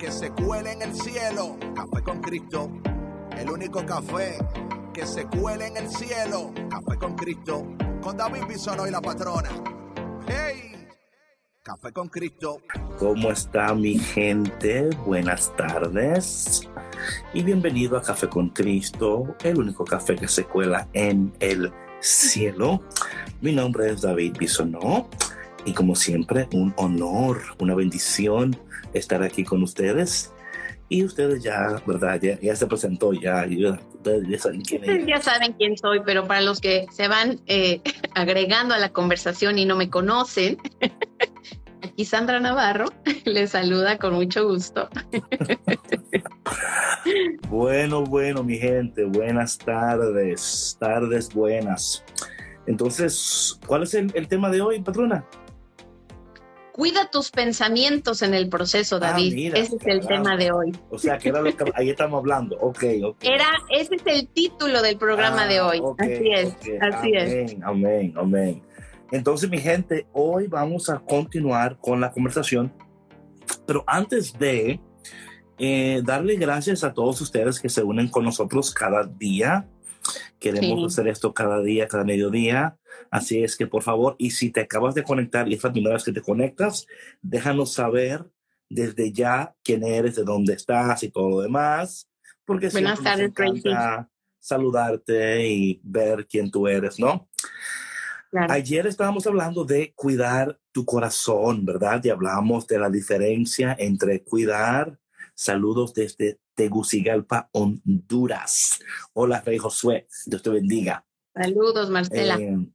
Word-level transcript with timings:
que 0.00 0.10
se 0.10 0.30
cuele 0.30 0.72
en 0.72 0.80
el 0.80 0.94
cielo. 0.94 1.58
Café 1.74 2.02
con 2.02 2.20
Cristo. 2.22 2.70
El 3.36 3.50
único 3.50 3.84
café 3.84 4.38
que 4.94 5.04
se 5.04 5.26
cuele 5.26 5.66
en 5.66 5.76
el 5.76 5.90
cielo. 5.90 6.52
Café 6.70 6.98
con 6.98 7.14
Cristo. 7.14 7.66
Con 8.00 8.16
David 8.16 8.44
Bisonó 8.48 8.86
y 8.86 8.90
la 8.90 9.02
patrona. 9.02 9.50
¡Hey! 10.26 10.88
Café 11.62 11.92
con 11.92 12.08
Cristo. 12.08 12.62
¿Cómo 12.98 13.30
está 13.30 13.74
mi 13.74 13.98
gente? 13.98 14.88
Buenas 15.04 15.54
tardes 15.56 16.66
y 17.34 17.42
bienvenido 17.42 17.98
a 17.98 18.02
Café 18.02 18.28
con 18.28 18.48
Cristo, 18.48 19.36
el 19.44 19.58
único 19.58 19.84
café 19.84 20.16
que 20.16 20.28
se 20.28 20.44
cuela 20.44 20.88
en 20.94 21.32
el 21.40 21.70
cielo. 22.00 22.82
Mi 23.42 23.52
nombre 23.52 23.90
es 23.90 24.00
David 24.00 24.36
Bisonó 24.38 25.10
y 25.66 25.74
como 25.74 25.94
siempre 25.94 26.48
un 26.54 26.72
honor, 26.78 27.42
una 27.58 27.74
bendición 27.74 28.56
estar 28.94 29.22
aquí 29.22 29.44
con 29.44 29.62
ustedes. 29.62 30.32
Y 30.88 31.04
ustedes 31.04 31.42
ya, 31.42 31.80
¿verdad? 31.86 32.20
Ya, 32.20 32.40
ya 32.40 32.56
se 32.56 32.66
presentó, 32.66 33.12
ya, 33.12 33.46
ya, 33.46 33.80
ustedes 33.94 34.28
ya 34.28 34.38
saben 34.38 34.60
quién 34.62 34.84
es. 34.84 35.06
Ya 35.06 35.20
saben 35.20 35.52
quién 35.52 35.76
soy, 35.76 36.00
pero 36.04 36.26
para 36.26 36.40
los 36.40 36.60
que 36.60 36.86
se 36.90 37.06
van 37.06 37.40
eh, 37.46 37.80
agregando 38.14 38.74
a 38.74 38.78
la 38.78 38.88
conversación 38.88 39.58
y 39.58 39.66
no 39.66 39.76
me 39.76 39.88
conocen, 39.88 40.58
aquí 41.82 42.04
Sandra 42.04 42.40
Navarro 42.40 42.86
les 43.24 43.50
saluda 43.50 43.98
con 43.98 44.14
mucho 44.14 44.48
gusto. 44.48 44.88
Bueno, 47.48 48.04
bueno, 48.04 48.42
mi 48.42 48.58
gente, 48.58 49.04
buenas 49.04 49.58
tardes, 49.58 50.76
tardes 50.80 51.32
buenas. 51.32 52.04
Entonces, 52.66 53.60
¿cuál 53.64 53.84
es 53.84 53.94
el, 53.94 54.10
el 54.14 54.26
tema 54.26 54.50
de 54.50 54.60
hoy, 54.60 54.80
patrona? 54.80 55.24
Cuida 56.72 57.10
tus 57.10 57.30
pensamientos 57.30 58.22
en 58.22 58.34
el 58.34 58.48
proceso, 58.48 58.96
Ah, 58.96 59.00
David. 59.00 59.34
mira, 59.34 59.58
ese 59.58 59.76
es 59.76 59.86
el 59.86 60.06
tema 60.06 60.36
de 60.36 60.52
hoy. 60.52 60.72
O 60.90 60.98
sea, 60.98 61.18
que 61.18 61.28
era 61.30 61.40
lo 61.42 61.54
que 61.54 61.64
ahí 61.74 61.90
estamos 61.90 62.18
hablando. 62.18 62.56
Ok, 62.60 62.84
ok. 63.04 63.16
Era, 63.22 63.48
ese 63.70 63.96
es 63.96 64.02
el 64.06 64.28
título 64.28 64.80
del 64.82 64.96
programa 64.96 65.42
Ah, 65.44 65.48
de 65.48 65.60
hoy. 65.60 65.80
ok, 65.82 66.00
así 66.02 66.30
es, 66.32 66.48
ok. 66.48 66.82
así 66.82 67.12
es. 67.14 67.32
Amén, 67.32 67.62
amén, 67.64 68.14
amén. 68.16 68.62
Entonces, 69.12 69.50
mi 69.50 69.58
gente, 69.58 70.06
hoy 70.12 70.46
vamos 70.46 70.88
a 70.88 71.00
continuar 71.00 71.78
con 71.80 72.00
la 72.00 72.12
conversación, 72.12 72.72
pero 73.66 73.82
antes 73.86 74.38
de 74.38 74.80
eh, 75.58 76.00
darle 76.04 76.36
gracias 76.36 76.84
a 76.84 76.94
todos 76.94 77.20
ustedes 77.20 77.60
que 77.60 77.68
se 77.68 77.82
unen 77.82 78.08
con 78.08 78.24
nosotros 78.24 78.72
cada 78.72 79.04
día. 79.04 79.68
Queremos 80.38 80.92
Sí. 80.92 81.00
hacer 81.00 81.08
esto 81.08 81.34
cada 81.34 81.60
día, 81.60 81.88
cada 81.88 82.04
mediodía. 82.04 82.78
Así 83.10 83.42
es 83.42 83.56
que, 83.56 83.66
por 83.66 83.82
favor, 83.82 84.16
y 84.18 84.30
si 84.30 84.50
te 84.50 84.60
acabas 84.60 84.94
de 84.94 85.02
conectar 85.02 85.48
y 85.48 85.54
es 85.54 85.62
la 85.62 85.72
primera 85.72 85.94
vez 85.94 86.04
que 86.04 86.12
te 86.12 86.22
conectas, 86.22 86.86
déjanos 87.22 87.72
saber 87.72 88.24
desde 88.68 89.12
ya 89.12 89.54
quién 89.64 89.82
eres, 89.82 90.16
de 90.16 90.24
dónde 90.24 90.54
estás 90.54 91.02
y 91.02 91.10
todo 91.10 91.28
lo 91.28 91.40
demás. 91.40 92.08
Porque 92.44 92.68
Buenas 92.68 93.02
tardes, 93.02 93.32
saludarte 94.38 95.46
y 95.46 95.80
ver 95.84 96.26
quién 96.26 96.50
tú 96.50 96.66
eres, 96.66 96.98
¿no? 96.98 97.28
Claro. 98.30 98.52
Ayer 98.52 98.86
estábamos 98.86 99.26
hablando 99.26 99.64
de 99.64 99.92
cuidar 99.94 100.58
tu 100.72 100.84
corazón, 100.84 101.64
¿verdad? 101.66 102.00
Y 102.04 102.10
hablábamos 102.10 102.66
de 102.66 102.78
la 102.78 102.88
diferencia 102.88 103.76
entre 103.78 104.22
cuidar. 104.22 104.98
Saludos 105.34 105.92
desde 105.94 106.38
Tegucigalpa, 106.60 107.48
Honduras. 107.52 108.80
Hola, 109.14 109.40
Rey 109.40 109.56
Josué. 109.56 110.06
Dios 110.26 110.42
te 110.42 110.50
bendiga. 110.50 111.06
Saludos, 111.34 111.88
Marcela. 111.88 112.38
Eh, 112.38 112.68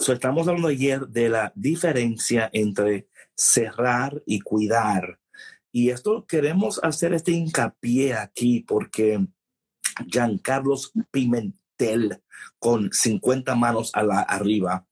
so, 0.00 0.14
estamos 0.14 0.48
hablando 0.48 0.68
ayer 0.68 1.06
de 1.08 1.28
la 1.28 1.52
diferencia 1.54 2.48
entre 2.54 3.06
cerrar 3.36 4.22
y 4.24 4.40
cuidar. 4.40 5.20
Y 5.70 5.90
esto 5.90 6.24
queremos 6.24 6.82
hacer 6.82 7.12
este 7.12 7.32
hincapié 7.32 8.14
aquí 8.14 8.60
porque 8.60 9.26
Giancarlos 10.06 10.92
Pimentel 11.10 12.22
con 12.58 12.90
50 12.90 13.54
manos 13.54 13.90
a 13.92 14.02
la 14.02 14.20
arriba, 14.20 14.86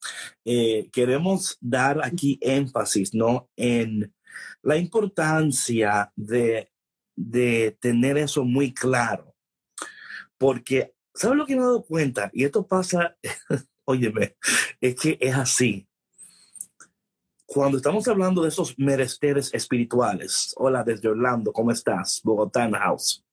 eh, 0.45 0.91
queremos 0.93 1.57
dar 1.63 2.05
aquí 2.05 2.39
énfasis, 2.43 3.15
¿no? 3.15 3.49
En 3.57 4.13
la 4.61 4.77
importancia 4.77 6.13
de, 6.15 6.72
de 7.31 7.77
tener 7.81 8.19
eso 8.19 8.45
muy 8.45 8.75
claro. 8.75 9.35
Porque, 10.37 10.95
¿sabes 11.15 11.37
lo 11.37 11.47
que 11.47 11.55
me 11.55 11.61
he 11.63 11.65
dado 11.65 11.85
cuenta? 11.85 12.31
Y 12.33 12.45
esto 12.45 12.67
pasa, 12.67 13.17
óyeme, 13.85 14.37
es 14.81 14.97
que 14.97 15.19
es 15.21 15.35
así. 15.35 15.87
Cuando 17.47 17.77
estamos 17.77 18.09
hablando 18.09 18.43
de 18.43 18.49
esos 18.49 18.79
meresteres 18.79 19.53
espirituales, 19.53 20.55
hola 20.57 20.83
desde 20.83 21.09
Orlando, 21.09 21.53
¿cómo 21.53 21.71
estás? 21.71 22.21
Bogotá 22.25 22.65
en 22.65 22.73
house. 22.73 23.25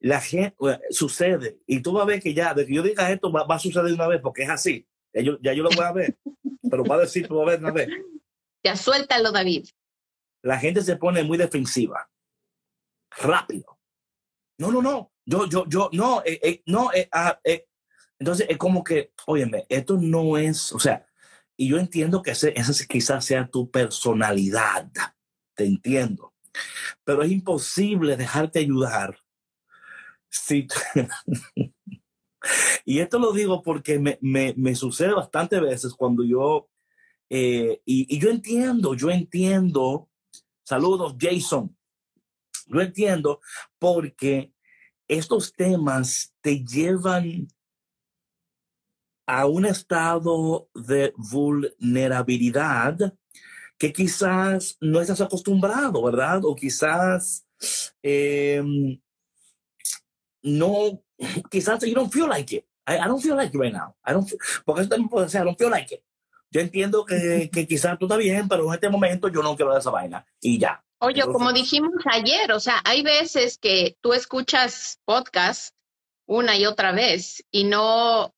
La 0.00 0.20
gente 0.20 0.56
sucede, 0.90 1.58
y 1.66 1.80
tú 1.80 1.92
vas 1.92 2.02
a 2.02 2.06
ver 2.06 2.20
que 2.20 2.34
ya, 2.34 2.54
de 2.54 2.66
que 2.66 2.74
yo 2.74 2.82
diga 2.82 3.10
esto, 3.10 3.32
va, 3.32 3.44
va 3.44 3.54
a 3.54 3.58
suceder 3.58 3.92
una 3.92 4.06
vez, 4.06 4.20
porque 4.20 4.42
es 4.42 4.50
así. 4.50 4.86
Ya 5.14 5.22
yo, 5.22 5.38
ya 5.40 5.52
yo 5.54 5.62
lo 5.62 5.70
voy 5.70 5.84
a 5.84 5.92
ver, 5.92 6.18
pero 6.70 6.84
va 6.84 6.96
a 6.96 7.00
decir, 7.00 7.26
tú 7.26 7.36
vas 7.36 7.48
a 7.48 7.50
ver 7.50 7.60
una 7.60 7.72
vez. 7.72 7.88
Ya 8.64 8.76
suéltalo, 8.76 9.32
David. 9.32 9.66
La 10.42 10.58
gente 10.58 10.82
se 10.82 10.96
pone 10.96 11.22
muy 11.22 11.38
defensiva, 11.38 12.10
rápido. 13.18 13.78
No, 14.58 14.70
no, 14.70 14.82
no, 14.82 15.12
yo, 15.24 15.46
yo, 15.46 15.66
yo, 15.68 15.90
no, 15.92 16.22
eh, 16.24 16.40
eh, 16.42 16.62
no, 16.66 16.92
eh, 16.92 17.08
ah, 17.12 17.38
entonces 18.18 18.46
es 18.48 18.56
como 18.58 18.84
que, 18.84 19.12
óyeme, 19.26 19.66
esto 19.68 19.96
no 20.00 20.36
es, 20.36 20.72
o 20.72 20.78
sea, 20.78 21.06
y 21.56 21.68
yo 21.68 21.78
entiendo 21.78 22.22
que 22.22 22.32
ese, 22.32 22.52
esa 22.56 22.72
quizás 22.86 23.24
sea 23.24 23.48
tu 23.48 23.70
personalidad, 23.70 24.90
te 25.54 25.64
entiendo, 25.64 26.34
pero 27.04 27.22
es 27.22 27.30
imposible 27.30 28.16
dejarte 28.16 28.60
ayudar 28.60 29.18
si 30.28 30.66
y 32.84 33.00
esto 33.00 33.18
lo 33.18 33.32
digo 33.32 33.62
porque 33.62 33.98
me, 33.98 34.18
me, 34.20 34.54
me 34.56 34.74
sucede 34.74 35.12
bastante 35.12 35.60
veces 35.60 35.94
cuando 35.94 36.24
yo, 36.24 36.68
y, 37.28 37.80
y 37.84 38.18
yo 38.18 38.30
entiendo, 38.30 38.94
yo 38.94 39.10
entiendo, 39.10 40.08
saludos 40.64 41.16
Jason, 41.18 41.74
yo 42.72 42.80
entiendo 42.80 43.40
porque 43.78 44.52
estos 45.08 45.52
temas 45.52 46.34
te 46.40 46.64
llevan 46.64 47.48
a 49.26 49.46
un 49.46 49.64
estado 49.66 50.68
de 50.74 51.12
vulnerabilidad 51.16 53.14
que 53.78 53.92
quizás 53.92 54.76
no 54.80 55.00
estás 55.00 55.20
acostumbrado, 55.20 56.02
¿verdad? 56.02 56.44
O 56.44 56.54
quizás 56.54 57.46
eh, 58.02 58.62
no, 60.42 61.02
quizás 61.50 61.82
you 61.84 61.94
don't 61.94 62.12
feel 62.12 62.28
like 62.28 62.54
it. 62.56 62.64
I, 62.86 62.96
I 62.96 63.06
don't 63.06 63.20
feel 63.22 63.36
like 63.36 63.54
it 63.54 63.60
right 63.60 63.72
now. 63.72 63.94
I 64.04 64.12
don't, 64.12 64.28
feel- 64.28 64.38
porque 64.64 64.82
eso 64.82 64.90
también 64.90 65.08
puede 65.08 65.28
ser, 65.28 65.42
I 65.42 65.44
don't 65.44 65.58
feel 65.58 65.70
like 65.70 65.94
it. 65.94 66.02
Yo 66.50 66.60
entiendo 66.60 67.04
que, 67.04 67.48
que 67.52 67.66
quizás 67.66 67.98
tú 67.98 68.04
estás 68.06 68.18
bien, 68.18 68.46
pero 68.46 68.66
en 68.68 68.74
este 68.74 68.90
momento 68.90 69.28
yo 69.28 69.42
no 69.42 69.56
quiero 69.56 69.76
esa 69.76 69.90
vaina. 69.90 70.26
Y 70.40 70.58
ya. 70.58 70.84
Oye, 71.04 71.22
como 71.22 71.52
dijimos 71.52 71.94
ayer, 72.12 72.52
o 72.52 72.60
sea, 72.60 72.80
hay 72.84 73.02
veces 73.02 73.58
que 73.58 73.96
tú 74.00 74.12
escuchas 74.12 75.00
podcast 75.04 75.74
una 76.26 76.56
y 76.56 76.64
otra 76.64 76.92
vez 76.92 77.44
y 77.50 77.64
no, 77.64 78.32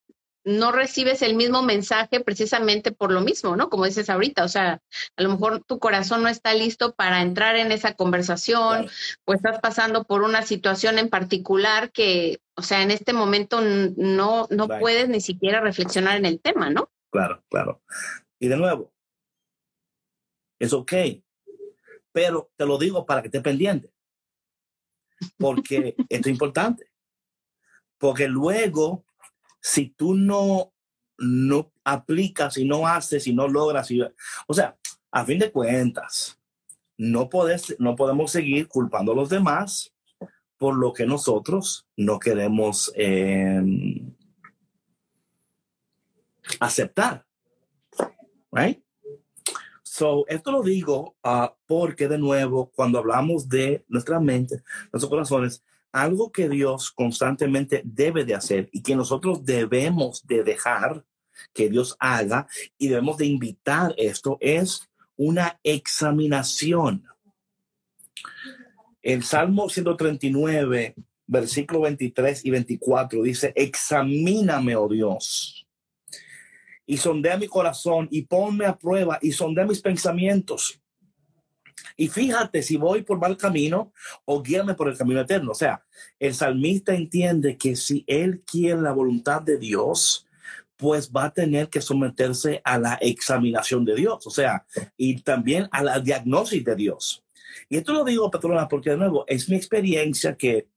no 0.44 0.72
recibes 0.72 1.20
el 1.20 1.36
mismo 1.36 1.62
mensaje 1.62 2.20
precisamente 2.20 2.90
por 2.90 3.12
lo 3.12 3.20
mismo, 3.20 3.54
¿no? 3.54 3.68
Como 3.68 3.84
dices 3.84 4.08
ahorita, 4.08 4.44
o 4.44 4.48
sea, 4.48 4.80
a 5.14 5.22
lo 5.22 5.28
mejor 5.28 5.62
tu 5.62 5.78
corazón 5.78 6.22
no 6.22 6.30
está 6.30 6.54
listo 6.54 6.94
para 6.94 7.20
entrar 7.20 7.56
en 7.56 7.70
esa 7.70 7.92
conversación 7.92 8.88
o 9.26 9.34
estás 9.34 9.60
pasando 9.60 10.04
por 10.04 10.22
una 10.22 10.40
situación 10.40 10.98
en 10.98 11.10
particular 11.10 11.92
que, 11.92 12.40
o 12.56 12.62
sea, 12.62 12.80
en 12.80 12.90
este 12.90 13.12
momento 13.12 13.60
no, 13.60 14.46
no 14.48 14.68
puedes 14.68 15.10
ni 15.10 15.20
siquiera 15.20 15.60
reflexionar 15.60 16.16
en 16.16 16.24
el 16.24 16.40
tema, 16.40 16.70
¿no? 16.70 16.88
Claro, 17.12 17.44
claro. 17.50 17.82
Y 18.38 18.48
de 18.48 18.56
nuevo, 18.56 18.90
es 20.58 20.72
ok, 20.72 20.92
pero 22.14 22.52
te 22.56 22.64
lo 22.64 22.78
digo 22.78 23.04
para 23.04 23.20
que 23.20 23.26
estés 23.26 23.42
pendiente, 23.42 23.92
porque 25.36 25.96
esto 26.08 26.28
es 26.28 26.32
importante, 26.32 26.92
porque 27.98 28.28
luego, 28.28 29.04
si 29.60 29.90
tú 29.90 30.14
no, 30.14 30.72
no, 31.18 31.72
aplicas 31.82 32.56
y 32.56 32.64
no 32.64 32.86
haces 32.86 33.26
y 33.26 33.34
no 33.34 33.48
logras. 33.48 33.90
Y, 33.90 34.00
o 34.00 34.54
sea, 34.54 34.78
a 35.10 35.24
fin 35.24 35.40
de 35.40 35.50
cuentas, 35.50 36.38
no, 36.96 37.28
podés, 37.28 37.74
no 37.80 37.96
podemos 37.96 38.30
seguir 38.30 38.68
culpando 38.68 39.10
a 39.10 39.16
los 39.16 39.28
demás 39.28 39.92
por 40.56 40.76
lo 40.76 40.92
que 40.92 41.06
nosotros 41.06 41.88
no 41.96 42.20
queremos 42.20 42.92
em, 42.94 44.14
aceptar. 46.60 47.26
Right? 48.52 48.83
So, 49.96 50.26
esto 50.26 50.50
lo 50.50 50.60
digo 50.64 51.14
ah, 51.22 51.54
porque, 51.68 52.08
de 52.08 52.18
nuevo, 52.18 52.72
cuando 52.74 52.98
hablamos 52.98 53.48
de 53.48 53.84
nuestra 53.86 54.18
mente, 54.18 54.64
nuestros 54.92 55.08
corazones, 55.08 55.62
algo 55.92 56.32
que 56.32 56.48
Dios 56.48 56.90
constantemente 56.90 57.80
debe 57.84 58.24
de 58.24 58.34
hacer 58.34 58.68
y 58.72 58.82
que 58.82 58.96
nosotros 58.96 59.44
debemos 59.44 60.26
de 60.26 60.42
dejar 60.42 61.04
que 61.52 61.68
Dios 61.68 61.94
haga 62.00 62.48
y 62.76 62.88
debemos 62.88 63.18
de 63.18 63.26
invitar 63.26 63.94
esto 63.96 64.36
es 64.40 64.90
una 65.16 65.60
examinación. 65.62 67.04
El 69.00 69.22
Salmo 69.22 69.68
139, 69.68 70.96
versículo 71.28 71.82
23 71.82 72.44
y 72.44 72.50
24 72.50 73.22
dice, 73.22 73.52
examíname, 73.54 74.74
oh 74.74 74.88
Dios, 74.88 75.63
y 76.86 76.96
sondea 76.96 77.36
mi 77.36 77.46
corazón 77.46 78.08
y 78.10 78.22
ponme 78.22 78.66
a 78.66 78.76
prueba 78.76 79.18
y 79.22 79.32
sondea 79.32 79.64
mis 79.64 79.80
pensamientos. 79.80 80.80
Y 81.96 82.08
fíjate 82.08 82.62
si 82.62 82.76
voy 82.76 83.02
por 83.02 83.18
mal 83.18 83.36
camino 83.36 83.92
o 84.24 84.42
guíame 84.42 84.74
por 84.74 84.88
el 84.88 84.96
camino 84.96 85.20
eterno. 85.20 85.52
O 85.52 85.54
sea, 85.54 85.84
el 86.18 86.34
salmista 86.34 86.94
entiende 86.94 87.56
que 87.56 87.76
si 87.76 88.04
él 88.06 88.42
quiere 88.44 88.80
la 88.80 88.92
voluntad 88.92 89.42
de 89.42 89.58
Dios, 89.58 90.26
pues 90.76 91.10
va 91.10 91.24
a 91.24 91.32
tener 91.32 91.68
que 91.68 91.80
someterse 91.80 92.60
a 92.64 92.78
la 92.78 92.94
examinación 93.00 93.84
de 93.84 93.94
Dios, 93.94 94.26
o 94.26 94.30
sea, 94.30 94.66
y 94.96 95.22
también 95.22 95.68
a 95.70 95.82
la 95.82 96.00
diagnosis 96.00 96.64
de 96.64 96.74
Dios. 96.74 97.24
Y 97.68 97.76
esto 97.76 97.92
lo 97.92 98.04
digo, 98.04 98.30
patrona, 98.30 98.68
porque 98.68 98.90
de 98.90 98.96
nuevo 98.96 99.24
es 99.28 99.48
mi 99.48 99.56
experiencia 99.56 100.36
que 100.36 100.68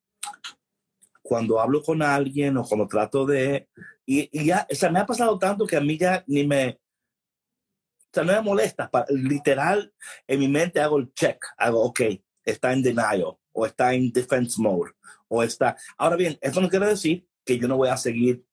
cuando 1.22 1.60
hablo 1.60 1.82
con 1.82 2.02
alguien 2.02 2.58
o 2.58 2.64
cuando 2.64 2.88
trato 2.88 3.26
de, 3.26 3.68
y, 4.10 4.46
ya, 4.46 4.66
o 4.72 4.76
sea, 4.76 4.90
me 4.90 5.00
ha 5.00 5.06
pasado 5.06 5.38
tanto 5.38 5.68
que 5.68 5.76
a 5.76 5.82
mí 5.82 5.98
ya 5.98 6.24
ni 6.28 6.48
me, 6.48 6.70
o 6.70 8.10
sea, 8.14 8.24
no 8.24 8.32
me 8.32 8.42
molesta, 8.42 8.90
literal, 9.10 9.94
en 10.26 10.40
mi 10.40 10.48
mente 10.48 10.80
hago 10.80 10.98
el 10.98 11.14
check, 11.14 11.44
hago, 11.58 11.84
ok, 11.84 12.02
está 12.46 12.72
en 12.72 12.82
denial 12.82 13.38
o 13.52 13.66
está 13.66 13.94
en 13.94 14.12
defense 14.14 14.62
mode 14.62 14.94
o 15.28 15.44
está, 15.44 15.76
ahora 15.98 16.16
bien, 16.16 16.38
eso 16.40 16.62
no 16.62 16.70
quiere 16.70 16.88
decir 16.88 17.28
que 17.44 17.60
yo 17.60 17.68
no 17.68 17.76
voy 17.76 17.90
a 17.90 17.98
seguir 17.98 18.46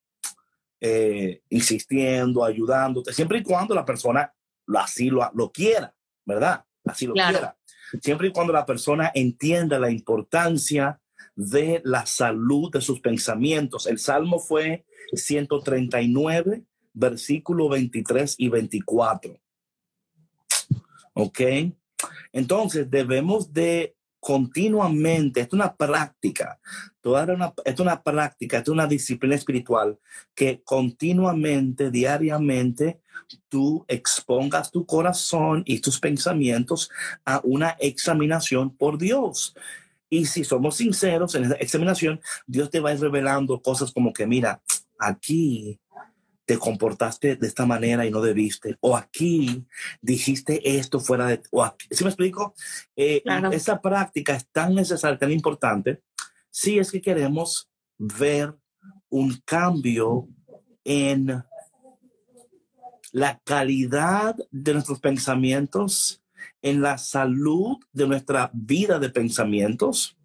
eh, 0.81 1.41
insistiendo, 1.51 2.45
ayudándote, 2.45 3.13
siempre 3.13 3.39
y 3.39 3.43
cuando 3.45 3.77
la 3.77 3.85
persona 3.85 4.35
lo, 4.67 4.81
así 4.81 5.09
lo, 5.09 5.31
lo 5.35 5.53
quiera, 5.53 5.95
¿verdad? 6.25 6.65
Así 6.85 7.07
lo 7.07 7.15
quiera. 7.15 7.57
Siempre 8.03 8.29
y 8.29 8.33
cuando 8.33 8.53
la 8.53 8.67
persona 8.67 9.13
entienda 9.15 9.79
la 9.79 9.89
importancia 9.89 11.01
de 11.37 11.83
la 11.85 12.07
salud 12.07 12.71
de 12.71 12.81
sus 12.81 13.01
pensamientos. 13.01 13.87
El 13.87 13.99
Salmo 13.99 14.39
fue 14.39 14.85
139, 15.13 16.65
versículo 16.93 17.69
23 17.69 18.35
y 18.39 18.49
24. 18.49 19.39
¿Ok? 21.15 21.41
Entonces 22.33 22.91
debemos 22.91 23.53
de 23.53 23.95
continuamente, 24.25 25.43
es 25.43 25.53
una 25.53 25.77
práctica, 25.77 26.59
toda 27.03 27.25
una, 27.25 27.53
es 27.63 27.79
una 27.79 28.03
práctica, 28.03 28.59
es 28.59 28.69
una 28.69 28.87
disciplina 28.87 29.35
espiritual 29.35 29.99
que 30.35 30.63
continuamente, 30.65 31.91
diariamente, 31.91 33.01
tú 33.51 33.85
expongas 33.87 34.71
tu 34.71 34.87
corazón 34.87 35.63
y 35.67 35.81
tus 35.81 36.01
pensamientos 36.01 36.91
a 37.27 37.43
una 37.45 37.77
examinación 37.79 38.75
por 38.75 38.97
Dios. 38.97 39.55
Y 40.15 40.27
si 40.27 40.45
somos 40.45 40.77
sinceros 40.77 41.35
en 41.35 41.47
esa 41.47 41.55
examinación, 41.55 42.21
Dios 42.47 42.71
te 42.71 42.79
va 42.79 42.91
a 42.91 42.95
ir 42.95 43.01
revelando 43.01 43.61
cosas 43.61 43.91
como 43.91 44.13
que, 44.13 44.29
mira, 44.29 44.63
aquí 44.97 45.81
te 46.45 46.57
comportaste 46.57 47.35
de 47.35 47.47
esta 47.49 47.67
manera 47.67 48.07
y 48.07 48.13
no 48.13 48.21
debiste, 48.21 48.77
o 48.79 48.97
aquí 48.97 49.67
dijiste 50.01 50.77
esto 50.79 51.01
fuera 51.01 51.27
de, 51.27 51.43
o 51.51 51.69
¿sí 51.91 52.05
me 52.05 52.11
explico? 52.11 52.55
Eh, 52.95 53.25
esa 53.51 53.81
práctica 53.81 54.37
es 54.37 54.47
tan 54.53 54.77
necesaria, 54.77 55.19
tan 55.19 55.33
importante, 55.33 56.01
si 56.49 56.79
es 56.79 56.93
que 56.93 57.03
queremos 57.03 57.69
ver 57.99 58.55
un 59.09 59.43
cambio 59.45 60.29
en 60.85 61.43
la 63.11 63.41
calidad 63.43 64.37
de 64.53 64.75
nuestros 64.75 65.01
pensamientos, 65.01 66.24
en 66.65 66.81
la 66.81 66.97
salud 66.97 67.77
de 67.93 68.09
nuestra 68.09 68.51
vida 68.55 68.99
de 68.99 69.11
pensamientos 69.11 70.17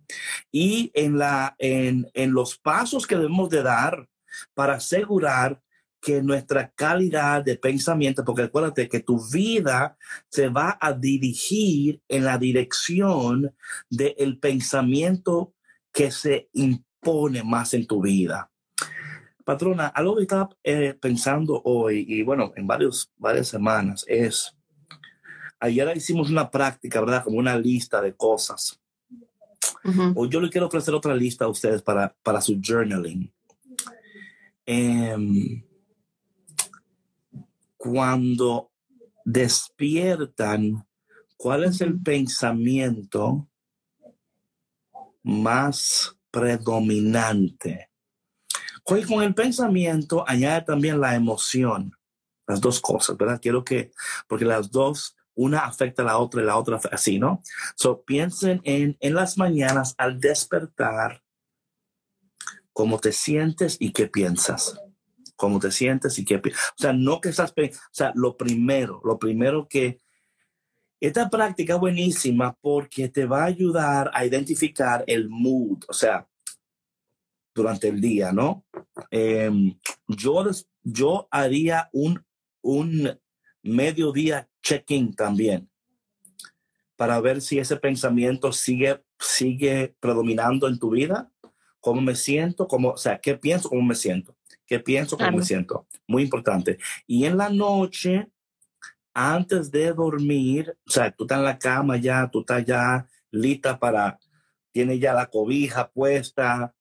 y 0.51 0.89
en, 0.93 1.17
la, 1.17 1.55
en, 1.59 2.09
en 2.13 2.31
los 2.31 2.57
pasos 2.57 3.05
que 3.05 3.17
debemos 3.17 3.49
de 3.49 3.61
dar 3.61 4.07
para 4.53 4.75
asegurar 4.75 5.61
que 6.01 6.21
nuestra 6.21 6.71
calidad 6.71 7.43
de 7.43 7.57
pensamiento, 7.57 8.23
porque 8.23 8.43
acuérdate 8.43 8.87
que 8.87 9.01
tu 9.01 9.19
vida 9.29 9.97
se 10.29 10.47
va 10.47 10.77
a 10.79 10.93
dirigir 10.93 12.01
en 12.07 12.23
la 12.23 12.37
dirección 12.37 13.53
del 13.89 14.39
pensamiento 14.39 15.53
que 15.91 16.09
se 16.09 16.49
impone 16.53 17.43
más 17.43 17.73
en 17.73 17.85
tu 17.85 18.01
vida. 18.01 18.49
Patrona, 19.43 19.87
algo 19.87 20.15
que 20.15 20.21
estaba 20.21 20.49
eh, 20.63 20.95
pensando 21.01 21.61
hoy 21.65 22.05
y 22.07 22.23
bueno, 22.23 22.53
en 22.55 22.65
varios, 22.65 23.11
varias 23.17 23.49
semanas 23.49 24.05
es, 24.07 24.55
ayer 25.59 25.95
hicimos 25.95 26.29
una 26.29 26.49
práctica, 26.49 26.99
¿verdad? 26.99 27.23
Como 27.23 27.37
una 27.37 27.57
lista 27.57 28.01
de 28.01 28.15
cosas. 28.15 28.79
Hoy 30.15 30.29
yo 30.29 30.39
le 30.41 30.49
quiero 30.49 30.67
ofrecer 30.67 30.93
otra 30.93 31.15
lista 31.15 31.45
a 31.45 31.49
ustedes 31.49 31.81
para, 31.81 32.15
para 32.23 32.41
su 32.41 32.59
journaling. 32.61 33.31
Eh, 34.65 35.63
cuando 37.77 38.71
despiertan, 39.23 40.85
¿cuál 41.37 41.63
es 41.63 41.81
el 41.81 41.99
pensamiento 42.01 43.47
más 45.23 46.15
predominante? 46.29 47.89
Con 48.83 49.23
el 49.23 49.35
pensamiento 49.35 50.27
añade 50.27 50.63
también 50.63 50.99
la 50.99 51.15
emoción, 51.15 51.95
las 52.47 52.59
dos 52.59 52.79
cosas, 52.79 53.15
¿verdad? 53.17 53.39
Quiero 53.41 53.63
que, 53.63 53.91
porque 54.27 54.45
las 54.45 54.71
dos, 54.71 55.15
una 55.39 55.59
afecta 55.59 56.01
a 56.01 56.05
la 56.05 56.17
otra 56.17 56.41
y 56.41 56.45
la 56.45 56.57
otra 56.57 56.79
así, 56.91 57.17
¿no? 57.19 57.41
So 57.75 58.03
piensen 58.03 58.61
en, 58.63 58.97
en 58.99 59.13
las 59.13 59.37
mañanas 59.37 59.95
al 59.97 60.19
despertar, 60.19 61.23
cómo 62.73 62.99
te 62.99 63.11
sientes 63.11 63.77
y 63.79 63.91
qué 63.91 64.07
piensas 64.07 64.79
cómo 65.35 65.57
te 65.57 65.71
sientes 65.71 66.19
y 66.19 66.25
qué, 66.25 66.35
o 66.35 66.41
sea, 66.75 66.91
no 66.91 67.21
que 67.21 67.29
estás, 67.29 67.53
o 67.57 67.93
sea, 67.93 68.11
lo 68.13 68.35
primero, 68.35 68.99
lo 69.05 69.17
primero 69.17 69.69
que 69.69 70.01
esta 70.99 71.29
práctica 71.29 71.75
es 71.75 71.79
buenísima 71.79 72.57
porque 72.59 73.07
te 73.07 73.25
va 73.25 73.43
a 73.43 73.45
ayudar 73.45 74.11
a 74.13 74.25
identificar 74.25 75.05
el 75.07 75.29
mood, 75.29 75.85
o 75.87 75.93
sea, 75.93 76.27
durante 77.55 77.87
el 77.87 78.01
día, 78.01 78.33
¿no? 78.33 78.65
Em, 79.09 79.79
yo, 80.07 80.45
yo 80.83 81.27
haría 81.31 81.89
un, 81.93 82.21
un 82.61 83.17
mediodía 83.63 84.49
check-in 84.61 85.13
también 85.13 85.69
para 86.95 87.19
ver 87.21 87.41
si 87.41 87.59
ese 87.59 87.77
pensamiento 87.77 88.51
sigue, 88.51 89.01
sigue 89.19 89.95
predominando 89.99 90.67
en 90.67 90.79
tu 90.79 90.89
vida, 90.89 91.31
cómo 91.79 92.01
me 92.01 92.15
siento, 92.15 92.67
cómo, 92.67 92.89
o 92.89 92.97
sea, 92.97 93.19
qué 93.19 93.35
pienso, 93.35 93.69
cómo 93.69 93.81
me 93.83 93.95
siento 93.95 94.35
qué 94.69 94.79
pienso, 94.79 95.17
cómo 95.17 95.37
me 95.37 95.43
siento. 95.43 95.87
Muy 96.07 96.21
importante. 96.21 96.77
Y 97.07 97.25
en 97.25 97.37
la 97.37 97.49
noche, 97.49 98.29
antes 99.15 99.71
de 99.71 99.91
dormir, 99.91 100.77
o 100.87 100.91
sea, 100.91 101.11
tú 101.11 101.23
estás 101.23 101.39
en 101.39 101.45
la 101.45 101.57
cama 101.57 101.97
ya, 101.97 102.29
tú 102.31 102.41
estás 102.41 102.63
ya 102.63 103.07
lista 103.31 103.79
para, 103.79 104.19
tienes 104.71 104.99
ya 104.99 105.13
la 105.13 105.25
cobija 105.25 105.89
puesta. 105.89 106.75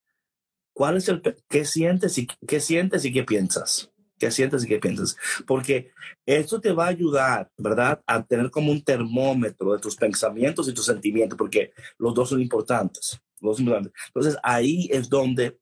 ¿Cuál 0.75 0.99
es 0.99 1.09
el, 1.09 1.23
qué 1.49 1.65
sientes 1.65 2.19
y 2.19 2.27
qué 2.27 2.61
sientes 2.61 3.07
y 3.07 3.13
qué 3.13 3.25
piensas? 3.25 3.91
¿Qué 4.19 4.31
sientes 4.31 4.65
y 4.65 4.69
qué 4.69 4.79
piensas? 4.79 5.17
Porque 5.47 5.93
eso 6.27 6.61
te 6.61 6.73
va 6.73 6.87
a 6.87 6.89
ayudar, 6.89 7.51
¿verdad? 7.57 8.03
A 8.07 8.25
tener 8.25 8.51
como 8.51 8.73
un 8.73 8.83
termómetro 8.83 9.73
de 9.73 9.79
tus 9.79 9.97
pensamientos 9.97 10.69
y 10.69 10.75
tus 10.75 10.87
sentimientos, 10.87 11.39
porque 11.39 11.73
los 11.99 12.15
dos 12.15 12.31
son 12.31 12.41
importantes. 12.41 13.21
Los 13.41 13.53
dos 13.53 13.61
importantes. 13.61 13.93
Entonces 14.09 14.37
ahí 14.43 14.89
es 14.91 15.09
donde 15.09 15.59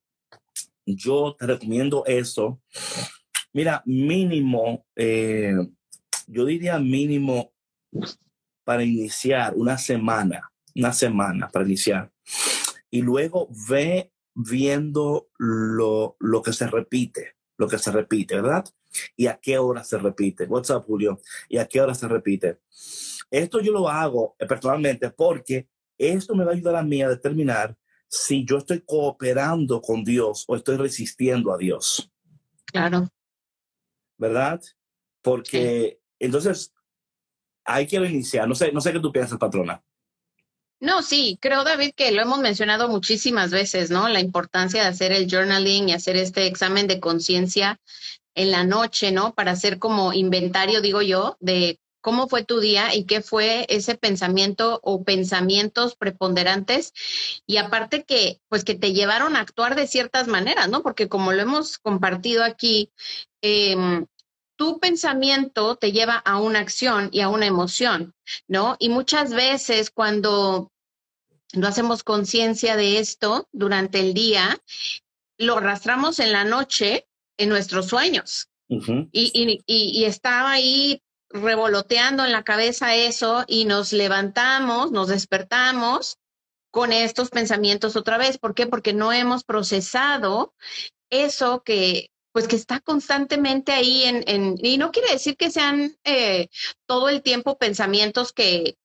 yo 0.86 1.36
te 1.38 1.46
recomiendo 1.46 2.04
eso. 2.06 2.60
Mira, 3.52 3.82
mínimo, 3.84 4.86
eh, 4.94 5.56
yo 6.26 6.44
diría 6.44 6.78
mínimo 6.78 7.52
para 8.64 8.82
iniciar 8.82 9.54
una 9.54 9.78
semana, 9.78 10.50
una 10.74 10.92
semana 10.92 11.48
para 11.48 11.64
iniciar. 11.64 12.10
Y 12.90 13.02
luego 13.02 13.48
ve 13.68 14.12
viendo 14.34 15.28
lo, 15.38 16.16
lo 16.20 16.42
que 16.42 16.52
se 16.52 16.66
repite, 16.66 17.35
lo 17.58 17.68
que 17.68 17.78
se 17.78 17.90
repite, 17.90 18.36
¿verdad? 18.36 18.64
y 19.16 19.26
a 19.26 19.38
qué 19.40 19.58
hora 19.58 19.84
se 19.84 19.98
repite. 19.98 20.44
What's 20.44 20.70
up, 20.70 20.84
Julio? 20.84 21.20
¿Y 21.48 21.58
a 21.58 21.66
qué 21.66 21.80
hora 21.80 21.94
se 21.94 22.08
repite? 22.08 22.58
Esto 23.30 23.60
yo 23.60 23.72
lo 23.72 23.88
hago 23.88 24.36
eh, 24.38 24.46
personalmente 24.46 25.10
porque 25.10 25.68
esto 25.98 26.34
me 26.34 26.44
va 26.44 26.52
a 26.52 26.54
ayudar 26.54 26.76
a 26.76 26.82
mí 26.82 27.02
a 27.02 27.08
determinar 27.08 27.76
si 28.08 28.44
yo 28.44 28.58
estoy 28.58 28.80
cooperando 28.80 29.80
con 29.80 30.04
Dios 30.04 30.44
o 30.46 30.56
estoy 30.56 30.76
resistiendo 30.76 31.52
a 31.52 31.58
Dios. 31.58 32.10
Claro. 32.66 33.08
¿Verdad? 34.16 34.60
Porque 35.22 36.00
entonces 36.18 36.72
hay 37.64 37.86
que 37.86 37.96
iniciar. 37.96 38.48
No 38.48 38.54
sé, 38.54 38.72
no 38.72 38.80
sé 38.80 38.92
qué 38.92 39.00
tú 39.00 39.12
piensas, 39.12 39.38
patrona. 39.38 39.82
No, 40.78 41.02
sí, 41.02 41.38
creo, 41.40 41.64
David, 41.64 41.92
que 41.96 42.12
lo 42.12 42.20
hemos 42.20 42.38
mencionado 42.40 42.88
muchísimas 42.88 43.50
veces, 43.50 43.90
¿no? 43.90 44.08
La 44.08 44.20
importancia 44.20 44.82
de 44.82 44.88
hacer 44.88 45.12
el 45.12 45.26
journaling 45.30 45.88
y 45.88 45.92
hacer 45.94 46.16
este 46.16 46.46
examen 46.46 46.86
de 46.86 47.00
conciencia 47.00 47.80
en 48.34 48.50
la 48.50 48.64
noche, 48.64 49.10
¿no? 49.10 49.34
Para 49.34 49.52
hacer 49.52 49.78
como 49.78 50.12
inventario, 50.12 50.82
digo 50.82 51.00
yo, 51.00 51.38
de 51.40 51.80
cómo 52.02 52.28
fue 52.28 52.44
tu 52.44 52.60
día 52.60 52.94
y 52.94 53.04
qué 53.04 53.22
fue 53.22 53.66
ese 53.68 53.96
pensamiento 53.96 54.78
o 54.84 55.02
pensamientos 55.02 55.96
preponderantes 55.96 56.92
y 57.46 57.56
aparte 57.56 58.04
que 58.04 58.40
pues 58.48 58.62
que 58.62 58.74
te 58.74 58.92
llevaron 58.92 59.34
a 59.34 59.40
actuar 59.40 59.74
de 59.74 59.88
ciertas 59.88 60.28
maneras, 60.28 60.68
¿no? 60.68 60.82
Porque 60.82 61.08
como 61.08 61.32
lo 61.32 61.42
hemos 61.42 61.78
compartido 61.78 62.44
aquí, 62.44 62.92
em, 63.40 64.06
tu 64.56 64.80
pensamiento 64.80 65.76
te 65.76 65.92
lleva 65.92 66.16
a 66.16 66.40
una 66.40 66.60
acción 66.60 67.10
y 67.12 67.20
a 67.20 67.28
una 67.28 67.46
emoción, 67.46 68.14
¿no? 68.48 68.76
Y 68.78 68.88
muchas 68.88 69.32
veces 69.32 69.90
cuando 69.90 70.72
no 71.52 71.68
hacemos 71.68 72.02
conciencia 72.02 72.76
de 72.76 72.98
esto 72.98 73.48
durante 73.52 74.00
el 74.00 74.14
día, 74.14 74.58
lo 75.38 75.58
arrastramos 75.58 76.18
en 76.18 76.32
la 76.32 76.44
noche 76.44 77.06
en 77.38 77.48
nuestros 77.48 77.86
sueños. 77.86 78.48
y, 78.68 79.08
y, 79.12 79.62
y, 79.66 80.04
estaba 80.06 80.50
ahí 80.50 81.00
revoloteando 81.28 82.24
en 82.24 82.32
la 82.32 82.42
cabeza 82.42 82.96
eso 82.96 83.44
y 83.46 83.64
nos 83.64 83.92
levantamos, 83.92 84.90
nos 84.90 85.06
despertamos 85.06 86.18
con 86.72 86.92
estos 86.92 87.30
pensamientos 87.30 87.94
otra 87.94 88.18
vez. 88.18 88.38
¿Por 88.38 88.54
qué? 88.54 88.66
Porque 88.66 88.92
no 88.92 89.12
hemos 89.12 89.44
procesado 89.44 90.52
eso 91.10 91.62
que 91.62 92.10
pues 92.36 92.48
que 92.48 92.56
está 92.56 92.80
constantemente 92.80 93.72
ahí 93.72 94.02
en, 94.02 94.22
en 94.26 94.56
y 94.58 94.76
no 94.76 94.90
quiere 94.90 95.10
decir 95.10 95.38
que 95.38 95.50
sean 95.50 95.96
eh, 96.04 96.48
todo 96.84 97.08
el 97.08 97.22
tiempo 97.22 97.56
pensamientos 97.56 98.34
que, 98.34 98.76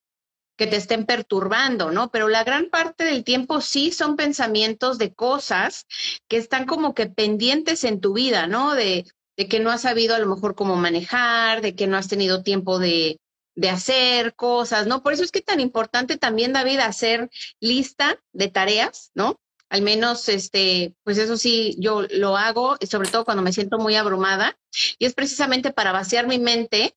que 0.55 0.67
te 0.67 0.77
estén 0.77 1.05
perturbando, 1.05 1.91
¿no? 1.91 2.11
Pero 2.11 2.29
la 2.29 2.45
gran 2.45 2.69
parte 2.69 3.03
del 3.03 3.25
tiempo 3.25 3.59
sí 3.59 3.91
son 3.91 4.15
pensamientos 4.15 4.97
de 4.99 5.13
cosas 5.13 5.85
que 6.29 6.37
están 6.37 6.65
como 6.65 6.93
que 6.93 7.07
pendientes 7.07 7.83
en 7.83 7.99
tu 7.99 8.13
vida, 8.13 8.47
¿no? 8.47 8.73
De, 8.73 9.05
de 9.35 9.47
que 9.49 9.59
no 9.59 9.69
has 9.69 9.81
sabido 9.81 10.15
a 10.15 10.19
lo 10.19 10.27
mejor 10.27 10.55
cómo 10.55 10.77
manejar, 10.77 11.59
de 11.59 11.75
que 11.75 11.87
no 11.87 11.97
has 11.97 12.07
tenido 12.07 12.43
tiempo 12.43 12.79
de, 12.79 13.19
de 13.55 13.69
hacer 13.69 14.33
cosas, 14.33 14.87
¿no? 14.87 15.03
Por 15.03 15.11
eso 15.11 15.25
es 15.25 15.31
que 15.33 15.39
es 15.39 15.45
tan 15.45 15.59
importante 15.59 16.17
también, 16.17 16.53
David, 16.53 16.79
hacer 16.79 17.29
lista 17.59 18.17
de 18.31 18.47
tareas, 18.47 19.11
¿no? 19.13 19.40
Al 19.71 19.83
menos, 19.83 20.27
este, 20.27 20.95
pues 21.05 21.17
eso 21.17 21.37
sí, 21.37 21.77
yo 21.79 22.01
lo 22.11 22.35
hago, 22.35 22.75
sobre 22.89 23.09
todo 23.09 23.23
cuando 23.23 23.41
me 23.41 23.53
siento 23.53 23.79
muy 23.79 23.95
abrumada, 23.95 24.59
y 24.99 25.05
es 25.05 25.13
precisamente 25.13 25.71
para 25.71 25.93
vaciar 25.93 26.27
mi 26.27 26.39
mente 26.39 26.93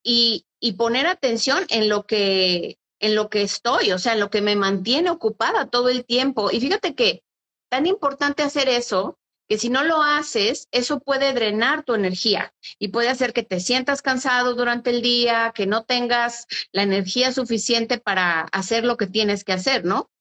y, 0.00 0.46
y 0.60 0.74
poner 0.74 1.08
atención 1.08 1.64
en 1.70 1.88
lo 1.88 2.06
que, 2.06 2.78
en 3.00 3.16
lo 3.16 3.28
que 3.30 3.42
estoy, 3.42 3.90
o 3.90 3.98
sea, 3.98 4.12
en 4.12 4.20
lo 4.20 4.30
que 4.30 4.42
me 4.42 4.54
mantiene 4.54 5.10
ocupada 5.10 5.66
todo 5.66 5.88
el 5.88 6.04
tiempo. 6.04 6.52
Y 6.52 6.60
fíjate 6.60 6.94
que 6.94 7.24
tan 7.68 7.84
importante 7.86 8.44
hacer 8.44 8.68
eso 8.68 9.18
que 9.48 9.58
si 9.58 9.68
no 9.68 9.82
lo 9.82 10.00
haces, 10.00 10.68
eso 10.70 11.00
puede 11.00 11.32
drenar 11.32 11.82
tu 11.82 11.94
energía 11.94 12.54
y 12.78 12.88
puede 12.88 13.08
hacer 13.08 13.32
que 13.32 13.42
te 13.42 13.58
sientas 13.58 14.02
cansado 14.02 14.54
durante 14.54 14.90
el 14.90 15.02
día, 15.02 15.52
que 15.52 15.66
no 15.66 15.82
tengas 15.82 16.46
la 16.70 16.84
energía 16.84 17.32
suficiente 17.32 17.98
para 17.98 18.42
hacer 18.52 18.84
lo 18.84 18.96
que 18.96 19.08
tienes 19.08 19.42
que 19.42 19.52
hacer, 19.52 19.84
¿no? 19.84 20.12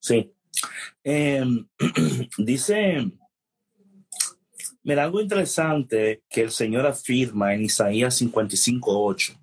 Sí. 0.00 0.32
Em, 1.02 1.66
dice, 2.38 3.10
mira, 4.82 5.04
algo 5.04 5.20
interesante 5.20 6.22
que 6.28 6.42
el 6.42 6.50
Señor 6.50 6.86
afirma 6.86 7.54
en 7.54 7.62
Isaías 7.62 8.20
55.8. 8.20 9.36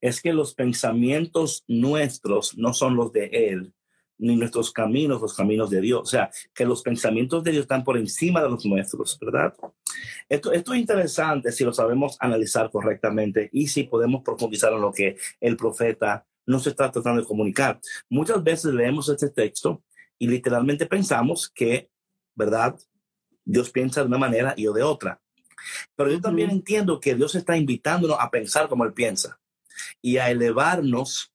Es 0.00 0.22
que 0.22 0.32
los 0.32 0.54
pensamientos 0.54 1.64
nuestros 1.66 2.56
no 2.56 2.72
son 2.72 2.94
los 2.94 3.12
de 3.12 3.26
Él, 3.26 3.72
ni 4.18 4.36
nuestros 4.36 4.70
caminos, 4.72 5.20
los 5.20 5.34
caminos 5.34 5.68
de 5.70 5.80
Dios. 5.80 6.02
O 6.02 6.06
sea, 6.06 6.30
que 6.54 6.64
los 6.64 6.82
pensamientos 6.82 7.42
de 7.42 7.52
Dios 7.52 7.62
están 7.62 7.82
por 7.82 7.96
encima 7.96 8.42
de 8.42 8.50
los 8.50 8.64
nuestros, 8.64 9.18
¿verdad? 9.20 9.54
Esto, 10.28 10.52
esto 10.52 10.74
es 10.74 10.80
interesante 10.80 11.50
si 11.50 11.64
lo 11.64 11.72
sabemos 11.72 12.16
analizar 12.20 12.70
correctamente 12.70 13.48
y 13.52 13.66
si 13.66 13.84
podemos 13.84 14.22
profundizar 14.22 14.72
en 14.72 14.80
lo 14.80 14.92
que 14.92 15.16
el 15.40 15.56
profeta 15.56 16.24
nos 16.50 16.66
está 16.66 16.90
tratando 16.90 17.20
de 17.20 17.26
comunicar. 17.26 17.80
Muchas 18.08 18.42
veces 18.42 18.74
leemos 18.74 19.08
este 19.08 19.30
texto 19.30 19.82
y 20.18 20.26
literalmente 20.26 20.86
pensamos 20.86 21.48
que, 21.48 21.88
¿verdad? 22.34 22.78
Dios 23.44 23.70
piensa 23.70 24.00
de 24.00 24.08
una 24.08 24.18
manera 24.18 24.54
y 24.56 24.64
yo 24.64 24.72
de 24.72 24.82
otra. 24.82 25.20
Pero 25.94 26.10
yo 26.10 26.20
también 26.20 26.50
entiendo 26.50 27.00
que 27.00 27.14
Dios 27.14 27.34
está 27.34 27.56
invitándonos 27.56 28.16
a 28.20 28.30
pensar 28.30 28.68
como 28.68 28.84
Él 28.84 28.92
piensa 28.92 29.38
y 30.02 30.18
a 30.18 30.30
elevarnos 30.30 31.32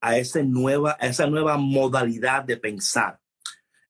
a, 0.00 0.18
ese 0.18 0.44
nueva, 0.44 0.92
esa 1.00 1.26
nueva 1.26 1.56
modalidad 1.56 2.44
de 2.44 2.56
pensar. 2.56 3.18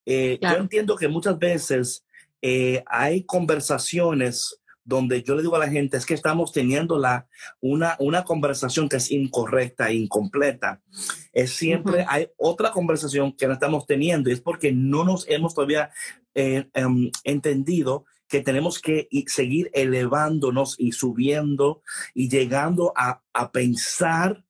Eh, 0.07 0.39
yo 0.41 0.57
entiendo 0.57 0.97
que 0.97 1.09
muchas 1.09 1.39
veces 1.39 2.05
eh, 2.43 2.83
hay 2.87 3.25
conversaciones 3.25 4.61
donde 4.85 5.23
yo 5.23 5.35
le 5.35 5.43
digo 5.43 5.57
a 5.57 5.61
la 5.61 5.71
gente 5.71 5.97
es 5.97 6.07
que 6.07 6.15
estamos 6.15 6.53
teniendo 6.53 6.99
la, 6.99 7.27
una, 7.61 7.97
una 7.99 8.25
conversación 8.25 8.89
que 8.89 8.97
es 8.97 9.11
incorrecta 9.11 9.93
incompleta. 9.93 10.83
Es 11.33 11.55
siempre 11.55 12.05
hay 12.09 12.29
otra 12.37 12.71
conversación 12.71 13.33
que 13.33 13.47
no 13.47 13.55
estamos 13.55 13.87
teniendo 13.87 14.31
y 14.31 14.35
es 14.35 14.41
porque 14.41 14.73
no 14.73 15.05
nos 15.05 15.29
hemos 15.29 15.55
todavía 15.55 15.91
eh, 16.35 16.69
em, 16.75 17.11
entendido 17.25 18.05
que 18.29 18.41
tenemos 18.41 18.81
que 18.81 19.09
seguir 19.27 19.71
elevándonos 19.75 20.77
y 20.79 20.93
subiendo 20.93 21.83
y 22.15 22.29
llegando 22.29 22.93
a, 22.97 23.23
a 23.33 23.53
pensar 23.53 24.45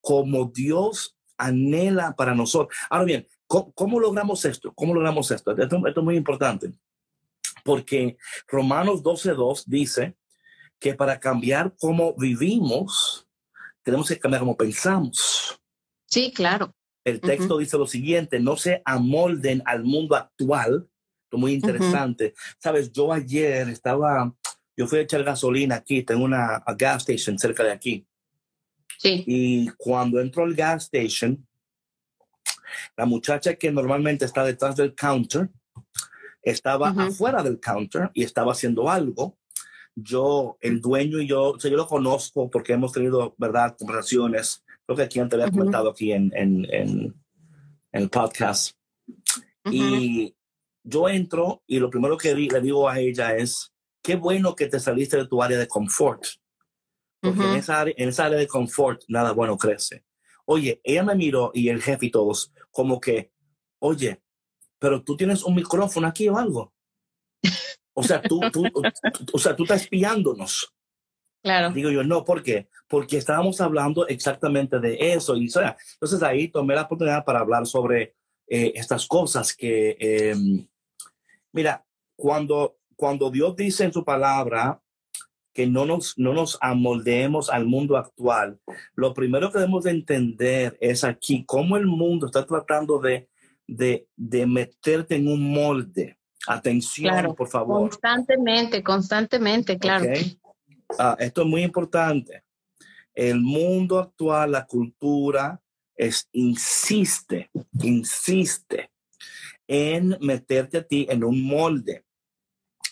como 0.00 0.46
Dios 0.46 1.16
anhela 1.40 2.14
para 2.16 2.34
nosotros. 2.34 2.76
Ahora 2.90 3.04
bien, 3.04 3.26
¿cómo, 3.46 3.98
logramos 3.98 4.44
esto? 4.44 4.72
¿Cómo 4.74 4.94
logramos 4.94 5.30
esto? 5.30 5.56
Esto, 5.56 5.86
es 5.86 5.96
muy 5.96 6.16
importante, 6.16 6.72
porque 7.64 8.16
Romanos 8.48 9.02
12.2 9.02 9.64
dice 9.66 10.16
que 10.78 10.94
para 10.94 11.20
cambiar 11.20 11.74
cómo 11.78 12.14
vivimos, 12.16 13.26
tenemos 13.82 14.08
que 14.08 14.18
cambiar 14.18 14.40
cómo 14.40 14.56
pensamos. 14.56 15.60
Sí, 16.06 16.32
claro. 16.32 16.74
El 17.04 17.20
texto 17.20 17.58
dice 17.58 17.78
lo 17.78 17.86
siguiente, 17.86 18.40
no 18.40 18.56
se 18.56 18.82
amolden 18.84 19.62
al 19.64 19.84
mundo 19.84 20.16
actual. 20.16 20.88
Esto 21.24 21.38
muy 21.38 21.52
interesante. 21.52 22.34
Sabes, 22.58 22.92
yo 22.92 23.12
ayer 23.12 23.68
estaba, 23.68 24.34
yo 24.76 24.86
fui 24.86 24.98
a 24.98 25.02
echar 25.02 25.22
gasolina 25.22 25.76
aquí, 25.76 26.02
tengo 26.02 26.24
una 26.24 26.62
gas 26.76 27.02
station 27.08 27.38
cerca 27.38 27.62
de 27.62 27.72
aquí. 27.72 28.06
Y 29.02 29.68
cuando 29.78 30.20
entro 30.20 30.44
al 30.44 30.54
gas 30.54 30.84
station, 30.84 31.46
la 32.96 33.06
muchacha 33.06 33.54
que 33.54 33.70
normalmente 33.72 34.24
está 34.24 34.44
detrás 34.44 34.76
del 34.76 34.94
counter 34.94 35.48
estaba 36.42 36.90
afuera 36.90 37.42
del 37.42 37.60
counter 37.60 38.10
y 38.14 38.24
estaba 38.24 38.52
haciendo 38.52 38.90
algo. 38.90 39.38
Yo, 39.94 40.56
el 40.60 40.80
dueño 40.80 41.20
y 41.20 41.26
yo, 41.26 41.58
yo 41.58 41.70
lo 41.70 41.86
conozco 41.86 42.50
porque 42.50 42.72
hemos 42.72 42.92
tenido, 42.92 43.34
¿verdad?, 43.38 43.76
conversaciones. 43.78 44.64
Creo 44.86 44.96
que 44.96 45.02
aquí 45.02 45.20
antes 45.20 45.38
había 45.38 45.52
comentado 45.52 45.90
aquí 45.90 46.12
en, 46.12 46.32
en, 46.34 46.66
en, 46.72 47.14
el 47.92 48.08
podcast. 48.08 48.76
Y 49.70 50.34
yo 50.84 51.08
entro 51.08 51.62
y 51.66 51.78
lo 51.78 51.90
primero 51.90 52.16
que 52.16 52.34
le 52.34 52.60
digo 52.60 52.88
a 52.88 52.98
ella 52.98 53.36
es, 53.36 53.72
qué 54.02 54.16
bueno 54.16 54.54
que 54.54 54.66
te 54.66 54.80
saliste 54.80 55.16
de 55.16 55.26
tu 55.26 55.42
área 55.42 55.58
de 55.58 55.68
confort 55.68 56.24
porque 57.20 57.42
en, 57.42 57.56
esa 57.56 57.80
área, 57.80 57.94
en 57.96 58.08
esa 58.08 58.26
área 58.26 58.38
de 58.38 58.46
confort 58.46 59.02
nada 59.08 59.32
bueno 59.32 59.56
crece. 59.58 60.04
Oye, 60.46 60.80
ella 60.82 61.04
me 61.04 61.14
miró 61.14 61.50
y 61.54 61.68
el 61.68 61.82
jefe 61.82 62.06
y 62.06 62.10
todos, 62.10 62.52
como 62.70 62.98
que, 63.00 63.30
oye, 63.78 64.22
pero 64.80 65.04
tú 65.04 65.16
tienes 65.16 65.44
un 65.44 65.54
micrófono 65.54 66.08
aquí 66.08 66.28
o 66.28 66.36
algo. 66.36 66.72
O 67.94 68.02
sea, 68.02 68.20
tú, 68.20 68.40
tú, 68.50 68.64
o 69.32 69.38
sea, 69.38 69.54
tú 69.54 69.64
estás 69.64 69.82
espiándonos. 69.82 70.74
Claro. 71.42 71.70
Digo 71.70 71.90
yo, 71.90 72.02
no, 72.02 72.24
¿por 72.24 72.42
qué? 72.42 72.68
Porque 72.88 73.18
estábamos 73.18 73.60
hablando 73.60 74.06
exactamente 74.08 74.80
de 74.80 75.12
eso. 75.12 75.36
Y, 75.36 75.46
o 75.48 75.50
sea, 75.50 75.76
entonces 75.94 76.22
ahí 76.22 76.48
tomé 76.48 76.74
la 76.74 76.82
oportunidad 76.82 77.24
para 77.24 77.40
hablar 77.40 77.66
sobre 77.66 78.14
eh, 78.48 78.72
estas 78.74 79.06
cosas 79.06 79.54
que, 79.54 79.96
em, 79.98 80.66
mira, 81.52 81.84
cuando, 82.16 82.78
cuando 82.96 83.30
Dios 83.30 83.56
dice 83.56 83.84
en 83.84 83.92
su 83.92 84.04
palabra, 84.04 84.82
que 85.52 85.66
no 85.66 85.84
nos, 85.84 86.16
no 86.16 86.32
nos 86.32 86.58
amoldeemos 86.60 87.50
al 87.50 87.66
mundo 87.66 87.96
actual, 87.96 88.60
lo 88.94 89.14
primero 89.14 89.50
que 89.50 89.58
debemos 89.58 89.84
de 89.84 89.90
entender 89.90 90.78
es 90.80 91.04
aquí 91.04 91.44
cómo 91.44 91.76
el 91.76 91.86
mundo 91.86 92.26
está 92.26 92.46
tratando 92.46 92.98
de, 92.98 93.29
de, 93.70 94.08
de 94.16 94.46
meterte 94.46 95.16
en 95.16 95.28
un 95.28 95.52
molde. 95.52 96.18
Atención, 96.46 97.34
por 97.34 97.48
favor. 97.48 97.90
Constantemente, 97.90 98.82
constantemente, 98.82 99.78
claro. 99.78 100.06
Ah, 100.98 101.16
esto 101.18 101.42
es 101.42 101.46
muy 101.46 101.62
importante. 101.62 102.42
El 103.14 103.40
mundo 103.40 103.98
actual, 103.98 104.52
la 104.52 104.66
cultura, 104.66 105.60
es, 105.94 106.28
insiste, 106.32 107.50
insiste 107.82 108.90
en 109.68 110.16
meterte 110.20 110.78
a 110.78 110.82
ti 110.82 111.06
en 111.08 111.22
un 111.22 111.46
molde. 111.46 112.04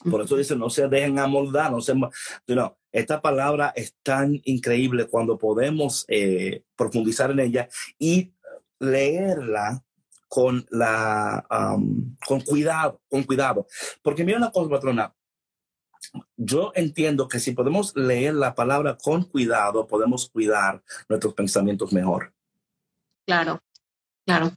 Por 0.09 0.23
eso 0.23 0.37
dice, 0.37 0.55
no 0.55 0.71
se 0.71 0.87
dejen 0.87 1.19
amoldar, 1.19 1.73
no 1.73 1.81
se... 1.81 1.95
No, 1.95 2.79
esta 2.93 3.21
palabra 3.21 3.73
es 3.75 3.97
tan 4.03 4.41
increíble 4.45 5.07
cuando 5.07 5.39
podemos 5.39 6.05
eh, 6.09 6.63
profundizar 6.77 7.31
en 7.31 7.41
ella 7.41 7.69
y 7.99 8.33
leerla 8.79 9.85
con 10.29 10.67
la 10.71 11.45
con 12.27 12.41
cuidado, 12.43 13.01
con 13.09 13.25
cuidado. 13.25 13.67
Porque 14.03 14.25
mira 14.25 14.39
una 14.39 14.51
cosa, 14.51 14.71
patrona. 14.71 15.15
Yo 16.37 16.73
entiendo 16.75 17.29
que 17.29 17.41
si 17.41 17.53
podemos 17.53 17.95
leer 17.97 18.35
la 18.35 18.55
palabra 18.55 18.97
con 18.97 19.25
cuidado, 19.25 19.87
podemos 19.87 20.29
cuidar 20.31 20.83
nuestros 21.09 21.35
pensamientos 21.35 21.93
mejor. 21.93 22.33
Claro, 23.27 23.61
claro. 24.25 24.53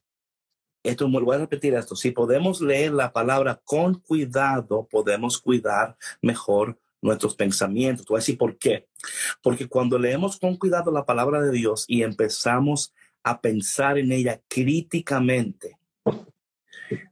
Esto, 0.84 1.08
voy 1.10 1.36
a 1.36 1.40
repetir 1.40 1.76
esto. 1.76 1.96
Si 1.96 2.12
podemos 2.12 2.62
leer 2.62 2.94
la 2.94 3.12
palabra 3.12 3.62
con 3.64 3.96
cuidado, 3.96 4.88
podemos 4.90 5.40
cuidar 5.40 5.96
mejor 6.22 6.80
nuestros 7.02 7.36
pensamientos. 7.36 8.06
Te 8.06 8.14
voy 8.14 8.18
a 8.18 8.22
decir 8.22 8.38
por 8.38 8.58
qué. 8.58 8.88
Porque 9.44 9.68
cuando 9.68 10.00
leemos 10.00 10.40
con 10.40 10.58
cuidado 10.58 10.92
la 10.92 11.06
palabra 11.06 11.42
de 11.42 11.52
Dios 11.52 11.86
y 11.88 12.04
empezamos 12.04 12.94
a 13.24 13.42
pensar 13.42 13.98
en 13.98 14.12
ella 14.12 14.42
críticamente, 14.48 15.78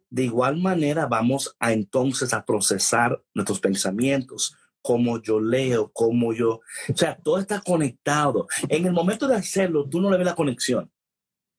de 0.10 0.24
igual 0.24 0.58
manera 0.58 1.06
vamos 1.06 1.56
a 1.60 1.72
entonces 1.72 2.34
a 2.34 2.44
procesar 2.46 3.22
nuestros 3.34 3.60
pensamientos, 3.60 4.56
como 4.82 5.22
yo 5.22 5.40
leo, 5.40 5.92
como 5.92 6.34
yo, 6.34 6.62
o 6.90 6.98
sea, 6.98 7.18
todo 7.18 7.38
está 7.38 7.62
conectado. 7.62 8.48
En 8.70 8.86
el 8.86 8.94
momento 8.94 9.28
de 9.28 9.36
hacerlo, 9.36 9.88
tú 9.88 10.02
no 10.02 10.10
le 10.10 10.18
ves 10.18 10.26
la 10.26 10.36
conexión. 10.36 10.92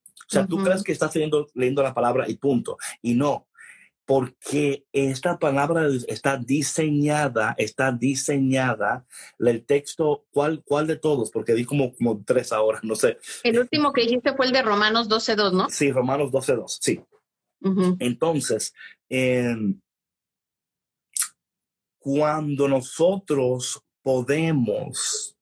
O 0.07 0.33
sea, 0.33 0.47
tú 0.47 0.59
crees 0.59 0.83
que 0.83 0.93
estás 0.93 1.15
leyendo, 1.15 1.49
leyendo 1.55 1.83
la 1.83 1.93
palabra 1.93 2.29
y 2.29 2.37
punto. 2.37 2.79
Y 3.03 3.15
no, 3.15 3.49
porque 4.11 4.85
esta 4.93 5.39
palabra 5.39 5.87
está 6.09 6.37
diseñada, 6.37 7.55
está 7.57 7.93
diseñada, 7.93 9.07
el 9.39 9.65
texto, 9.65 10.27
¿cuál, 10.33 10.65
cuál 10.65 10.89
de 10.89 10.97
todos? 10.97 11.31
Porque 11.31 11.55
di 11.55 11.65
como, 11.65 11.95
como 11.95 12.21
tres 12.25 12.51
ahora, 12.53 12.81
no 12.83 12.97
sé. 12.97 13.19
El 13.45 13.61
último 13.61 13.93
que 13.93 14.01
dijiste 14.01 14.35
fue 14.35 14.47
el 14.47 14.53
de 14.53 14.63
Romanos 14.63 15.09
12.2, 15.09 15.53
¿no? 15.53 15.71
Sí, 15.71 15.93
Romanos 15.93 16.33
12.2, 16.33 16.79
sí. 16.81 17.01
Entonces, 18.01 18.75
cuando 22.01 22.67
nosotros 22.67 23.81
podemos, 24.03 25.37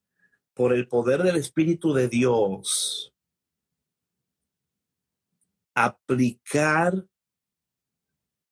por 0.53 0.75
el 0.75 0.87
poder 0.89 1.23
del 1.23 1.37
Espíritu 1.37 1.95
de 1.95 2.09
Dios, 2.09 3.15
aplicar 5.75 7.07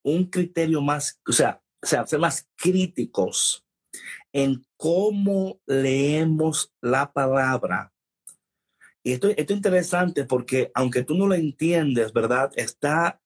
un 0.07 0.25
criterio 0.25 0.81
más, 0.81 1.19
o 1.27 1.31
sea, 1.33 1.61
o 1.81 1.85
sea, 1.85 2.07
ser 2.07 2.19
más 2.19 2.47
críticos 2.55 3.65
en 4.31 4.65
cómo 4.77 5.59
leemos 5.65 6.73
la 6.81 7.11
palabra. 7.11 7.91
Y 9.03 9.13
esto, 9.13 9.29
esto 9.29 9.53
es 9.53 9.57
interesante 9.57 10.23
porque 10.23 10.71
aunque 10.73 11.03
tú 11.03 11.15
no 11.15 11.27
lo 11.27 11.35
entiendes, 11.35 12.13
¿verdad? 12.13 12.51
Está, 12.55 13.21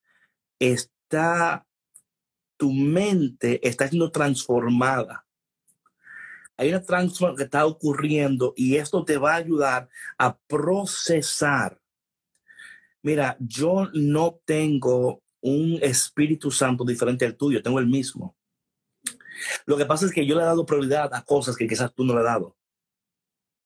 está, 0.60 1.66
tu 2.58 2.72
mente 2.72 3.66
está 3.68 3.88
siendo 3.88 4.12
transformada. 4.12 5.26
Hay 6.58 6.70
una 6.70 6.82
transformación 6.82 7.38
que 7.38 7.44
está 7.44 7.66
ocurriendo 7.66 8.54
y 8.56 8.78
esto 8.78 9.04
te 9.06 9.18
va 9.18 9.34
a 9.34 9.38
ayudar 9.38 9.90
a 10.18 10.38
procesar. 10.38 11.80
Mira, 13.02 13.36
yo 13.40 13.88
no 13.94 14.40
tengo 14.46 15.24
un 15.42 15.80
Espíritu 15.82 16.52
Santo 16.52 16.84
diferente 16.84 17.26
al 17.26 17.36
tuyo, 17.36 17.62
tengo 17.62 17.80
el 17.80 17.88
mismo. 17.88 18.36
Lo 19.66 19.78
que 19.78 19.86
pasa 19.86 20.06
es 20.06 20.12
que 20.12 20.26
yo 20.26 20.36
le 20.36 20.42
he 20.42 20.46
dado 20.46 20.66
prioridad 20.66 21.14
a 21.14 21.24
cosas 21.24 21.56
que 21.56 21.68
quizás 21.68 21.94
tú 21.94 22.04
no 22.04 22.14
le 22.14 22.20
has 22.20 22.26
dado. 22.26 22.58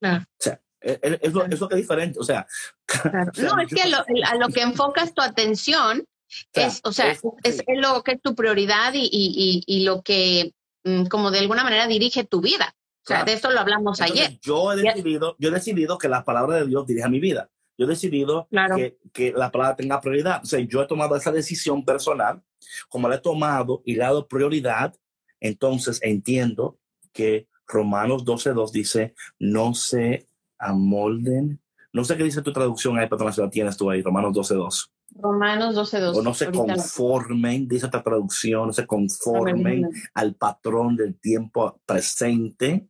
O 0.02 0.26
sea, 0.40 0.62
e, 0.82 1.00
e, 1.02 1.20
es, 1.22 1.34
lo, 1.34 1.48
que 1.68 1.76
es 1.76 1.82
diferente. 1.82 2.20
O 2.20 2.24
sea, 2.24 2.48
no, 3.38 3.60
es 3.60 3.70
que 3.70 3.82
a 3.82 4.36
lo 4.36 4.48
que 4.50 4.62
enfocas 4.62 5.14
tu 5.14 5.22
atención 5.22 6.06
es, 6.54 6.82
o 6.84 6.92
sea, 6.92 7.12
es, 7.12 7.64
lo 7.68 8.04
que 8.04 8.14
es 8.14 8.22
tu 8.22 8.36
prioridad 8.36 8.94
y, 8.94 9.84
lo 9.86 10.02
que, 10.02 10.54
mm, 10.84 11.06
como 11.06 11.32
de 11.32 11.40
alguna 11.40 11.64
manera, 11.64 11.88
dirige 11.88 12.24
tu 12.24 12.42
vida. 12.42 12.76
O 13.04 13.08
sea, 13.08 13.24
de 13.24 13.34
eso 13.34 13.52
lo 13.52 13.60
hablamos 13.60 14.02
ayer. 14.02 14.40
Yo 14.42 14.74
he 14.74 14.78
decidido, 14.78 15.36
yo 15.38 15.50
he 15.50 15.52
decidido 15.52 15.98
que 15.98 16.10
la 16.10 16.24
palabra 16.24 16.58
de 16.58 16.66
Dios 16.66 16.88
dirija 16.88 17.08
mi 17.08 17.20
vida. 17.20 17.50
Yo 17.78 17.86
he 17.86 17.90
decidido 17.90 18.48
que, 18.76 18.98
que, 19.12 19.32
la 19.32 19.52
palabra 19.52 19.76
tenga 19.76 20.00
prioridad. 20.00 20.42
O 20.44 20.46
sea, 20.46 20.60
yo 20.60 20.82
he 20.82 20.88
tomado 20.88 21.16
esa 21.16 21.32
decisión 21.32 21.84
personal, 21.84 22.42
como 22.90 23.10
la 23.10 23.16
he 23.16 23.20
tomado 23.20 23.82
y 23.86 23.94
le 23.94 24.00
he 24.00 24.06
dado 24.06 24.28
prioridad, 24.28 24.96
entonces 25.40 26.00
entiendo 26.02 26.80
que 27.12 27.48
Romanos 27.68 28.26
12.2 28.26 28.72
dice, 28.72 29.16
no 29.40 29.74
se 29.74 30.28
amolden. 30.58 31.60
No 31.92 32.04
sé 32.04 32.18
qué 32.18 32.24
dice 32.24 32.42
tu 32.42 32.54
traducción 32.54 32.98
ahí, 32.98 33.08
pero 33.10 33.30
la 33.30 33.50
tienes 33.50 33.78
tú 33.78 33.90
ahí, 33.90 34.02
Romanos 34.02 34.34
12.2. 34.36 34.90
Romanos 35.18 35.76
12.2. 35.76 36.18
O 36.18 36.22
no 36.22 36.34
se 36.34 36.52
conformen, 36.52 37.68
dice 37.68 37.86
esta 37.86 38.04
traducción, 38.04 38.68
no 38.68 38.74
se 38.74 38.86
conformen 38.86 39.90
al 40.14 40.36
patrón 40.36 40.98
del 40.98 41.16
tiempo 41.16 41.80
presente. 41.86 42.88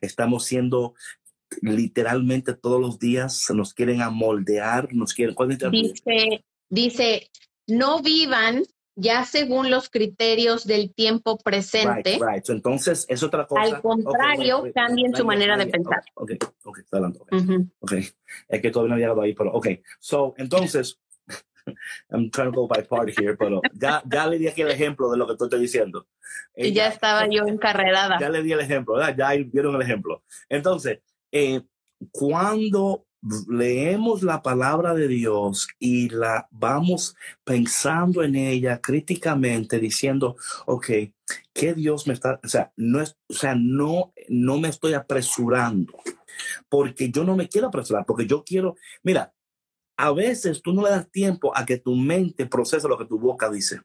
Estamos 0.00 0.46
siendo 0.46 0.94
literalmente 1.62 2.54
todos 2.54 2.80
los 2.80 2.98
días 2.98 3.46
nos 3.54 3.74
quieren 3.74 4.02
amoldear, 4.02 4.92
nos 4.92 5.14
quieren... 5.14 5.34
dice, 5.70 6.44
dice, 6.68 7.30
no 7.66 8.02
vivan 8.02 8.62
ya 8.96 9.24
según 9.24 9.70
los 9.70 9.90
criterios 9.90 10.66
del 10.66 10.92
tiempo 10.92 11.36
presente. 11.38 12.18
Right, 12.18 12.48
entonces, 12.48 13.04
es 13.08 13.22
otra 13.22 13.46
cosa. 13.46 13.62
Al 13.62 13.82
contrario, 13.82 14.64
cambien 14.74 15.14
su 15.14 15.24
manera 15.24 15.56
de 15.56 15.66
pensar. 15.66 16.02
Ok, 16.14 16.32
ok, 16.64 16.78
está 16.78 16.96
hablando. 16.96 17.26
Okay. 17.80 18.08
Es 18.48 18.62
que 18.62 18.70
todavía 18.70 18.88
no 18.88 18.94
había 18.94 19.06
llegado 19.06 19.22
ahí, 19.22 19.34
pero 19.34 19.52
ok. 19.52 19.68
So, 20.00 20.34
entonces, 20.38 20.98
I'm 22.10 22.30
trying 22.30 22.52
to 22.52 22.52
go 22.52 22.66
by 22.66 22.84
part 22.84 23.10
here, 23.10 23.36
pero 23.36 23.60
ya, 23.74 24.02
ya 24.10 24.26
le 24.26 24.38
di 24.38 24.48
aquí 24.48 24.62
el 24.62 24.70
ejemplo 24.70 25.10
de 25.10 25.18
lo 25.18 25.26
que 25.26 25.36
tú 25.36 25.44
estoy 25.44 25.60
diciendo. 25.60 26.06
Y 26.56 26.72
ya 26.72 26.88
estaba 26.88 27.26
yo 27.28 27.46
encarrerada. 27.46 28.18
Ya 28.18 28.30
le 28.30 28.42
di 28.42 28.52
el 28.52 28.60
ejemplo, 28.60 28.94
¿verdad? 28.94 29.14
Ya 29.16 29.44
vieron 29.44 29.74
el 29.74 29.82
ejemplo. 29.82 30.22
Entonces, 30.48 31.00
eh, 31.32 31.62
cuando 32.10 33.06
leemos 33.48 34.22
la 34.22 34.42
palabra 34.42 34.94
de 34.94 35.08
Dios 35.08 35.68
y 35.78 36.08
la 36.10 36.48
vamos 36.50 37.16
pensando 37.44 38.22
en 38.22 38.36
ella 38.36 38.80
críticamente, 38.80 39.78
diciendo, 39.78 40.36
ok, 40.66 40.86
¿qué 41.52 41.74
Dios 41.74 42.06
me 42.06 42.14
está, 42.14 42.40
o 42.42 42.48
sea, 42.48 42.72
no 42.76 43.00
es, 43.00 43.16
o 43.28 43.34
sea, 43.34 43.54
no, 43.56 44.12
no 44.28 44.58
me 44.58 44.68
estoy 44.68 44.94
apresurando, 44.94 45.94
porque 46.68 47.10
yo 47.10 47.24
no 47.24 47.36
me 47.36 47.48
quiero 47.48 47.68
apresurar, 47.68 48.04
porque 48.06 48.26
yo 48.26 48.44
quiero, 48.44 48.76
mira, 49.02 49.32
a 49.96 50.12
veces 50.12 50.62
tú 50.62 50.72
no 50.74 50.82
le 50.82 50.90
das 50.90 51.10
tiempo 51.10 51.56
a 51.56 51.64
que 51.64 51.78
tu 51.78 51.94
mente 51.94 52.46
procese 52.46 52.88
lo 52.88 52.98
que 52.98 53.06
tu 53.06 53.18
boca 53.18 53.50
dice. 53.50 53.80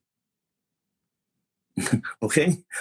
¿Ok? 2.19 2.37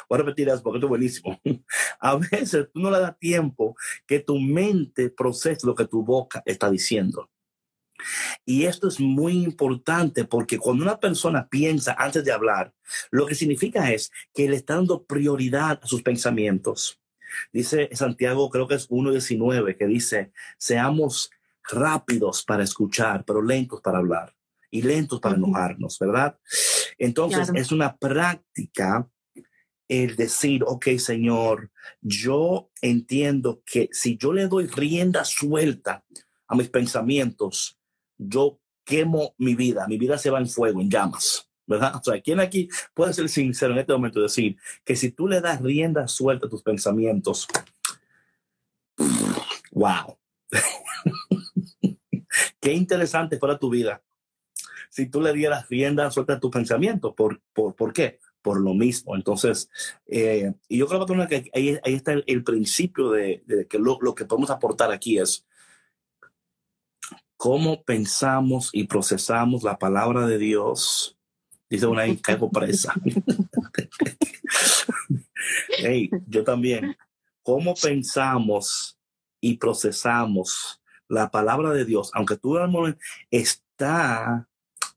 Voy 0.09 0.17
a 0.17 0.23
repetir 0.23 0.49
eso 0.49 0.63
porque 0.63 0.79
es 0.79 0.89
buenísimo. 0.89 1.41
A 2.01 2.17
veces 2.17 2.69
tú 2.73 2.81
no 2.81 2.91
le 2.91 3.01
das 3.01 3.19
tiempo 3.19 3.77
que 4.07 4.21
tu 4.21 4.39
mente 4.39 5.11
procese 5.11 5.67
lo 5.67 5.75
que 5.75 5.87
tu 5.87 6.05
boca 6.05 6.43
está 6.47 6.71
diciendo. 6.71 7.31
Y 8.45 8.65
esto 8.65 8.89
es 8.89 8.99
muy 8.99 9.45
importante 9.45 10.25
porque 10.25 10.59
cuando 10.59 10.85
una 10.85 10.99
persona 10.99 11.49
piensa 11.49 11.95
antes 11.99 12.25
de 12.25 12.33
hablar, 12.33 12.73
lo 13.11 13.27
que 13.27 13.35
significa 13.35 13.93
es 13.93 14.11
que 14.35 14.49
le 14.49 14.57
está 14.57 14.77
dando 14.77 15.05
prioridad 15.05 15.81
a 15.83 15.87
sus 15.87 16.03
pensamientos. 16.03 17.01
Dice 17.53 17.89
Santiago, 17.93 18.51
creo 18.51 18.67
que 18.67 18.75
es 18.75 18.89
1.19, 18.89 19.77
que 19.77 19.87
dice, 19.87 20.33
seamos 20.59 21.31
rápidos 21.71 22.43
para 22.43 22.65
escuchar, 22.65 23.25
pero 23.25 23.43
lentos 23.43 23.81
para 23.81 23.99
hablar 23.99 24.35
y 24.71 24.83
lentos 24.83 25.21
para 25.21 25.37
enojarnos, 25.37 25.99
¿verdad? 25.99 26.39
Entonces 27.01 27.51
es 27.55 27.73
una 27.73 27.97
práctica 27.97 29.09
el 29.89 30.17
decir, 30.17 30.63
ok, 30.67 30.87
Señor, 30.99 31.71
yo 32.03 32.71
entiendo 32.83 33.63
que 33.65 33.89
si 33.91 34.19
yo 34.19 34.35
le 34.35 34.49
doy 34.49 34.67
rienda 34.67 35.25
suelta 35.25 36.05
a 36.47 36.55
mis 36.55 36.69
pensamientos, 36.69 37.79
yo 38.19 38.61
quemo 38.85 39.35
mi 39.39 39.55
vida, 39.55 39.89
mi 39.89 39.97
vida 39.97 40.19
se 40.19 40.29
va 40.29 40.39
en 40.39 40.49
fuego, 40.49 40.81
en 40.81 40.91
llamas. 40.91 41.49
¿verdad? 41.67 41.97
O 41.97 42.03
sea, 42.03 42.21
¿quién 42.21 42.39
aquí 42.41 42.69
puede 42.95 43.15
ser 43.15 43.29
sincero 43.29 43.73
en 43.73 43.79
este 43.79 43.93
momento 43.93 44.19
y 44.19 44.25
decir 44.25 44.57
que 44.85 44.95
si 44.95 45.11
tú 45.13 45.27
le 45.27 45.41
das 45.41 45.63
rienda 45.63 46.07
suelta 46.07 46.49
a 46.49 46.51
tus 46.51 46.63
pensamientos, 46.63 47.47
wow, 49.71 50.19
qué 52.61 52.73
interesante 52.75 53.39
fuera 53.39 53.59
tu 53.59 53.71
vida 53.71 54.03
si 54.91 55.07
tú 55.07 55.23
le 55.23 55.33
dieras 55.33 55.67
rienda 55.71 56.11
suelta 56.11 56.35
a 56.35 56.41
tu 56.41 56.51
pensamiento. 56.51 57.15
¿Por, 57.15 57.41
por, 57.55 57.75
¿Por 57.75 57.95
qué? 57.95 58.19
por 58.43 58.61
lo 58.61 58.75
mismo. 58.75 59.17
Entonces, 59.17 59.69
eh, 60.07 60.53
y 60.69 60.79
yo 60.79 60.87
creo 60.87 61.07
que 61.29 61.51
ahí, 61.55 61.79
ahí 61.85 61.95
está 61.95 62.13
el, 62.13 62.45
principio 62.45 63.11
de, 63.11 63.43
que 63.69 63.79
lo, 63.79 63.99
lo, 64.01 64.15
que 64.15 64.25
podemos 64.25 64.51
aportar 64.51 64.91
aquí 64.91 65.19
es 65.19 65.47
cómo 67.37 67.83
pensamos 67.85 68.71
y 68.73 68.85
procesamos 68.85 69.63
la 69.63 69.79
palabra 69.79 70.27
de 70.27 70.39
Dios. 70.39 71.17
Dice 71.69 71.87
una 71.87 72.03
ahí, 72.03 72.17
caigo 72.17 72.51
presa. 72.51 72.95
hey, 75.79 76.11
yo 76.27 76.45
también. 76.45 76.97
¿Cómo 77.43 77.75
pensamos 77.75 78.99
y 79.41 79.57
procesamos 79.57 80.83
la 81.09 81.31
palabra 81.31 81.71
de 81.71 81.85
Dios? 81.85 82.11
Aunque 82.13 82.37
tú 82.37 82.59
está 83.31 84.50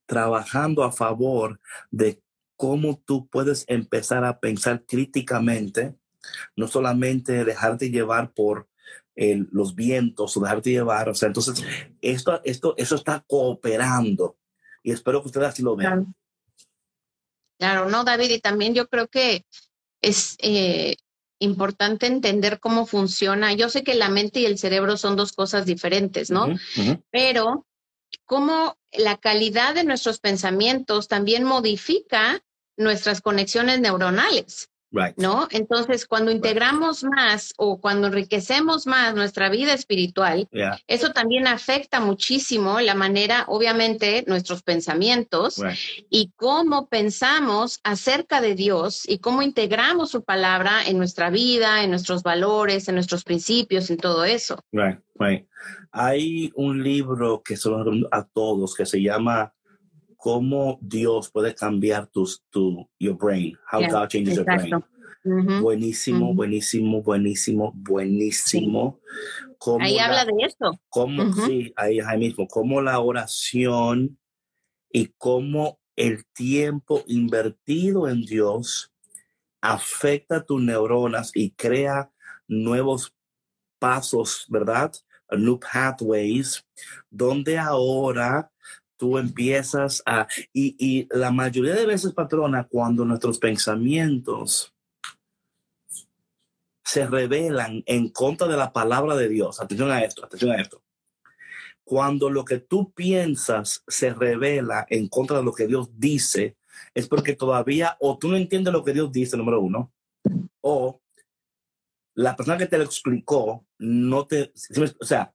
trabajando 0.05 0.83
a 0.83 0.91
favor 0.91 1.59
de 1.91 2.21
cómo 2.55 3.01
tú 3.05 3.27
puedes 3.27 3.65
empezar 3.67 4.23
a 4.25 4.39
pensar 4.39 4.85
críticamente, 4.85 5.95
no 6.55 6.67
solamente 6.67 7.43
dejarte 7.45 7.89
llevar 7.89 8.31
por 8.33 8.67
los 9.15 9.75
vientos 9.75 10.35
o 10.35 10.41
dejarte 10.41 10.71
llevar. 10.71 11.09
O 11.09 11.15
sea, 11.15 11.27
entonces, 11.27 11.63
esto, 12.01 12.41
esto, 12.43 12.73
eso 12.77 12.95
está 12.95 13.23
cooperando 13.27 14.37
y 14.81 14.91
espero 14.91 15.21
que 15.21 15.27
ustedes 15.27 15.47
así 15.47 15.63
lo 15.63 15.75
vean. 15.75 16.15
Claro, 17.59 17.89
no, 17.89 18.03
David, 18.03 18.31
y 18.31 18.39
también 18.39 18.73
yo 18.73 18.87
creo 18.87 19.07
que 19.07 19.45
es 20.01 20.35
eh, 20.39 20.95
importante 21.39 22.07
entender 22.07 22.59
cómo 22.59 22.85
funciona. 22.85 23.53
Yo 23.53 23.69
sé 23.69 23.83
que 23.83 23.93
la 23.93 24.09
mente 24.09 24.41
y 24.41 24.45
el 24.45 24.57
cerebro 24.57 24.97
son 24.97 25.15
dos 25.15 25.31
cosas 25.33 25.65
diferentes, 25.65 26.29
¿no? 26.29 26.47
Pero 27.11 27.65
cómo 28.25 28.77
la 28.91 29.17
calidad 29.17 29.75
de 29.75 29.83
nuestros 29.83 30.19
pensamientos 30.19 31.07
también 31.07 31.43
modifica 31.43 32.43
nuestras 32.77 33.21
conexiones 33.21 33.79
neuronales. 33.79 34.69
¿No? 35.17 35.47
Entonces, 35.49 36.05
cuando 36.05 36.31
integramos 36.31 37.03
más 37.03 37.53
o 37.57 37.79
cuando 37.81 38.07
enriquecemos 38.07 38.85
más 38.85 39.15
nuestra 39.15 39.49
vida 39.49 39.73
espiritual, 39.73 40.47
eso 40.87 41.11
también 41.11 41.47
afecta 41.47 41.99
muchísimo 41.99 42.79
la 42.79 42.93
manera, 42.93 43.45
obviamente, 43.47 44.23
nuestros 44.27 44.61
pensamientos 44.61 45.61
y 46.09 46.31
cómo 46.35 46.87
pensamos 46.87 47.79
acerca 47.83 48.39
de 48.39 48.55
Dios 48.55 49.03
y 49.07 49.19
cómo 49.19 49.41
integramos 49.41 50.11
su 50.11 50.23
palabra 50.23 50.83
en 50.85 50.97
nuestra 50.97 51.29
vida, 51.29 51.83
en 51.83 51.89
nuestros 51.89 52.21
valores, 52.21 52.87
en 52.87 52.95
nuestros 52.95 53.23
principios, 53.23 53.89
en 53.89 53.97
todo 53.97 54.23
eso. 54.25 54.59
Right, 54.71 54.99
right. 55.15 55.47
Hay 55.91 56.51
un 56.55 56.83
libro 56.83 57.41
que 57.43 57.57
se 57.57 57.69
lo 57.69 57.83
a 58.11 58.25
todos 58.25 58.75
que 58.75 58.85
se 58.85 59.01
llama 59.01 59.53
cómo 60.23 60.77
Dios 60.79 61.29
puede 61.29 61.53
cambiar 61.53 62.07
tus, 62.07 62.45
tu, 62.49 62.89
your 62.97 63.17
brain, 63.17 63.57
how 63.69 63.81
God 63.81 64.07
changes 64.07 64.37
your 64.37 64.45
brain. 64.45 64.81
Buenísimo, 65.61 66.33
buenísimo, 66.33 67.03
buenísimo, 67.03 67.73
buenísimo. 67.75 69.01
ahí 69.81 69.99
habla 69.99 70.23
de 70.23 70.31
eso. 70.45 70.79
Cómo, 70.87 71.33
Sí, 71.33 71.73
ahí, 71.75 71.99
ahí 71.99 72.17
mismo, 72.17 72.47
cómo 72.47 72.81
la 72.81 73.01
oración 73.01 74.17
y 74.89 75.07
cómo 75.17 75.81
el 75.97 76.25
tiempo 76.27 77.03
invertido 77.07 78.07
en 78.07 78.21
Dios 78.21 78.93
afecta 79.59 80.45
tus 80.45 80.61
neuronas 80.61 81.31
y 81.35 81.51
crea 81.51 82.13
nuevos 82.47 83.13
pasos, 83.77 84.45
¿verdad? 84.47 84.93
New 85.29 85.59
pathways, 85.59 86.65
donde 87.09 87.57
ahora 87.57 88.52
tú 89.03 89.17
empiezas 89.17 90.01
a... 90.05 90.29
Y, 90.53 90.77
y 90.79 91.09
la 91.11 91.29
mayoría 91.29 91.75
de 91.75 91.85
veces, 91.85 92.13
patrona, 92.13 92.69
cuando 92.69 93.03
nuestros 93.03 93.37
pensamientos 93.37 94.73
se 96.85 97.05
revelan 97.05 97.83
en 97.85 98.07
contra 98.07 98.47
de 98.47 98.55
la 98.55 98.71
palabra 98.71 99.17
de 99.17 99.27
Dios, 99.27 99.59
atención 99.59 99.91
a 99.91 100.05
esto, 100.05 100.23
atención 100.23 100.51
a 100.51 100.61
esto. 100.61 100.81
Cuando 101.83 102.29
lo 102.29 102.45
que 102.45 102.59
tú 102.59 102.93
piensas 102.93 103.83
se 103.89 104.13
revela 104.13 104.85
en 104.89 105.09
contra 105.09 105.39
de 105.39 105.43
lo 105.43 105.51
que 105.51 105.67
Dios 105.67 105.89
dice, 105.97 106.55
es 106.93 107.09
porque 107.09 107.35
todavía 107.35 107.97
o 107.99 108.17
tú 108.17 108.29
no 108.29 108.37
entiendes 108.37 108.71
lo 108.71 108.85
que 108.85 108.93
Dios 108.93 109.11
dice, 109.11 109.35
número 109.35 109.59
uno, 109.59 109.91
o 110.61 111.01
la 112.13 112.37
persona 112.37 112.57
que 112.57 112.67
te 112.67 112.77
lo 112.77 112.85
explicó 112.85 113.65
no 113.79 114.25
te, 114.27 114.53
o 114.97 115.05
sea, 115.05 115.33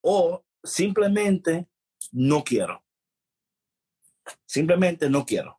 o 0.00 0.42
simplemente 0.64 1.68
no 2.12 2.42
quiero. 2.42 2.82
Simplemente 4.46 5.08
no 5.08 5.24
quiero. 5.24 5.58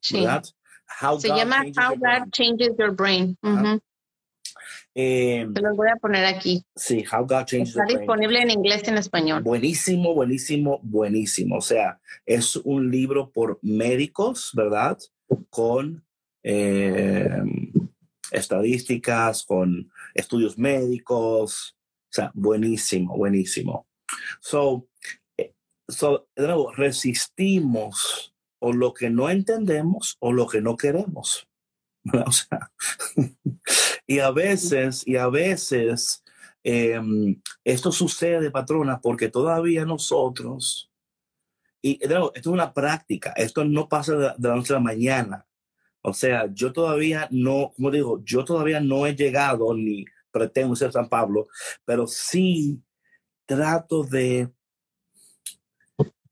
Sí. 0.00 0.26
Se 1.18 1.28
llama 1.28 1.64
How 1.76 1.96
God 1.96 2.30
Changes 2.30 2.76
Your 2.78 2.94
Brain. 2.94 3.36
Eh, 4.94 5.48
Te 5.54 5.60
lo 5.62 5.74
voy 5.74 5.88
a 5.88 5.96
poner 5.96 6.26
aquí. 6.26 6.64
Sí, 6.76 7.04
How 7.10 7.22
God 7.22 7.46
Changes 7.46 7.74
Your 7.74 7.84
Brain. 7.84 7.88
Está 7.88 7.98
disponible 8.00 8.42
en 8.42 8.50
inglés 8.50 8.82
y 8.84 8.90
en 8.90 8.98
español. 8.98 9.42
Buenísimo, 9.42 10.14
buenísimo, 10.14 10.80
buenísimo. 10.82 11.56
O 11.56 11.60
sea, 11.60 12.00
es 12.26 12.56
un 12.56 12.90
libro 12.90 13.30
por 13.30 13.58
médicos, 13.62 14.50
¿verdad? 14.54 14.98
Con 15.48 16.04
eh, 16.42 17.42
estadísticas, 18.30 19.44
con 19.44 19.90
estudios 20.14 20.58
médicos. 20.58 21.76
O 22.10 22.12
sea, 22.12 22.30
buenísimo, 22.34 23.16
buenísimo. 23.16 23.86
So, 24.40 24.86
so, 25.92 26.28
resistimos 26.76 28.34
o 28.58 28.72
lo 28.72 28.94
que 28.94 29.10
no 29.10 29.30
entendemos 29.30 30.16
o 30.20 30.32
lo 30.32 30.46
que 30.46 30.60
no 30.60 30.76
queremos. 30.76 31.48
Y 34.06 34.18
a 34.18 34.30
veces, 34.30 35.06
y 35.06 35.16
a 35.16 35.28
veces, 35.28 36.22
em, 36.64 37.40
esto 37.64 37.92
sucede, 37.92 38.50
patrona, 38.50 39.00
porque 39.00 39.28
todavía 39.28 39.84
nosotros, 39.86 40.90
y 41.80 41.98
de 41.98 42.08
nuevo, 42.08 42.32
esto 42.34 42.50
es 42.50 42.52
una 42.52 42.74
práctica, 42.74 43.32
esto 43.36 43.64
no 43.64 43.88
pasa 43.88 44.14
de, 44.14 44.32
de 44.36 44.48
la 44.48 44.56
noche 44.56 44.72
a 44.74 44.76
la 44.76 44.82
mañana. 44.82 45.46
O 46.02 46.12
sea, 46.12 46.46
yo 46.52 46.72
todavía 46.72 47.28
no, 47.30 47.72
como 47.76 47.90
digo, 47.90 48.20
yo 48.24 48.44
todavía 48.44 48.80
no 48.80 49.06
he 49.06 49.14
llegado 49.14 49.72
ni 49.74 50.04
pretendo 50.30 50.74
ser 50.76 50.92
San 50.92 51.08
Pablo, 51.08 51.48
pero 51.84 52.06
sí 52.06 52.82
trato 53.46 54.02
de 54.02 54.50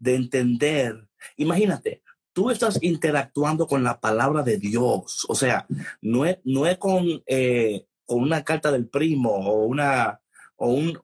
de 0.01 0.17
entender. 0.17 1.09
Imagínate, 1.37 2.03
tú 2.33 2.51
estás 2.51 2.79
interactuando 2.83 3.69
con 3.69 3.85
la 3.85 4.01
palabra 4.01 4.43
de 4.43 4.59
Dios, 4.59 5.25
o 5.29 5.35
sea, 5.37 5.67
no 6.01 6.25
es, 6.25 6.39
no 6.45 6.67
es 6.67 6.79
con, 6.79 7.23
eh, 7.27 7.87
con 8.05 8.23
una 8.23 8.43
carta 8.43 8.73
del 8.73 8.89
primo 8.89 9.31
o 9.31 9.67
una... 9.67 10.21
O 10.63 10.75
un, 10.75 11.01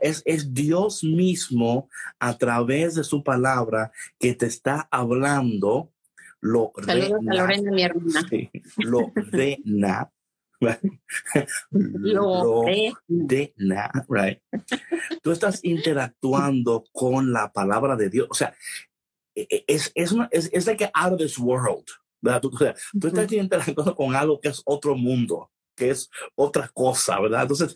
es, 0.00 0.22
es 0.24 0.54
Dios 0.54 1.02
mismo 1.02 1.88
a 2.20 2.38
través 2.38 2.94
de 2.94 3.02
su 3.02 3.24
palabra 3.24 3.90
que 4.20 4.34
te 4.34 4.46
está 4.46 4.86
hablando 4.88 5.90
lo 6.44 6.72
Saludos 6.84 7.22
mi 7.22 7.82
hermana. 7.82 8.28
lo 8.76 9.12
rena, 10.64 11.00
lo, 11.70 12.64
rena, 12.64 13.90
right? 14.08 14.40
tú 15.22 15.30
estás 15.30 15.60
interactuando 15.62 16.84
con 16.92 17.32
la 17.32 17.52
palabra 17.52 17.96
de 17.96 18.10
Dios. 18.10 18.28
O 18.30 18.34
sea, 18.34 18.54
e, 19.34 19.46
e, 19.50 19.64
es, 19.66 19.92
es, 19.94 20.12
una, 20.12 20.28
es, 20.30 20.50
es 20.52 20.66
like 20.66 20.90
out 20.94 21.12
of 21.12 21.18
this 21.18 21.38
world. 21.38 21.86
¿verdad? 22.20 22.40
Tú, 22.40 22.50
tú 22.50 23.06
estás 23.06 23.30
interactuando 23.32 23.94
con 23.94 24.16
algo 24.16 24.40
que 24.40 24.48
es 24.48 24.62
otro 24.64 24.96
mundo, 24.96 25.50
que 25.76 25.90
es 25.90 26.08
otra 26.34 26.70
cosa, 26.72 27.20
¿verdad? 27.20 27.42
Entonces, 27.42 27.74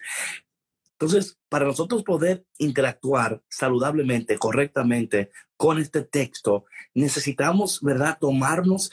entonces, 1.01 1.38
para 1.48 1.64
nosotros 1.64 2.03
poder 2.03 2.44
interactuar 2.59 3.40
saludablemente, 3.48 4.37
correctamente 4.37 5.31
con 5.57 5.79
este 5.79 6.03
texto, 6.03 6.64
necesitamos, 6.92 7.81
¿verdad?, 7.83 8.18
tomarnos, 8.18 8.90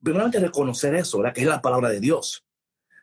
primeramente 0.00 0.38
reconocer 0.38 0.94
eso, 0.94 1.18
¿verdad?, 1.18 1.34
que 1.34 1.40
es 1.40 1.48
la 1.48 1.60
palabra 1.60 1.88
de 1.88 1.98
Dios, 1.98 2.44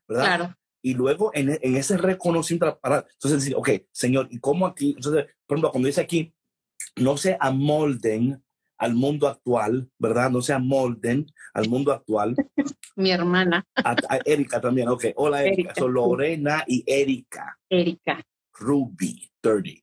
¿verdad? 0.08 0.26
Claro 0.26 0.56
y 0.86 0.94
luego 0.94 1.32
en, 1.34 1.58
en 1.64 1.78
ese 1.78 1.98
reconocimiento, 1.98 2.80
para, 2.80 3.08
entonces 3.14 3.40
decir, 3.42 3.56
ok, 3.56 3.70
Señor, 3.92 4.28
¿y 4.30 4.38
cómo 4.38 4.68
aquí? 4.68 4.94
Entonces, 4.96 5.26
por 5.48 5.56
ejemplo, 5.56 5.72
cuando 5.72 5.88
dice 5.88 6.02
aquí, 6.02 6.32
no 6.98 7.18
se 7.18 7.36
amolden 7.40 8.40
al 8.78 8.94
mundo 8.94 9.28
actual, 9.28 9.90
¿verdad? 9.98 10.30
No 10.30 10.44
se 10.44 10.54
amolden 10.54 11.26
al 11.56 11.70
mundo 11.70 11.92
actual. 11.92 12.36
Mi 12.96 13.10
hermana. 13.10 13.66
A, 13.76 13.96
Erika 14.26 14.62
también, 14.62 14.88
ok. 14.90 15.06
Hola, 15.16 15.44
Erika. 15.44 15.74
Son 15.74 15.92
Lorena 15.92 16.64
y 16.68 16.84
Erika. 16.86 17.58
Erika. 17.68 18.22
Ruby, 18.54 19.28
30. 19.42 19.82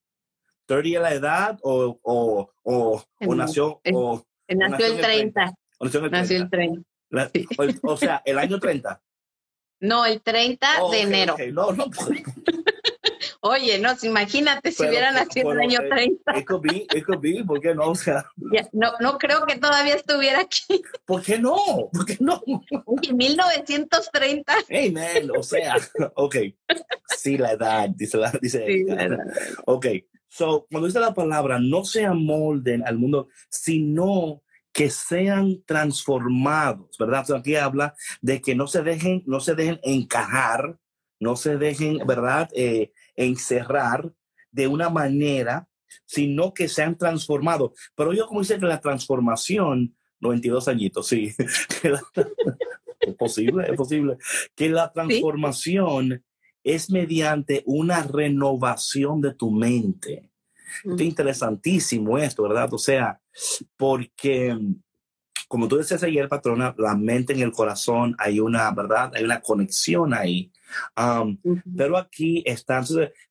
¿30 0.68 0.94
es 0.94 1.02
la 1.02 1.14
edad 1.14 1.58
o, 1.62 1.98
o, 2.00 2.50
o, 2.62 3.04
o 3.26 3.34
nació? 3.34 3.80
o, 3.92 4.24
nació, 4.48 4.86
el 4.86 5.00
30. 5.00 5.52
Nació 5.80 6.00
el 6.36 6.48
30. 6.48 6.82
o, 7.82 7.96
sea, 7.96 8.22
el 8.24 8.38
año 8.38 8.60
30. 8.60 9.02
No, 9.82 10.06
el 10.06 10.22
30 10.22 10.68
de 10.90 11.00
enero. 11.00 11.36
No, 11.52 11.72
no. 11.72 11.86
Oye, 13.40 13.80
no, 13.80 13.90
imagínate 14.02 14.70
si 14.70 14.86
hubieran 14.86 15.14
nacido 15.14 15.50
en 15.52 15.58
el 15.58 15.64
año 15.64 15.88
30. 15.90 16.38
It 16.38 16.46
could 16.46 16.62
be, 16.62 16.86
it 16.94 17.04
could 17.04 17.20
be, 17.20 17.42
¿por 17.44 17.60
qué 17.60 17.74
no? 17.74 17.90
O 17.90 17.94
sea, 17.96 18.24
no, 18.70 18.92
no 19.00 19.18
creo 19.18 19.44
que 19.44 19.58
todavía 19.58 19.96
estuviera 19.96 20.40
aquí. 20.40 20.82
¿Por 21.04 21.22
qué 21.22 21.38
no? 21.38 21.56
¿Por 21.92 22.06
qué 22.06 22.16
no? 22.20 22.40
En 23.02 23.16
1930. 23.16 24.54
Hey, 24.68 24.92
man, 24.92 25.30
o 25.36 25.42
sea, 25.42 25.76
ok. 26.14 26.36
Sí, 27.18 27.36
la 27.36 27.52
edad, 27.52 27.88
dice 27.88 28.16
la, 28.18 28.30
dice. 28.40 28.64
Sí, 28.64 28.84
la 28.84 29.02
edad. 29.02 29.18
Ok, 29.66 29.86
so, 30.28 30.66
cuando 30.70 30.86
dice 30.86 31.00
la 31.00 31.12
palabra, 31.12 31.58
no 31.58 31.84
se 31.84 32.04
amolden 32.04 32.86
al 32.86 32.96
mundo, 32.98 33.28
sino 33.50 34.42
que 34.72 34.90
sean 34.90 35.62
transformados, 35.66 36.96
¿verdad? 36.98 37.22
O 37.22 37.24
sea, 37.26 37.36
aquí 37.36 37.56
habla 37.56 37.94
de 38.20 38.40
que 38.40 38.54
no 38.54 38.66
se 38.66 38.82
dejen, 38.82 39.22
no 39.26 39.40
se 39.40 39.54
dejen 39.54 39.80
encajar, 39.82 40.78
no 41.20 41.36
se 41.36 41.56
dejen, 41.56 41.98
¿verdad? 42.06 42.48
Eh, 42.54 42.92
encerrar 43.14 44.12
de 44.50 44.66
una 44.66 44.88
manera, 44.88 45.68
sino 46.04 46.54
que 46.54 46.68
sean 46.68 46.96
transformados. 46.96 47.72
Pero 47.94 48.12
yo 48.12 48.26
como 48.26 48.40
dice 48.40 48.58
que 48.58 48.66
la 48.66 48.80
transformación, 48.80 49.94
92 50.20 50.68
añitos, 50.68 51.06
sí, 51.06 51.34
es 53.00 53.14
posible, 53.16 53.66
es 53.68 53.76
posible, 53.76 54.16
que 54.54 54.68
la 54.68 54.92
transformación 54.92 56.24
es 56.64 56.90
mediante 56.90 57.62
una 57.66 58.02
renovación 58.02 59.20
de 59.20 59.34
tu 59.34 59.50
mente. 59.50 60.31
Es 60.84 61.00
interesantísimo 61.00 62.18
esto, 62.18 62.42
¿verdad? 62.42 62.72
O 62.72 62.78
sea, 62.78 63.20
porque 63.76 64.56
como 65.52 65.68
tú 65.68 65.76
decías 65.76 66.02
ayer, 66.02 66.30
patrona, 66.30 66.74
la 66.78 66.96
mente 66.96 67.34
en 67.34 67.40
el 67.40 67.52
corazón, 67.52 68.16
hay 68.18 68.40
una, 68.40 68.70
¿verdad? 68.70 69.12
Hay 69.14 69.22
una 69.22 69.42
conexión 69.42 70.14
ahí. 70.14 70.50
Um, 70.96 71.38
pero 71.76 71.98
aquí 71.98 72.42
están, 72.46 72.86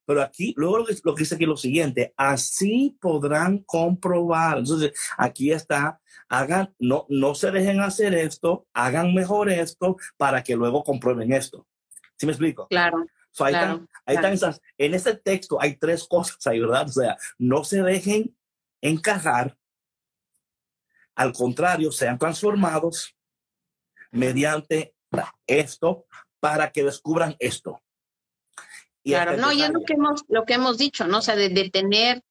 pero 0.06 0.22
aquí, 0.22 0.54
luego 0.56 0.78
lo 0.78 0.86
que, 0.86 0.96
lo 1.04 1.16
que 1.16 1.22
dice 1.22 1.34
aquí 1.34 1.46
es 1.46 1.50
lo 1.50 1.58
siguiente, 1.58 2.14
así 2.16 2.96
podrán 3.02 3.64
comprobar. 3.66 4.60
Entonces, 4.60 4.92
aquí 5.18 5.52
está, 5.52 6.00
hagan, 6.30 6.72
no, 6.78 7.08
no 7.10 7.34
se 7.34 7.50
dejen 7.50 7.80
hacer 7.80 8.14
esto, 8.14 8.68
hagan 8.72 9.16
mejor 9.16 9.50
esto 9.50 9.98
para 10.16 10.44
que 10.44 10.56
luego 10.56 10.84
comprueben 10.84 11.34
esto. 11.34 11.66
¿Sí 12.18 12.28
me 12.28 12.34
explico? 12.34 12.68
Claro. 12.68 13.04
So, 13.32 13.46
ahí 13.46 13.54
están, 13.54 13.90
ahí 14.06 14.16
están 14.16 14.34
esas, 14.34 14.62
en 14.78 14.94
ese 14.94 15.16
texto 15.16 15.62
hay 15.62 15.78
tres 15.78 16.06
cosas 16.08 16.46
ahí, 16.48 16.60
¿verdad? 16.60 16.88
O 16.88 16.92
sea, 16.92 17.18
no 17.38 17.64
se 17.64 17.82
dejen 17.82 18.36
encajar, 18.82 19.58
al 21.16 21.34
contrario, 21.34 21.92
sean 21.92 22.18
transformados 22.18 23.16
mediante 24.12 24.94
esto 25.48 26.06
para 26.40 26.72
que 26.72 26.84
descubran 26.84 27.36
esto. 27.40 27.82
Y 29.04 29.12
claro, 29.12 29.38
no, 29.38 29.52
y 29.52 29.62
es 29.62 29.72
lo 29.72 29.82
que 29.82 29.94
hemos, 29.94 30.24
lo 30.28 30.46
que 30.46 30.54
hemos 30.54 30.78
dicho, 30.78 31.08
¿no? 31.08 31.20
O 31.20 31.22
sea, 31.22 31.36
de, 31.36 31.50
de, 31.50 31.70
tener 31.70 32.24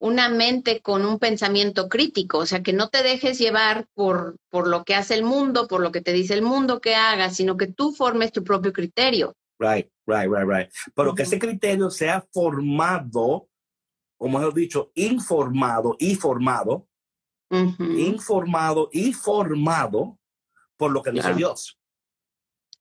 una 0.00 0.28
mente 0.28 0.80
con 0.80 1.04
un 1.04 1.18
pensamiento 1.18 1.88
crítico, 1.88 2.38
o 2.38 2.46
sea, 2.46 2.62
que 2.62 2.72
no 2.72 2.88
te 2.88 3.02
dejes 3.02 3.38
llevar 3.38 3.86
por, 3.94 4.36
por 4.48 4.66
lo 4.68 4.84
que 4.84 4.94
hace 4.94 5.14
el 5.14 5.24
mundo, 5.24 5.68
por 5.68 5.80
lo 5.80 5.92
que 5.92 6.00
te 6.00 6.12
dice 6.12 6.34
el 6.34 6.42
mundo 6.42 6.80
que 6.80 6.94
hagas, 6.94 7.36
sino 7.36 7.56
que 7.56 7.66
tú 7.66 7.92
formes 7.92 8.32
tu 8.32 8.44
propio 8.44 8.72
criterio. 8.72 9.34
Right, 9.58 9.90
right, 10.06 10.28
right, 10.30 10.46
right. 10.46 10.72
Pero 10.94 11.10
uh 11.10 11.12
-huh. 11.12 11.16
que 11.16 11.22
ese 11.22 11.38
criterio 11.38 11.90
sea 11.90 12.20
formado, 12.32 13.48
como 14.16 14.38
hemos 14.38 14.54
dicho, 14.54 14.92
informado 14.94 15.96
y 15.98 16.14
formado, 16.14 16.86
uh 17.50 17.56
-huh. 17.56 17.98
informado 17.98 18.88
y 18.92 19.12
formado 19.12 20.18
por 20.76 20.92
lo 20.92 21.02
que 21.02 21.10
dice. 21.10 21.34
Dios. 21.34 21.78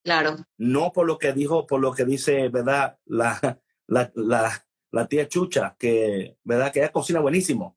Claro. 0.03 0.37
No 0.57 0.91
por 0.93 1.05
lo 1.05 1.17
que 1.17 1.33
dijo, 1.33 1.65
por 1.65 1.81
lo 1.81 1.91
que 1.91 2.05
dice, 2.05 2.47
¿verdad? 2.49 2.97
La, 3.05 3.59
la, 3.87 4.11
la, 4.15 4.65
la 4.91 5.07
tía 5.07 5.27
Chucha, 5.27 5.75
que, 5.77 6.37
¿verdad? 6.43 6.71
Que 6.71 6.79
ella 6.79 6.91
cocina 6.91 7.19
buenísimo. 7.19 7.75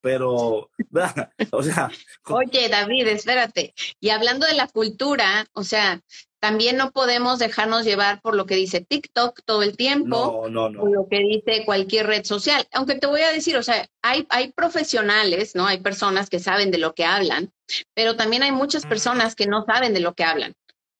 Pero, 0.00 0.70
¿verdad? 0.90 1.32
O 1.50 1.62
sea. 1.62 1.90
Oye, 2.24 2.68
David, 2.68 3.08
espérate. 3.08 3.74
Y 4.00 4.10
hablando 4.10 4.46
de 4.46 4.54
la 4.54 4.68
cultura, 4.68 5.46
o 5.52 5.62
sea, 5.62 6.00
también 6.40 6.76
no 6.76 6.92
podemos 6.92 7.38
dejarnos 7.38 7.84
llevar 7.84 8.20
por 8.20 8.36
lo 8.36 8.46
que 8.46 8.54
dice 8.54 8.80
TikTok 8.80 9.40
todo 9.44 9.62
el 9.62 9.76
tiempo, 9.76 10.48
no, 10.48 10.48
no, 10.48 10.70
no. 10.70 10.82
o 10.82 10.86
lo 10.86 11.08
que 11.08 11.18
dice 11.18 11.64
cualquier 11.64 12.06
red 12.06 12.24
social. 12.24 12.66
Aunque 12.72 12.94
te 12.96 13.06
voy 13.06 13.22
a 13.22 13.32
decir, 13.32 13.56
o 13.56 13.62
sea, 13.62 13.88
hay, 14.02 14.26
hay 14.30 14.52
profesionales, 14.52 15.54
¿no? 15.54 15.66
Hay 15.66 15.78
personas 15.78 16.30
que 16.30 16.38
saben 16.38 16.70
de 16.70 16.78
lo 16.78 16.94
que 16.94 17.04
hablan, 17.04 17.52
pero 17.94 18.16
también 18.16 18.42
hay 18.42 18.52
muchas 18.52 18.86
personas 18.86 19.34
que 19.34 19.46
no 19.46 19.64
saben 19.64 19.92
de 19.94 20.00
lo 20.00 20.14
que 20.14 20.24
hablan. 20.24 20.54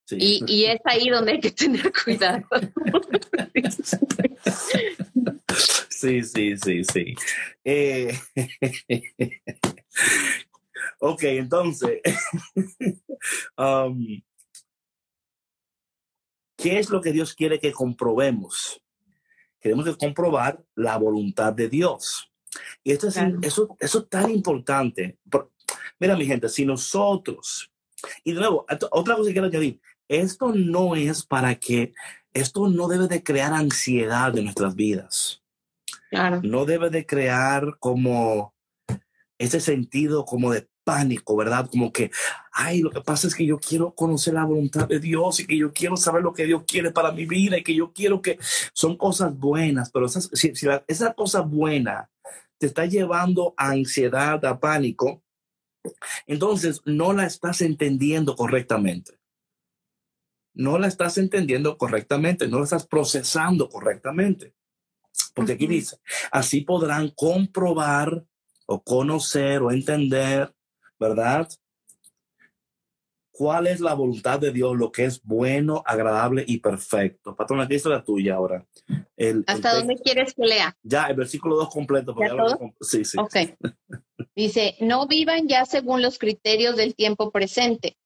Sí. 0.06 0.16
Y, 0.18 0.44
y, 0.46 0.64
es 0.64 0.80
ahí 0.84 1.10
donde 1.10 1.32
hay 1.32 1.40
que 1.40 1.50
tener 1.50 1.92
cuidado. 2.04 2.44
Sí, 5.98 6.22
sí, 6.22 6.56
sí, 6.56 6.84
sí. 6.84 7.14
Eh, 7.64 8.16
ok, 11.00 11.22
entonces, 11.24 12.00
um, 13.58 14.22
¿qué 16.58 16.78
es 16.78 16.90
lo 16.90 17.00
que 17.00 17.12
Dios 17.12 17.32
quiere 17.32 17.58
que 17.58 17.72
comprobemos? 17.72 18.82
Queremos 19.60 19.86
que 19.86 19.96
comprobar 19.96 20.62
la 20.74 20.98
voluntad 20.98 21.52
de 21.54 21.68
Dios. 21.68 22.30
Y 22.82 22.92
esto 22.92 23.08
es, 23.08 23.14
claro. 23.14 23.38
eso, 23.42 23.76
eso 23.80 23.98
es 24.00 24.08
tan 24.08 24.30
importante. 24.30 25.18
Mira, 25.98 26.16
mi 26.16 26.26
gente, 26.26 26.48
si 26.48 26.66
nosotros, 26.66 27.72
y 28.24 28.32
de 28.32 28.40
nuevo, 28.40 28.66
otra 28.90 29.16
cosa 29.16 29.28
que 29.28 29.32
quiero 29.32 29.46
añadir, 29.46 29.80
esto 30.08 30.52
no 30.54 30.96
es 30.96 31.24
para 31.24 31.54
que, 31.54 31.94
esto 32.34 32.68
no 32.68 32.88
debe 32.88 33.08
de 33.08 33.22
crear 33.22 33.52
ansiedad 33.52 34.36
en 34.36 34.44
nuestras 34.44 34.74
vidas. 34.74 35.42
Claro. 36.10 36.40
No 36.42 36.64
debe 36.64 36.90
de 36.90 37.06
crear 37.06 37.76
como 37.78 38.54
ese 39.38 39.60
sentido 39.60 40.24
como 40.24 40.52
de 40.52 40.68
pánico, 40.88 41.36
¿verdad? 41.36 41.68
Como 41.70 41.92
que, 41.92 42.10
ay, 42.50 42.80
lo 42.80 42.90
que 42.90 43.02
pasa 43.02 43.26
es 43.26 43.34
que 43.34 43.44
yo 43.44 43.58
quiero 43.58 43.94
conocer 43.94 44.32
la 44.32 44.46
voluntad 44.46 44.88
de 44.88 44.98
Dios 44.98 45.38
y 45.40 45.46
que 45.46 45.58
yo 45.58 45.70
quiero 45.70 45.98
saber 45.98 46.22
lo 46.22 46.32
que 46.32 46.46
Dios 46.46 46.62
quiere 46.66 46.92
para 46.92 47.12
mi 47.12 47.26
vida 47.26 47.58
y 47.58 47.62
que 47.62 47.74
yo 47.74 47.92
quiero 47.92 48.22
que 48.22 48.38
son 48.72 48.96
cosas 48.96 49.38
buenas, 49.38 49.90
pero 49.90 50.06
esas, 50.06 50.30
si, 50.32 50.54
si 50.54 50.64
la, 50.64 50.82
esa 50.88 51.12
cosa 51.12 51.42
buena 51.42 52.08
te 52.56 52.64
está 52.66 52.86
llevando 52.86 53.52
a 53.58 53.72
ansiedad, 53.72 54.42
a 54.46 54.58
pánico, 54.58 55.22
entonces 56.26 56.80
no 56.86 57.12
la 57.12 57.26
estás 57.26 57.60
entendiendo 57.60 58.34
correctamente 58.34 59.18
no 60.54 60.76
la 60.76 60.88
estás 60.88 61.18
entendiendo 61.18 61.78
correctamente, 61.78 62.48
no 62.48 62.58
la 62.58 62.64
estás 62.64 62.84
procesando 62.84 63.68
correctamente. 63.68 64.54
Porque 65.32 65.52
aquí 65.52 65.68
dice, 65.68 65.98
así 66.32 66.62
podrán 66.62 67.10
comprobar 67.10 68.24
o 68.66 68.82
conocer 68.82 69.62
o 69.62 69.70
entender, 69.70 70.52
¿verdad? 70.98 71.48
¿Cuál 73.30 73.68
es 73.68 73.80
la 73.80 73.94
voluntad 73.94 74.40
de 74.40 74.50
Dios, 74.50 74.76
lo 74.76 74.90
que 74.90 75.04
es 75.04 75.22
bueno, 75.22 75.82
agradable 75.86 76.44
y 76.46 76.58
perfecto? 76.58 77.36
Patrona, 77.36 77.64
aquí 77.64 77.76
está 77.76 77.88
la 77.88 78.02
tuya 78.02 78.34
ahora. 78.34 78.66
El, 79.16 79.44
¿Hasta 79.46 79.72
el 79.72 79.78
dónde 79.78 80.02
quieres 80.02 80.34
que 80.34 80.44
lea? 80.44 80.76
Ya, 80.82 81.06
el 81.06 81.14
versículo 81.14 81.54
2 81.56 81.70
completo. 81.70 82.16
¿Ya 82.20 82.30
todo? 82.30 82.58
Sí, 82.80 83.04
sí. 83.04 83.16
Ok. 83.18 83.36
Dice, 84.34 84.76
no 84.80 85.06
vivan 85.06 85.46
ya 85.46 85.64
según 85.66 86.02
los 86.02 86.18
criterios 86.18 86.76
del 86.76 86.96
tiempo 86.96 87.30
presente 87.30 87.96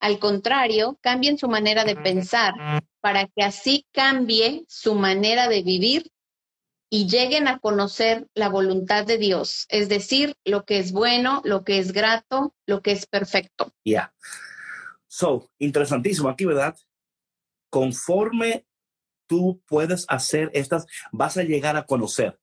al 0.00 0.18
contrario, 0.18 0.98
cambien 1.00 1.38
su 1.38 1.48
manera 1.48 1.84
de 1.84 1.96
pensar 1.96 2.54
para 3.00 3.26
que 3.26 3.42
así 3.42 3.86
cambie 3.92 4.64
su 4.68 4.94
manera 4.94 5.48
de 5.48 5.62
vivir 5.62 6.10
y 6.88 7.08
lleguen 7.08 7.48
a 7.48 7.58
conocer 7.58 8.28
la 8.34 8.48
voluntad 8.48 9.04
de 9.04 9.18
Dios, 9.18 9.66
es 9.68 9.88
decir, 9.88 10.36
lo 10.44 10.64
que 10.64 10.78
es 10.78 10.92
bueno, 10.92 11.42
lo 11.44 11.64
que 11.64 11.78
es 11.78 11.92
grato, 11.92 12.54
lo 12.66 12.80
que 12.80 12.92
es 12.92 13.06
perfecto. 13.06 13.72
Ya. 13.84 13.92
Yeah. 13.92 14.14
So, 15.08 15.50
interesantísimo 15.58 16.28
aquí, 16.28 16.44
¿verdad? 16.44 16.76
Conforme 17.70 18.66
tú 19.26 19.62
puedes 19.66 20.04
hacer 20.08 20.50
estas, 20.54 20.86
vas 21.10 21.36
a 21.36 21.42
llegar 21.42 21.76
a 21.76 21.86
conocer. 21.86 22.38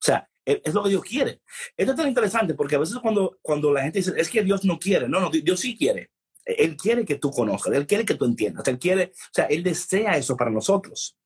O 0.00 0.02
sea, 0.02 0.28
es 0.44 0.74
lo 0.74 0.82
que 0.82 0.90
Dios 0.90 1.02
quiere. 1.02 1.40
Esto 1.76 1.92
es 1.92 1.96
tan 1.98 2.08
interesante 2.08 2.54
porque 2.54 2.76
a 2.76 2.78
veces 2.78 2.98
cuando, 2.98 3.38
cuando 3.42 3.72
la 3.72 3.82
gente 3.82 3.98
dice, 3.98 4.12
es 4.16 4.30
que 4.30 4.42
Dios 4.42 4.64
no 4.64 4.78
quiere, 4.78 5.08
no, 5.08 5.20
no, 5.20 5.30
Dios 5.30 5.60
sí 5.60 5.76
quiere. 5.76 6.10
Él 6.44 6.76
quiere 6.76 7.04
que 7.04 7.16
tú 7.16 7.30
conozcas, 7.30 7.74
Él 7.74 7.86
quiere 7.86 8.04
que 8.04 8.14
tú 8.14 8.24
entiendas, 8.24 8.66
Él 8.66 8.78
quiere, 8.78 9.12
o 9.14 9.32
sea, 9.32 9.44
Él 9.46 9.62
desea 9.62 10.16
eso 10.16 10.36
para 10.36 10.50
nosotros. 10.50 11.16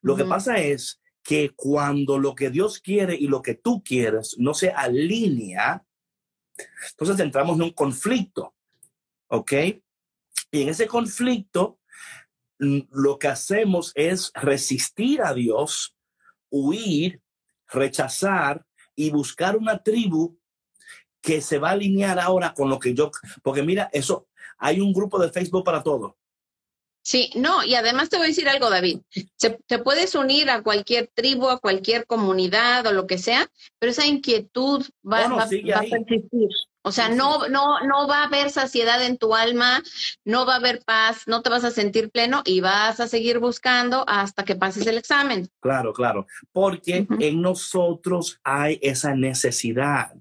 Lo 0.00 0.14
uh 0.14 0.16
-huh. 0.16 0.18
que 0.18 0.24
pasa 0.24 0.58
es 0.58 1.01
que 1.22 1.50
cuando 1.54 2.18
lo 2.18 2.34
que 2.34 2.50
Dios 2.50 2.80
quiere 2.80 3.14
y 3.14 3.28
lo 3.28 3.42
que 3.42 3.54
tú 3.54 3.82
quieres 3.82 4.36
no 4.38 4.54
se 4.54 4.70
alinea, 4.70 5.84
entonces 6.90 7.18
entramos 7.20 7.56
en 7.56 7.62
un 7.62 7.72
conflicto, 7.72 8.54
¿ok? 9.28 9.52
Y 10.50 10.62
en 10.62 10.68
ese 10.68 10.86
conflicto, 10.86 11.78
lo 12.58 13.18
que 13.18 13.28
hacemos 13.28 13.92
es 13.94 14.30
resistir 14.34 15.22
a 15.22 15.32
Dios, 15.34 15.96
huir, 16.50 17.22
rechazar 17.68 18.64
y 18.94 19.10
buscar 19.10 19.56
una 19.56 19.82
tribu 19.82 20.38
que 21.20 21.40
se 21.40 21.58
va 21.58 21.70
a 21.70 21.72
alinear 21.72 22.18
ahora 22.18 22.52
con 22.52 22.68
lo 22.68 22.78
que 22.78 22.94
yo, 22.94 23.10
porque 23.42 23.62
mira, 23.62 23.88
eso, 23.92 24.28
hay 24.58 24.80
un 24.80 24.92
grupo 24.92 25.18
de 25.18 25.30
Facebook 25.30 25.64
para 25.64 25.82
todo. 25.82 26.18
Sí, 27.02 27.30
no, 27.34 27.64
y 27.64 27.74
además 27.74 28.08
te 28.08 28.16
voy 28.16 28.26
a 28.26 28.28
decir 28.28 28.48
algo, 28.48 28.70
David. 28.70 29.00
te 29.66 29.78
puedes 29.80 30.14
unir 30.14 30.50
a 30.50 30.62
cualquier 30.62 31.10
tribu, 31.12 31.48
a 31.48 31.58
cualquier 31.58 32.06
comunidad 32.06 32.86
o 32.86 32.92
lo 32.92 33.08
que 33.08 33.18
sea, 33.18 33.48
pero 33.80 33.90
esa 33.90 34.06
inquietud 34.06 34.86
va, 35.04 35.26
va, 35.26 35.42
a 35.42 35.48
persistir. 35.48 36.48
O 36.82 36.90
sea, 36.92 37.08
no, 37.08 37.48
no, 37.48 37.80
no 37.80 38.06
va 38.08 38.22
a 38.22 38.26
haber 38.26 38.50
saciedad 38.50 39.04
en 39.04 39.16
tu 39.16 39.34
alma, 39.34 39.82
no 40.24 40.46
va 40.46 40.54
a 40.54 40.58
haber 40.58 40.82
paz, 40.84 41.22
no 41.26 41.42
te 41.42 41.50
vas 41.50 41.64
a 41.64 41.70
sentir 41.70 42.10
pleno 42.10 42.42
y 42.44 42.60
vas 42.60 43.00
a 43.00 43.08
seguir 43.08 43.38
buscando 43.38 44.04
hasta 44.08 44.44
que 44.44 44.56
pases 44.56 44.86
el 44.86 44.98
examen. 44.98 45.48
Claro, 45.60 45.92
claro, 45.92 46.26
porque 46.52 47.06
en 47.20 47.40
nosotros 47.40 48.40
hay 48.44 48.78
esa 48.82 49.14
necesidad. 49.14 50.12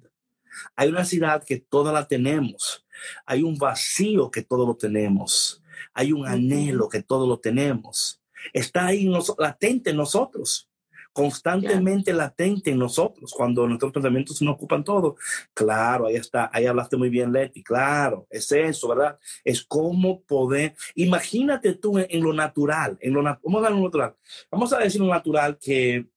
Hay 0.76 0.90
una 0.90 1.00
necesidad 1.00 1.44
que 1.44 1.58
toda 1.58 1.92
la 1.92 2.08
tenemos. 2.08 2.86
Hay 3.26 3.42
un 3.42 3.58
vacío 3.58 4.30
que 4.30 4.44
todo 4.44 4.66
lo 4.66 4.76
tenemos. 4.76 5.61
Hay 5.94 6.12
un 6.12 6.28
anhelo 6.28 6.90
que 6.90 7.04
todo 7.04 7.28
lo 7.28 7.40
tenemos. 7.40 8.22
Está 8.54 8.88
ahí 8.88 9.12
latente 9.38 9.92
en 9.92 9.98
nosotros 9.98 10.68
constantemente 11.14 12.14
latente 12.14 12.72
en 12.72 12.80
nosotros 12.80 13.34
cuando 13.36 13.68
nuestros 13.68 13.92
pensamientos 13.92 14.42
nos 14.42 14.56
ocupan 14.56 14.84
todo. 14.84 15.16
Claro, 15.54 16.08
ahí 16.08 16.16
está, 16.16 16.50
ahí 16.54 16.66
hablaste 16.66 16.98
muy 16.98 17.10
bien, 17.10 17.32
Leti, 17.32 17.64
claro, 17.64 18.28
es 18.30 18.52
eso, 18.52 18.88
¿verdad? 18.90 19.20
Es 19.44 19.64
cómo 19.64 20.22
poder, 20.22 20.76
imagínate 20.96 21.74
tú 21.74 21.98
en, 21.98 22.24
lo 22.24 22.34
natural, 22.34 22.98
en 23.02 23.14
lo, 23.14 23.24
vamos 23.24 23.66
a 23.66 23.70
lo 23.70 23.80
natural, 23.80 24.16
vamos 24.50 24.74
a 24.74 24.80
decir 24.80 25.02
lo 25.02 25.08
natural 25.08 25.58
que 25.58 26.08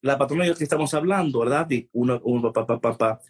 la 0.00 0.16
patrona 0.16 0.44
y 0.44 0.48
yo 0.48 0.54
que 0.54 0.64
estamos 0.64 0.94
hablando, 0.94 1.40
¿verdad? 1.40 1.68
Y 1.70 1.88
uno, 1.92 2.20
uno, 2.24 2.52
papá, 2.52 2.80
papá, 2.80 3.20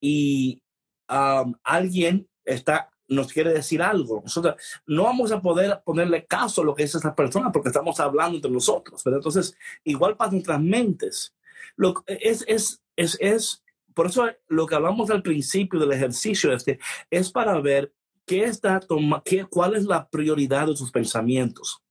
y 0.00 0.62
um, 1.08 1.54
alguien 1.64 2.28
está 2.44 2.90
nos 3.08 3.32
quiere 3.32 3.52
decir 3.52 3.82
algo. 3.82 4.20
Nosotros 4.22 4.54
no 4.86 5.04
vamos 5.04 5.32
a 5.32 5.40
poder 5.40 5.80
ponerle 5.84 6.26
caso 6.26 6.62
a 6.62 6.64
lo 6.64 6.74
que 6.74 6.84
dice 6.84 6.98
esa 6.98 7.14
persona 7.14 7.50
porque 7.50 7.68
estamos 7.70 7.98
hablando 8.00 8.36
entre 8.36 8.50
nosotros. 8.50 9.00
Pero 9.02 9.16
entonces, 9.16 9.56
igual 9.84 10.16
para 10.16 10.30
nuestras 10.30 10.60
mentes. 10.60 11.34
Lo, 11.76 12.04
es, 12.06 12.44
es, 12.46 12.82
es, 12.96 13.16
es, 13.20 13.64
por 13.94 14.06
eso 14.06 14.28
lo 14.48 14.66
que 14.66 14.74
hablamos 14.74 15.10
al 15.10 15.22
principio 15.22 15.80
del 15.80 15.92
ejercicio 15.92 16.52
este 16.52 16.78
es 17.10 17.30
para 17.30 17.60
ver 17.60 17.92
qué 18.26 18.44
está 18.44 18.78
toma, 18.78 19.22
qué, 19.24 19.44
cuál 19.44 19.74
es 19.74 19.84
la 19.84 20.08
prioridad 20.08 20.66
de 20.66 20.76
sus 20.76 20.90
pensamientos. 20.90 21.82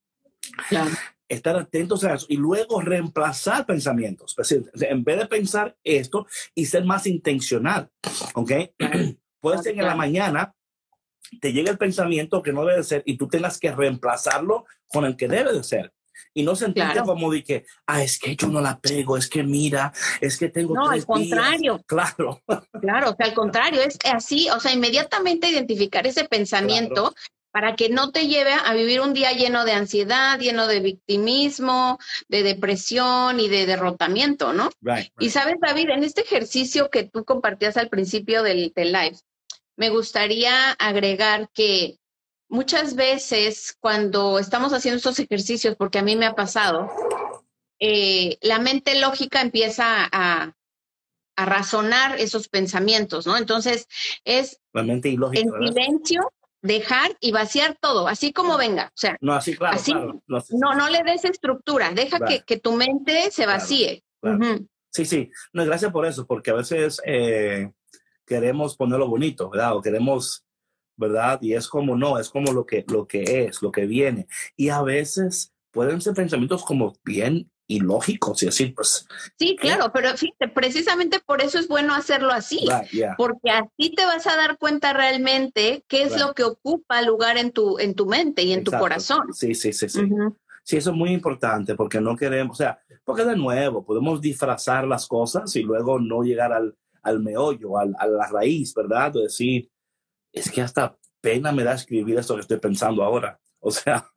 Estar 1.27 1.57
atentos 1.57 2.03
a 2.03 2.13
eso 2.13 2.25
y 2.29 2.37
luego 2.37 2.79
reemplazar 2.79 3.65
pensamientos. 3.65 4.35
en 4.73 5.03
vez 5.03 5.17
de 5.17 5.25
pensar 5.25 5.75
esto 5.83 6.27
y 6.55 6.65
ser 6.65 6.85
más 6.85 7.07
intencional, 7.07 7.89
¿ok? 8.35 8.51
Puede 9.41 9.61
ser 9.61 9.77
en 9.77 9.85
la 9.85 9.95
mañana 9.95 10.53
te 11.41 11.53
llega 11.53 11.71
el 11.71 11.77
pensamiento 11.77 12.41
que 12.41 12.53
no 12.53 12.65
debe 12.65 12.83
ser 12.83 13.03
y 13.05 13.17
tú 13.17 13.27
tengas 13.27 13.59
que 13.59 13.71
reemplazarlo 13.71 14.65
con 14.87 15.05
el 15.05 15.15
que 15.15 15.27
debe 15.27 15.53
de 15.53 15.63
ser. 15.63 15.93
Y 16.33 16.43
no 16.43 16.55
sentirte 16.55 17.01
como 17.01 17.31
de 17.31 17.43
que, 17.43 17.65
ah, 17.87 18.03
es 18.03 18.19
que 18.19 18.35
yo 18.35 18.47
no 18.47 18.61
la 18.61 18.79
pego, 18.79 19.17
es 19.17 19.27
que 19.27 19.43
mira, 19.43 19.91
es 20.21 20.37
que 20.37 20.49
tengo. 20.49 20.75
No, 20.75 20.89
al 20.89 21.05
contrario. 21.05 21.81
Claro. 21.85 22.41
Claro, 22.81 23.11
o 23.11 23.15
sea, 23.15 23.25
al 23.25 23.33
contrario, 23.33 23.81
es 23.81 23.97
así, 24.05 24.49
o 24.49 24.59
sea, 24.59 24.71
inmediatamente 24.71 25.49
identificar 25.49 26.05
ese 26.05 26.25
pensamiento 26.25 27.13
para 27.51 27.75
que 27.75 27.89
no 27.89 28.11
te 28.11 28.27
lleve 28.27 28.53
a 28.53 28.73
vivir 28.75 29.01
un 29.01 29.15
día 29.15 29.31
lleno 29.31 29.65
de 29.65 29.71
ansiedad, 29.71 30.39
lleno 30.39 30.67
de 30.67 30.79
victimismo, 30.79 31.97
de 32.27 32.43
depresión 32.43 33.39
y 33.39 33.49
de 33.49 33.65
derrotamiento, 33.65 34.53
¿no? 34.53 34.69
Y 35.19 35.31
sabes, 35.31 35.55
David, 35.59 35.89
en 35.89 36.03
este 36.03 36.21
ejercicio 36.21 36.91
que 36.91 37.03
tú 37.03 37.25
compartías 37.25 37.75
al 37.77 37.89
principio 37.89 38.43
del, 38.43 38.71
del 38.75 38.91
live, 38.91 39.17
me 39.77 39.89
gustaría 39.89 40.71
agregar 40.71 41.49
que 41.53 41.99
muchas 42.49 42.95
veces 42.95 43.77
cuando 43.79 44.39
estamos 44.39 44.73
haciendo 44.73 44.97
estos 44.97 45.19
ejercicios, 45.19 45.75
porque 45.77 45.99
a 45.99 46.03
mí 46.03 46.15
me 46.15 46.25
ha 46.25 46.35
pasado, 46.35 46.91
eh, 47.79 48.37
la 48.41 48.59
mente 48.59 48.99
lógica 48.99 49.41
empieza 49.41 50.09
a, 50.11 50.53
razonar 51.39 52.19
esos 52.19 52.49
pensamientos, 52.49 53.27
¿no? 53.27 53.37
Entonces 53.37 53.87
es 54.25 54.59
en 54.73 55.03
silencio 55.03 56.33
dejar 56.63 57.15
y 57.19 57.31
vaciar 57.31 57.77
todo, 57.79 58.07
así 58.07 58.33
como 58.33 58.57
venga. 58.57 58.87
O 58.87 58.97
sea, 58.97 59.17
no, 59.21 59.33
así, 59.35 59.55
claro, 59.55 59.77
no, 60.25 60.73
no, 60.73 60.89
le 60.89 61.03
des 61.03 61.25
estructura, 61.25 61.91
deja 61.91 62.17
que, 62.43 62.57
tu 62.57 62.73
mente 62.73 63.29
se 63.29 63.45
vacíe. 63.45 64.03
Sí, 64.89 65.05
sí, 65.05 65.29
no, 65.53 65.63
gracias 65.63 65.91
por 65.91 66.07
eso, 66.07 66.25
porque 66.25 66.49
a 66.49 66.55
veces 66.55 66.99
eh, 67.05 67.71
queremos 68.27 68.75
ponerlo 68.75 69.07
bonito, 69.07 69.49
¿verdad? 69.49 69.75
O 69.75 69.81
queremos, 69.81 70.45
¿verdad? 70.97 71.39
Y 71.41 71.53
es 71.53 71.67
como 71.67 71.95
no, 71.95 72.19
es 72.19 72.29
como 72.29 72.51
lo 72.51 72.65
que, 72.65 72.85
lo 72.87 73.07
que 73.07 73.45
es, 73.45 73.61
lo 73.61 73.71
que 73.71 73.87
viene. 73.87 74.27
Y 74.55 74.69
a 74.69 74.83
veces 74.83 75.53
pueden 75.71 76.01
ser 76.01 76.13
pensamientos 76.13 76.63
como 76.63 76.93
bien 77.03 77.49
ilógicos 77.67 78.43
y 78.43 78.47
así, 78.47 78.67
pues. 78.67 79.07
Sí, 79.37 79.55
claro, 79.55 79.91
pero 79.93 80.15
fíjate, 80.15 80.47
precisamente 80.49 81.19
por 81.19 81.41
eso 81.41 81.59
es 81.59 81.67
bueno 81.67 81.93
hacerlo 81.93 82.31
así, 82.31 82.65
porque 83.17 83.49
así 83.49 83.93
te 83.93 84.05
vas 84.05 84.27
a 84.27 84.35
dar 84.35 84.57
cuenta 84.57 84.93
realmente 84.93 85.83
qué 85.87 86.03
es 86.03 86.19
lo 86.19 86.33
que 86.33 86.43
ocupa 86.43 87.01
lugar 87.01 87.37
en 87.37 87.51
tu, 87.51 87.79
en 87.79 87.93
tu 87.93 88.05
mente 88.05 88.43
y 88.43 88.53
en 88.53 88.63
tu 88.63 88.71
corazón. 88.71 89.33
Sí, 89.33 89.55
sí, 89.55 89.73
sí, 89.73 89.89
sí. 89.89 90.01
Sí, 90.63 90.75
eso 90.75 90.91
es 90.91 90.97
muy 90.97 91.11
importante 91.11 91.75
porque 91.75 92.01
no 92.01 92.17
queremos, 92.17 92.57
o 92.57 92.61
sea, 92.61 92.77
porque 93.05 93.23
de 93.23 93.37
nuevo, 93.37 93.85
podemos 93.85 94.19
disfrazar 94.19 94.85
las 94.85 95.07
cosas 95.07 95.55
y 95.55 95.63
luego 95.63 95.97
no 95.97 96.23
llegar 96.23 96.51
al, 96.51 96.75
al 97.07 97.19
meollo, 97.19 97.77
al, 97.77 97.95
a 97.97 98.07
la 98.07 98.27
raíz, 98.27 98.73
¿verdad? 98.73 99.13
De 99.13 99.23
decir, 99.23 99.69
es 100.31 100.51
que 100.51 100.61
hasta 100.61 100.97
pena 101.21 101.51
me 101.51 101.63
da 101.63 101.73
escribir 101.73 102.17
esto 102.17 102.35
que 102.35 102.41
estoy 102.41 102.59
pensando 102.59 103.03
ahora. 103.03 103.39
O 103.59 103.71
sea. 103.71 104.07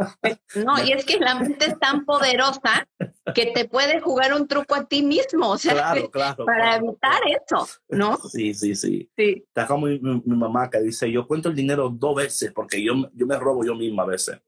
No, 0.54 0.84
y 0.84 0.92
es 0.92 1.04
que 1.06 1.18
la 1.18 1.34
mente 1.34 1.64
es 1.64 1.78
tan 1.78 2.04
poderosa 2.04 2.86
que 3.34 3.46
te 3.46 3.64
puede 3.64 3.98
jugar 3.98 4.34
un 4.34 4.46
truco 4.46 4.74
a 4.74 4.84
ti 4.84 5.02
mismo, 5.02 5.48
o 5.48 5.58
sea, 5.58 5.94
para 6.44 6.76
evitar 6.76 7.20
eso, 7.26 7.66
¿no? 7.88 8.18
Sí, 8.30 8.52
sí, 8.52 8.76
sí. 8.76 9.10
sí. 9.16 9.44
Está 9.48 9.66
como 9.66 9.86
mi, 9.86 10.20
mamá 10.24 10.68
que 10.68 10.78
dice, 10.80 11.10
yo 11.10 11.26
cuento 11.26 11.48
el 11.48 11.56
dinero 11.56 11.88
dos 11.88 12.16
veces 12.16 12.52
porque 12.52 12.84
yo, 12.84 12.92
yo 13.14 13.26
me 13.26 13.38
robo 13.38 13.64
yo 13.64 13.74
misma 13.74 14.02
a 14.02 14.06
veces. 14.06 14.38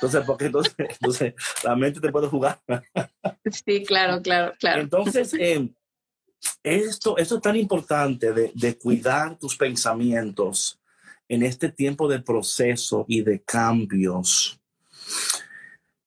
Entonces, 0.00 0.24
porque 0.26 0.46
entonces, 0.46 0.74
entonces 0.76 1.34
la 1.62 1.76
mente 1.76 2.00
te 2.00 2.10
puede 2.10 2.26
jugar. 2.26 2.60
Sí, 3.64 3.84
claro, 3.84 4.20
claro, 4.20 4.52
claro. 4.58 4.80
Entonces, 4.82 5.32
eh, 5.34 5.70
esto, 6.62 7.16
esto 7.18 7.36
es 7.36 7.42
tan 7.42 7.56
importante 7.56 8.32
de, 8.32 8.52
de 8.54 8.78
cuidar 8.78 9.38
tus 9.38 9.56
pensamientos 9.56 10.80
en 11.28 11.42
este 11.42 11.70
tiempo 11.70 12.08
de 12.08 12.20
proceso 12.20 13.04
y 13.08 13.22
de 13.22 13.42
cambios 13.42 14.60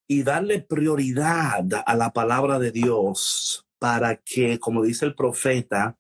y 0.08 0.24
darle 0.24 0.60
prioridad 0.60 1.64
a 1.86 1.96
la 1.96 2.12
palabra 2.12 2.60
de 2.60 2.72
Dios 2.72 3.66
para 3.80 4.18
que, 4.18 4.60
como 4.60 4.84
dice 4.84 5.06
el 5.06 5.16
profeta, 5.16 5.98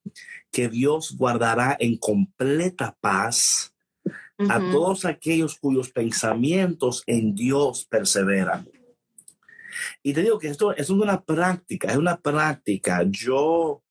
que 0.51 0.67
Dios 0.67 1.15
guardará 1.17 1.77
en 1.79 1.97
completa 1.97 2.95
paz 2.99 3.73
a 4.49 4.59
todos 4.59 5.05
aquellos 5.05 5.57
cuyos 5.57 5.91
pensamientos 5.91 7.03
en 7.07 7.35
Dios 7.35 7.85
perseveran. 7.85 8.67
Y 10.03 10.13
te 10.13 10.23
digo 10.23 10.39
que 10.39 10.49
esto, 10.49 10.71
esto 10.71 10.93
es 10.93 11.01
una 11.01 11.21
práctica, 11.21 11.89
es 11.89 11.97
una 11.97 12.19
práctica. 12.19 13.03
Yo 13.07 13.81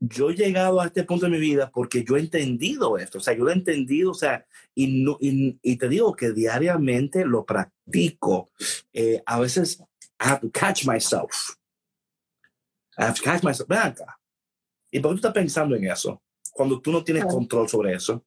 yo 0.00 0.30
he 0.30 0.34
llegado 0.34 0.80
a 0.80 0.86
este 0.86 1.04
punto 1.04 1.26
de 1.26 1.32
mi 1.32 1.38
vida 1.38 1.70
porque 1.70 2.04
yo 2.04 2.16
he 2.16 2.20
entendido 2.20 2.98
esto, 2.98 3.18
o 3.18 3.20
sea, 3.20 3.34
yo 3.34 3.44
lo 3.44 3.50
he 3.50 3.54
entendido, 3.54 4.10
o 4.10 4.14
sea, 4.14 4.46
y, 4.74 5.06
y, 5.62 5.76
te 5.76 5.88
digo 5.88 6.14
que 6.14 6.32
diariamente 6.32 7.24
lo 7.24 7.44
practico. 7.44 8.50
Eh, 8.92 9.22
a 9.26 9.40
veces 9.40 9.80
I 10.20 10.30
have 10.30 10.40
to 10.40 10.50
catch 10.50 10.86
myself. 10.86 11.56
I 12.96 13.04
have 13.04 13.14
to 13.14 13.22
catch 13.22 13.42
myself. 13.42 13.68
Ven 13.68 13.78
acá. 13.78 14.20
¿Y 14.90 15.00
por 15.00 15.10
qué 15.10 15.14
tú 15.14 15.16
estás 15.16 15.32
pensando 15.32 15.76
en 15.76 15.84
eso? 15.84 16.22
Cuando 16.52 16.80
tú 16.80 16.90
no 16.90 17.04
tienes 17.04 17.24
control 17.24 17.68
sobre 17.68 17.94
eso. 17.94 18.24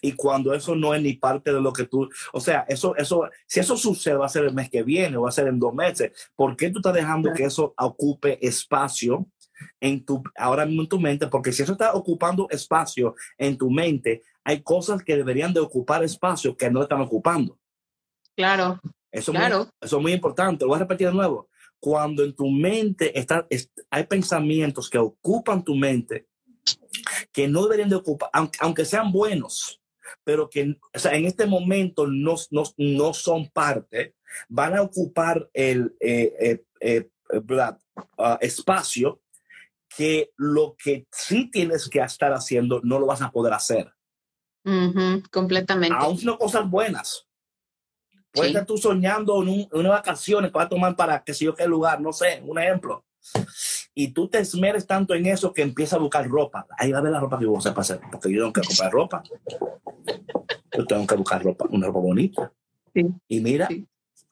Y 0.00 0.12
cuando 0.12 0.54
eso 0.54 0.74
no 0.74 0.94
es 0.94 1.02
ni 1.02 1.14
parte 1.14 1.52
de 1.52 1.60
lo 1.60 1.72
que 1.72 1.84
tú, 1.84 2.08
o 2.32 2.40
sea, 2.40 2.64
eso, 2.68 2.96
eso, 2.96 3.28
si 3.46 3.60
eso 3.60 3.76
sucede, 3.76 4.16
va 4.16 4.26
a 4.26 4.30
ser 4.30 4.44
el 4.44 4.54
mes 4.54 4.70
que 4.70 4.82
viene 4.82 5.16
o 5.16 5.22
va 5.22 5.28
a 5.28 5.32
ser 5.32 5.48
en 5.48 5.58
dos 5.58 5.74
meses. 5.74 6.12
¿Por 6.34 6.56
qué 6.56 6.70
tú 6.70 6.78
estás 6.78 6.94
dejando 6.94 7.32
que 7.32 7.44
eso 7.44 7.74
ocupe 7.78 8.44
espacio 8.46 9.26
en 9.80 10.04
tu, 10.04 10.22
ahora 10.36 10.66
mismo 10.66 10.82
en 10.82 10.88
tu 10.88 11.00
mente? 11.00 11.26
Porque 11.26 11.52
si 11.52 11.62
eso 11.62 11.72
está 11.72 11.94
ocupando 11.94 12.46
espacio 12.50 13.14
en 13.38 13.56
tu 13.56 13.70
mente, 13.70 14.22
hay 14.44 14.62
cosas 14.62 15.02
que 15.02 15.16
deberían 15.16 15.52
de 15.52 15.60
ocupar 15.60 16.02
espacio 16.02 16.56
que 16.56 16.70
no 16.70 16.82
están 16.82 17.00
ocupando. 17.00 17.58
Claro. 18.36 18.80
Eso, 19.10 19.32
claro. 19.32 19.58
Muy, 19.58 19.66
eso 19.80 19.96
es 19.96 20.02
muy 20.02 20.12
importante. 20.12 20.64
Lo 20.64 20.68
voy 20.68 20.76
a 20.76 20.80
repetir 20.80 21.08
de 21.08 21.14
nuevo. 21.14 21.48
Cuando 21.78 22.24
en 22.24 22.34
tu 22.34 22.48
mente 22.48 23.18
está, 23.18 23.46
hay 23.90 24.04
pensamientos 24.04 24.88
que 24.90 24.98
ocupan 24.98 25.64
tu 25.64 25.74
mente, 25.74 26.26
que 27.32 27.48
no 27.48 27.62
deberían 27.64 27.88
de 27.88 27.96
ocupar, 27.96 28.30
aunque, 28.32 28.84
sean 28.84 29.12
buenos, 29.12 29.80
pero 30.24 30.48
que 30.50 30.76
o 30.94 30.98
sea, 30.98 31.14
en 31.14 31.26
este 31.26 31.46
momento 31.46 32.06
no, 32.06 32.34
no, 32.50 32.64
no, 32.76 33.14
son 33.14 33.48
parte, 33.50 34.16
van 34.48 34.76
a 34.76 34.82
ocupar 34.82 35.48
el 35.52 35.94
eh, 36.00 36.62
eh, 36.80 37.08
ah, 38.18 38.38
espacio 38.40 39.20
que 39.96 40.30
lo 40.36 40.76
que 40.82 41.06
sí 41.10 41.50
tienes 41.50 41.88
que 41.88 42.00
estar 42.00 42.32
haciendo 42.32 42.80
no 42.82 42.98
lo 42.98 43.06
vas 43.06 43.22
a 43.22 43.30
poder 43.30 43.52
hacer. 43.52 43.92
Ujú, 44.64 45.22
completamente. 45.30 45.96
Aún 45.98 46.18
no 46.22 46.38
cosas 46.38 46.68
buenas. 46.68 47.26
Puedes 48.32 48.50
Sí. 48.52 48.56
estar 48.56 48.66
tú 48.66 48.78
soñando 48.78 49.42
en, 49.42 49.48
un- 49.48 49.68
en 49.72 49.80
unas 49.80 49.92
vacaciones 49.92 50.52
que 50.52 50.56
vas 50.58 50.66
a 50.66 50.68
tomar 50.68 50.94
para 50.94 51.24
qué 51.24 51.34
sé 51.34 51.44
yo 51.46 51.54
qué 51.54 51.66
lugar, 51.66 52.00
no 52.00 52.12
sé, 52.12 52.40
un 52.44 52.58
ejemplo. 52.58 53.04
Y 53.94 54.12
tú 54.12 54.28
te 54.28 54.38
esmeres 54.38 54.86
tanto 54.86 55.14
en 55.14 55.26
eso 55.26 55.52
que 55.52 55.62
empiezas 55.62 55.94
a 55.98 56.02
buscar 56.02 56.26
ropa. 56.28 56.66
Ahí 56.78 56.92
va 56.92 56.98
a 56.98 57.02
ver 57.02 57.12
la 57.12 57.20
ropa 57.20 57.38
que 57.38 57.46
vos 57.46 57.64
vas 57.64 57.76
a 57.76 57.80
hacer, 57.80 58.00
porque 58.10 58.32
yo 58.32 58.40
tengo 58.42 58.52
que 58.52 58.60
comprar 58.62 58.92
ropa. 58.92 59.22
Yo 60.76 60.86
tengo 60.86 61.06
que 61.06 61.14
buscar 61.16 61.42
ropa, 61.42 61.66
una 61.70 61.86
ropa 61.88 61.98
bonita. 62.00 62.52
Sí. 62.94 63.06
Y 63.28 63.40
mira, 63.40 63.66
Sí. 63.68 63.86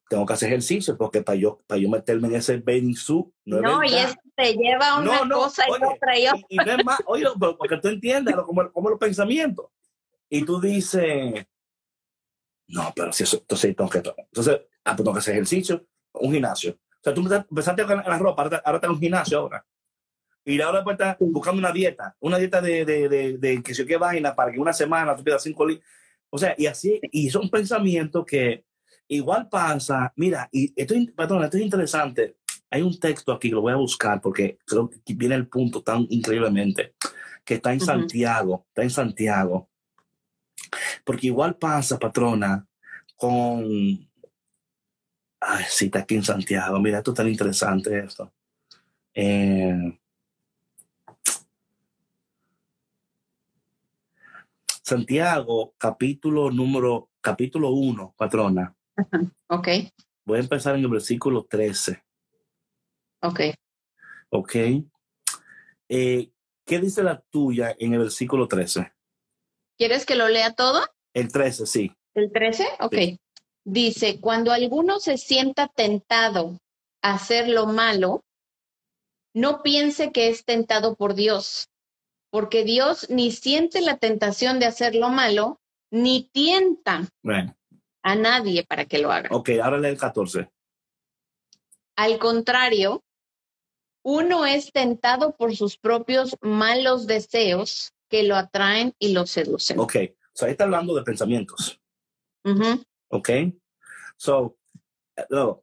tengo 0.08 0.24
que 0.24 0.32
hacer 0.32 0.48
ejercicio 0.48 0.96
porque 0.96 1.22
para 1.22 1.36
yo, 1.36 1.60
para 1.66 1.80
yo 1.80 1.88
meterme 1.88 2.28
en 2.28 2.36
ese 2.36 2.58
bathing 2.58 2.94
suit, 2.94 3.26
no, 3.44 3.56
es 3.58 3.62
No, 3.62 3.84
y 3.84 3.94
eso 3.94 4.14
te 4.36 4.54
lleva 4.54 4.98
una 5.00 5.18
No, 5.18 5.24
no, 5.24 5.38
cosa 5.38 5.64
y 5.68 5.72
otra 5.72 6.18
y 6.18 6.26
otra. 6.28 6.40
Y, 6.48 6.56
no 6.56 6.72
es 6.72 6.84
más, 6.84 7.00
oye, 7.06 7.24
porque 7.58 7.76
tú 7.78 7.88
entiendes 7.88 8.34
lo- 8.36 8.46
como, 8.46 8.70
como 8.72 8.90
los 8.90 8.98
pensamientos. 8.98 9.66
Y 10.30 10.44
tú 10.44 10.60
dices, 10.60 11.46
no, 12.68 12.92
pero 12.94 13.12
si 13.12 13.24
eso, 13.24 13.38
entonces 13.38 13.74
tengo 13.74 13.90
que, 13.90 13.98
entonces, 13.98 14.60
ah, 14.84 14.94
pues 14.94 14.98
tengo 14.98 15.12
que 15.12 15.18
hacer 15.18 15.34
ejercicio, 15.34 15.84
un 16.14 16.32
gimnasio. 16.32 16.78
O 17.00 17.04
sea, 17.04 17.14
tú 17.14 17.32
empezaste 17.32 17.84
con 17.86 17.96
la 17.98 18.18
ropa, 18.18 18.42
ahora, 18.42 18.62
ahora 18.64 18.76
estás 18.78 18.88
en 18.90 18.94
un 18.94 19.00
gimnasio 19.00 19.38
ahora. 19.38 19.64
Y 20.44 20.60
ahora 20.60 20.82
pues 20.82 20.94
estás 20.94 21.16
buscando 21.20 21.58
una 21.58 21.72
dieta, 21.72 22.16
una 22.20 22.38
dieta 22.38 22.60
de, 22.60 22.84
de, 22.84 23.08
de, 23.08 23.38
de 23.38 23.62
que 23.62 23.74
yo 23.74 23.86
qué 23.86 23.96
vaina 23.96 24.34
para 24.34 24.50
que 24.50 24.58
una 24.58 24.72
semana 24.72 25.14
tú 25.14 25.22
pierdas 25.22 25.42
cinco 25.42 25.66
libras. 25.66 25.86
O 26.30 26.38
sea, 26.38 26.54
y 26.58 26.66
así, 26.66 27.00
y 27.12 27.30
son 27.30 27.50
pensamientos 27.50 28.24
que 28.26 28.64
igual 29.08 29.48
pasa. 29.48 30.12
Mira, 30.16 30.48
y 30.52 30.72
esto, 30.80 30.94
es- 30.94 31.10
perdón, 31.12 31.44
esto 31.44 31.56
es 31.58 31.62
interesante. 31.64 32.36
Hay 32.70 32.82
un 32.82 32.98
texto 32.98 33.32
aquí, 33.32 33.50
lo 33.50 33.60
voy 33.62 33.72
a 33.72 33.76
buscar 33.76 34.20
porque 34.20 34.58
creo 34.66 34.88
que 34.90 35.00
viene 35.14 35.34
el 35.34 35.48
punto 35.48 35.82
tan 35.82 36.06
increíblemente, 36.10 36.94
que 37.44 37.54
está 37.54 37.72
en. 37.72 37.80
Santiago, 37.80 38.66
está 38.68 38.82
en 38.82 38.90
Santiago. 38.90 39.70
Porque 41.04 41.28
igual 41.28 41.56
pasa, 41.56 41.98
patrona, 41.98 42.66
con... 43.16 44.07
Ay, 45.40 45.64
sí, 45.68 45.86
está 45.86 46.00
aquí 46.00 46.16
en 46.16 46.24
Santiago. 46.24 46.78
Mira, 46.80 46.98
esto 46.98 47.12
es 47.12 47.16
tan 47.16 47.28
interesante 47.28 47.98
esto. 47.98 48.32
Eh, 49.14 49.98
Santiago, 54.82 55.74
capítulo 55.76 56.50
número, 56.50 57.10
capítulo 57.20 57.70
1, 57.70 58.14
patrona. 58.16 58.74
Ok, 59.50 59.68
Voy 60.26 60.36
a 60.36 60.42
empezar 60.42 60.74
en 60.74 60.82
el 60.82 60.90
versículo 60.90 61.46
13, 61.48 62.04
ok. 63.22 63.40
¿ok? 64.28 64.54
Eh, 65.88 66.30
¿Qué 66.66 66.78
dice 66.80 67.02
la 67.02 67.18
tuya 67.30 67.74
en 67.78 67.94
el 67.94 68.00
versículo 68.00 68.46
13? 68.46 68.92
¿Quieres 69.78 70.04
que 70.04 70.16
lo 70.16 70.28
lea 70.28 70.52
todo? 70.52 70.82
El 71.14 71.32
13, 71.32 71.64
sí. 71.64 71.96
¿El 72.14 72.30
13? 72.30 72.66
Ok. 72.80 72.94
Sí. 72.94 73.20
Dice, 73.70 74.18
cuando 74.18 74.50
alguno 74.50 74.98
se 74.98 75.18
sienta 75.18 75.68
tentado 75.68 76.58
a 77.02 77.12
hacer 77.12 77.48
lo 77.48 77.66
malo, 77.66 78.24
no 79.34 79.62
piense 79.62 80.10
que 80.10 80.30
es 80.30 80.46
tentado 80.46 80.94
por 80.96 81.14
Dios, 81.14 81.68
porque 82.30 82.64
Dios 82.64 83.10
ni 83.10 83.30
siente 83.30 83.82
la 83.82 83.98
tentación 83.98 84.58
de 84.58 84.64
hacer 84.64 84.94
lo 84.94 85.10
malo, 85.10 85.60
ni 85.90 86.30
tienta 86.32 87.10
Bueno, 87.22 87.54
a 88.02 88.14
nadie 88.14 88.64
para 88.64 88.86
que 88.86 89.00
lo 89.00 89.12
haga. 89.12 89.28
ok, 89.30 89.50
ahora 89.62 89.78
lee 89.78 89.88
el 89.88 89.98
14. 89.98 90.50
Al 91.96 92.18
contrario, 92.18 93.04
uno 94.02 94.46
es 94.46 94.72
tentado 94.72 95.36
por 95.36 95.54
sus 95.54 95.76
propios 95.76 96.38
malos 96.40 97.06
deseos 97.06 97.92
que 98.08 98.22
lo 98.22 98.34
atraen 98.34 98.94
y 98.98 99.12
lo 99.12 99.26
seducen. 99.26 99.78
Ok, 99.78 99.96
so 100.32 100.46
ahí 100.46 100.52
está 100.52 100.64
hablando 100.64 100.94
de 100.94 101.02
pensamientos. 101.02 101.78
¿Ok? 103.08 103.30
So, 104.16 104.56
eh, 105.16 105.24
no, 105.30 105.62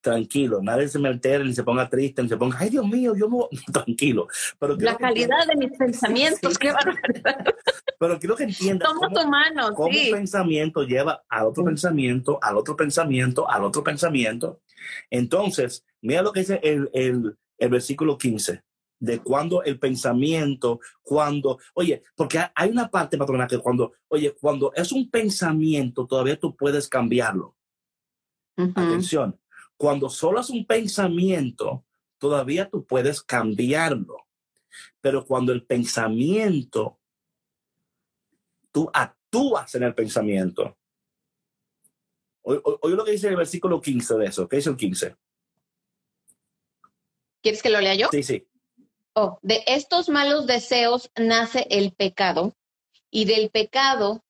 tranquilo, 0.00 0.60
nadie 0.62 0.88
se 0.88 0.98
me 1.00 1.08
altere, 1.08 1.44
ni 1.44 1.52
se 1.52 1.64
ponga 1.64 1.88
triste, 1.88 2.22
ni 2.22 2.28
se 2.28 2.36
ponga, 2.36 2.58
ay 2.60 2.70
Dios 2.70 2.86
mío, 2.86 3.14
yo 3.16 3.28
no, 3.28 3.48
tranquilo. 3.72 4.28
Pero 4.58 4.76
La 4.76 4.96
que 4.96 5.02
calidad 5.02 5.46
de 5.48 5.56
mis 5.56 5.76
pensamientos, 5.76 6.52
Sí. 6.52 6.58
qué 6.60 6.72
barbaridad. 6.72 7.44
Pero 7.98 8.18
quiero 8.18 8.36
que 8.36 8.44
entiendas 8.44 8.88
Somos 8.88 9.08
cómo, 9.08 9.26
humanos, 9.26 9.72
cómo 9.74 9.92
sí. 9.92 10.10
un 10.10 10.16
pensamiento 10.18 10.82
lleva 10.82 11.24
al 11.28 11.46
otro 11.46 11.62
Sí. 11.64 11.68
pensamiento, 11.68 12.38
al 12.42 12.56
otro 12.56 12.76
pensamiento, 12.76 13.48
al 13.50 13.64
otro 13.64 13.82
pensamiento. 13.82 14.60
Entonces, 15.10 15.84
mira 16.02 16.22
lo 16.22 16.32
que 16.32 16.40
dice 16.40 16.60
el, 16.62 16.90
el, 16.92 17.36
el 17.58 17.68
versículo 17.70 18.16
15 18.18 18.62
de 18.98 19.18
cuando 19.20 19.62
el 19.62 19.78
pensamiento, 19.78 20.80
cuando, 21.02 21.58
oye, 21.74 22.02
porque 22.14 22.40
hay- 22.54 22.70
una 22.70 22.90
parte, 22.90 23.18
patrona, 23.18 23.46
que 23.46 23.58
cuando, 23.58 23.92
oye, 24.08 24.34
cuando 24.40 24.72
es 24.74 24.90
un 24.92 25.10
pensamiento, 25.10 26.06
todavía 26.06 26.38
tú 26.38 26.56
puedes 26.56 26.88
cambiarlo. 26.88 27.54
Atención, 28.74 29.38
cuando 29.76 30.08
solo 30.08 30.40
es 30.40 30.48
un 30.48 30.64
pensamiento, 30.66 31.84
todavía 32.18 32.70
tú 32.70 32.84
puedes 32.86 33.22
cambiarlo. 33.22 34.26
Pero 35.00 35.24
cuando 35.26 35.52
el 35.52 35.64
pensamiento, 35.64 36.98
tú 38.72 38.90
actúas 38.92 39.74
en 39.74 39.82
el 39.82 39.94
pensamiento. 39.94 40.76
Oye- 42.42 42.60
oye 42.64 42.96
lo 42.96 43.04
que 43.04 43.12
dice 43.12 43.28
el 43.28 43.36
versículo 43.36 43.80
15 43.80 44.14
de 44.16 44.26
eso. 44.26 44.48
¿Qué 44.48 44.56
dice 44.56 44.70
el 44.70 44.76
15? 44.76 45.16
¿Quieres 47.42 47.62
que 47.62 47.70
lo 47.70 47.80
lea 47.80 47.94
yo? 47.94 48.08
Sí, 48.10 48.22
sí. 48.22 48.46
Oh, 49.18 49.38
de 49.40 49.62
estos 49.66 50.10
malos 50.10 50.46
deseos 50.46 51.10
nace 51.16 51.66
el 51.70 51.92
pecado 51.92 52.52
y 53.10 53.24
del 53.24 53.48
pecado, 53.48 54.22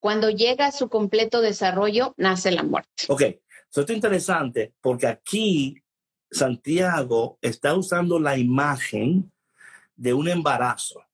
cuando 0.00 0.30
llega 0.30 0.66
a 0.66 0.72
su 0.72 0.88
completo 0.88 1.42
desarrollo, 1.42 2.14
nace 2.16 2.50
la 2.50 2.62
muerte. 2.62 3.04
Ok. 3.08 3.22
So, 3.68 3.82
esto 3.82 3.92
es 3.92 3.96
interesante 3.96 4.72
porque 4.80 5.06
aquí 5.06 5.74
Santiago 6.30 7.38
está 7.42 7.74
usando 7.74 8.18
la 8.18 8.38
imagen 8.38 9.30
de 9.94 10.14
un 10.14 10.26
embarazo, 10.28 11.04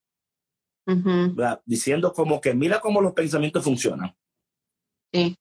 diciendo 1.65 2.13
como 2.13 2.41
que 2.41 2.55
mira 2.55 2.81
cómo 2.81 3.01
los 3.01 3.13
pensamientos 3.13 3.65
funcionan. 3.65 4.17
Sí, 5.13 5.37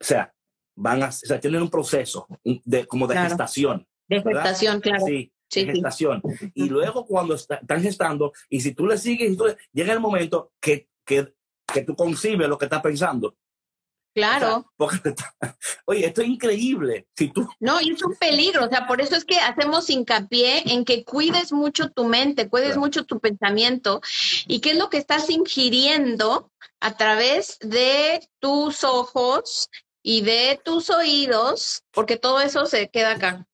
O 0.00 0.04
sea, 0.04 0.32
van 0.74 1.02
a, 1.02 1.08
o 1.08 1.12
sea, 1.12 1.38
tienen 1.38 1.60
un 1.60 1.70
proceso 1.70 2.26
de, 2.42 2.86
como 2.86 3.06
de 3.06 3.14
Claro. 3.14 3.28
gestación. 3.28 3.86
de 4.08 4.22
gestación, 4.22 4.80
claro. 4.80 5.04
Sí, 5.04 5.30
Sí, 5.50 5.60
de 5.64 5.66
sí. 5.72 5.72
gestación. 5.78 6.22
Y 6.54 6.68
luego 6.68 7.06
cuando 7.06 7.34
está- 7.34 7.56
están 7.56 7.82
gestando, 7.82 8.32
y 8.48 8.60
si 8.60 8.74
tú 8.74 8.86
le 8.86 8.98
sigues, 8.98 9.36
tú 9.36 9.46
le- 9.46 9.56
llega 9.72 9.92
el 9.92 10.00
momento 10.00 10.52
que, 10.60 10.88
que, 11.04 11.34
que 11.72 11.82
tú 11.82 11.94
concibes 11.96 12.48
lo 12.48 12.58
que 12.58 12.66
estás 12.66 12.82
pensando. 12.82 13.28
O 13.28 14.20
sea, 14.20 14.38
Claro. 14.38 14.72
porque- 14.76 15.14
oye, 15.86 16.06
esto 16.06 16.22
es 16.22 16.28
increíble. 16.28 17.06
Si 17.16 17.28
tú, 17.30 17.48
No, 17.60 17.80
y 17.80 17.92
es 17.92 18.02
un 18.02 18.14
peligro, 18.16 18.64
o 18.64 18.68
sea, 18.68 18.86
por 18.86 19.00
eso 19.00 19.14
es 19.14 19.24
que 19.24 19.38
hacemos 19.38 19.88
hincapié 19.90 20.72
en 20.72 20.84
que 20.84 21.04
cuides 21.04 21.52
mucho 21.52 21.90
tu 21.90 22.04
mente, 22.04 22.48
cuides 22.48 22.68
Claro. 22.70 22.80
mucho 22.80 23.04
tu 23.04 23.20
pensamiento 23.20 24.00
y 24.46 24.60
qué 24.60 24.72
es 24.72 24.76
lo 24.78 24.90
que 24.90 24.96
estás 24.98 25.30
ingiriendo 25.30 26.50
a 26.80 26.96
través 26.96 27.58
de 27.60 28.20
tus 28.40 28.82
ojos 28.84 29.70
y 30.02 30.22
de 30.22 30.60
tus 30.64 30.90
oídos, 30.90 31.84
porque 31.92 32.16
todo 32.16 32.40
eso 32.40 32.66
se 32.66 32.88
queda 32.88 33.12
acá. 33.12 33.46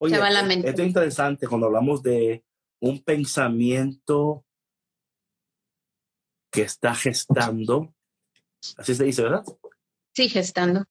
Oye, 0.00 0.18
va 0.18 0.30
la 0.30 0.42
mente. 0.42 0.68
esto 0.68 0.82
es 0.82 0.88
interesante 0.88 1.46
cuando 1.46 1.66
hablamos 1.66 2.02
de 2.02 2.44
un 2.80 3.02
pensamiento 3.02 4.44
que 6.50 6.62
está 6.62 6.94
gestando. 6.94 7.94
Así 8.76 8.94
se 8.94 9.04
dice, 9.04 9.22
¿verdad? 9.22 9.44
Sí, 10.14 10.28
gestando. 10.28 10.84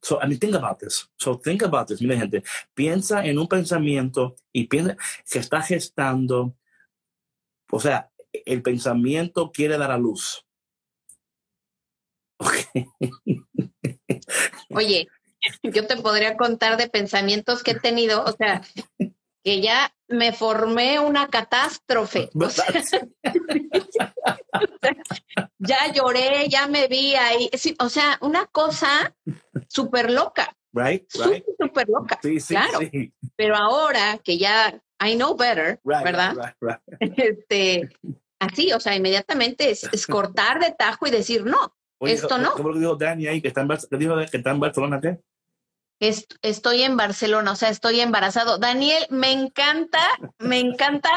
So, 0.00 0.18
I 0.22 0.28
mean, 0.28 0.38
think 0.38 0.54
about 0.54 0.78
this. 0.78 1.10
So, 1.16 1.38
think 1.38 1.62
about 1.62 1.88
this. 1.88 2.00
Mira, 2.00 2.16
gente, 2.16 2.42
piensa 2.74 3.24
en 3.26 3.38
un 3.38 3.48
pensamiento 3.48 4.36
y 4.52 4.68
piensa 4.68 4.96
que 5.30 5.38
está 5.38 5.60
gestando. 5.60 6.56
O 7.70 7.80
sea, 7.80 8.10
el 8.32 8.62
pensamiento 8.62 9.50
quiere 9.52 9.76
dar 9.76 9.90
a 9.90 9.98
luz. 9.98 10.44
Ok. 12.38 12.54
Oye, 14.70 15.08
yo 15.62 15.86
te 15.86 15.96
podría 15.96 16.36
contar 16.36 16.76
de 16.76 16.88
pensamientos 16.88 17.62
que 17.62 17.72
he 17.72 17.80
tenido, 17.80 18.24
o 18.24 18.32
sea, 18.32 18.62
que 19.44 19.60
ya 19.60 19.94
me 20.08 20.32
formé 20.32 20.98
una 20.98 21.28
catástrofe. 21.28 22.30
O 22.38 22.50
sea, 22.50 22.72
ya 25.58 25.92
lloré, 25.92 26.48
ya 26.48 26.66
me 26.66 26.88
vi 26.88 27.14
ahí. 27.14 27.50
Sí, 27.54 27.76
o 27.78 27.88
sea, 27.88 28.18
una 28.20 28.46
cosa 28.46 29.14
súper 29.68 30.10
loca, 30.10 30.56
right, 30.72 31.04
súper, 31.08 31.30
right. 31.30 31.44
súper 31.60 31.88
loca. 31.88 32.18
Sí, 32.22 32.40
sí, 32.40 32.54
Claro. 32.54 32.78
sí. 32.80 33.12
Pero 33.36 33.56
ahora 33.56 34.18
que 34.24 34.38
ya 34.38 34.80
I 35.00 35.14
know 35.14 35.36
better, 35.36 35.80
Right, 35.84 36.02
¿verdad? 36.04 36.34
right, 36.34 36.54
right, 36.60 36.80
right. 37.00 37.18
Este, 37.18 37.88
así, 38.40 38.72
o 38.72 38.80
sea, 38.80 38.96
inmediatamente 38.96 39.70
es, 39.70 39.84
es 39.92 40.06
cortar 40.06 40.60
de 40.60 40.72
tajo 40.72 41.06
y 41.06 41.10
decir, 41.10 41.44
no, 41.44 41.76
Oye, 41.98 42.14
Esto 42.14 42.38
no. 42.38 42.52
¿Cómo 42.52 42.70
lo 42.70 42.78
dijo 42.78 42.96
Dani 42.96 43.26
ahí? 43.26 43.42
Que 43.42 43.48
está 43.48 43.60
en, 43.62 43.68
que 43.68 43.96
dijo 43.96 44.16
que 44.30 44.36
está 44.36 44.50
en 44.50 44.60
Barcelona, 44.60 45.00
¿qué? 45.00 45.20
est- 46.00 46.34
estoy 46.42 46.82
en 46.82 46.96
Barcelona, 46.96 47.52
o 47.52 47.56
sea, 47.56 47.70
estoy 47.70 48.00
embarazado. 48.00 48.58
Daniel, 48.58 49.04
me 49.10 49.32
encanta, 49.32 50.00
me 50.38 50.60
encanta 50.60 51.10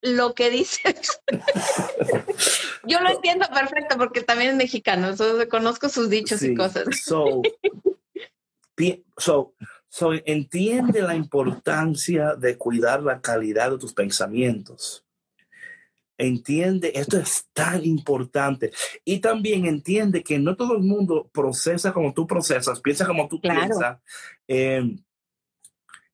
lo 0.00 0.34
que 0.34 0.50
dices. 0.50 1.20
Yo 2.84 3.00
lo 3.00 3.10
entiendo 3.10 3.46
perfecto 3.52 3.96
porque 3.98 4.22
también 4.22 4.50
es 4.50 4.56
mexicano, 4.56 5.08
conozco 5.50 5.88
sus 5.88 6.08
dichos 6.08 6.42
y 6.42 6.54
cosas. 6.54 6.84
So, 7.04 7.42
so, 9.16 9.54
so, 9.88 10.12
entiende 10.24 11.02
la 11.02 11.16
importancia 11.16 12.34
de 12.36 12.56
cuidar 12.56 13.02
la 13.02 13.20
calidad 13.20 13.72
de 13.72 13.78
tus 13.78 13.92
pensamientos. 13.92 15.04
Entiende, 16.20 16.90
esto 16.96 17.16
es 17.16 17.46
tan 17.52 17.84
importante. 17.84 18.72
Y 19.04 19.20
también 19.20 19.66
entiende 19.66 20.24
que 20.24 20.38
no 20.40 20.56
todo 20.56 20.76
el 20.76 20.82
mundo 20.82 21.30
procesa 21.32 21.92
como 21.92 22.12
tú 22.12 22.26
procesas, 22.26 22.80
piensa 22.80 23.06
como 23.06 23.28
tú 23.28 23.40
piensas. 23.40 23.98
Eh, 24.48 24.96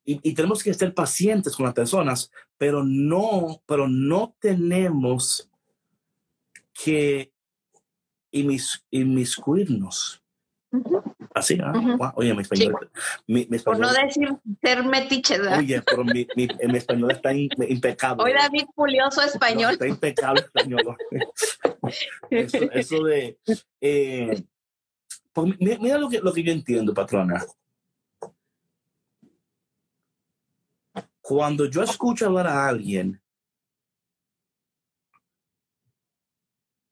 y, 0.04 0.34
tenemos 0.34 0.62
que 0.62 0.74
ser 0.74 0.92
pacientes 0.92 1.56
con 1.56 1.64
las 1.64 1.74
personas, 1.74 2.30
pero 2.58 2.84
no, 2.84 3.62
pero 3.64 3.88
no 3.88 4.36
tenemos 4.38 5.48
que 6.74 7.32
inmiscuirnos. 8.30 10.23
Así, 11.34 11.58
¿ah? 11.62 12.12
Oye, 12.16 12.34
mi 12.34 12.42
español. 12.42 12.90
Por 13.64 13.78
no 13.78 13.92
decir 13.92 14.28
ser 14.62 14.84
metiche, 14.84 15.40
Oye, 15.40 15.82
pero 15.82 16.04
mi, 16.04 16.26
mi, 16.36 16.48
español 16.76 17.10
está 17.10 17.32
impecable. 17.32 18.24
Hoy 18.24 18.32
David 18.32 18.64
Julioso 18.74 19.22
español. 19.22 19.72
está 19.72 19.86
impecable 19.86 20.40
español. 20.40 20.96
eso, 22.30 23.02
de. 23.04 23.38
Eh, 23.80 24.44
pues, 25.32 25.54
mira 25.58 25.98
lo 25.98 26.08
que, 26.08 26.20
lo 26.20 26.32
que 26.32 26.42
yo 26.42 26.52
entiendo, 26.52 26.94
patrona. 26.94 27.44
Cuando 31.20 31.66
yo 31.66 31.82
escucho 31.82 32.26
hablar 32.26 32.46
a 32.46 32.68
alguien, 32.68 33.20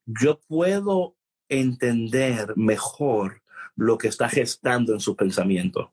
yo 0.07 0.41
puedo 0.41 1.17
entender 1.49 2.57
mejor 2.57 3.42
lo 3.77 3.99
que 3.99 4.09
está 4.09 4.29
gestando 4.29 4.93
en 4.93 5.01
su 5.01 5.17
pensamiento. 5.17 5.93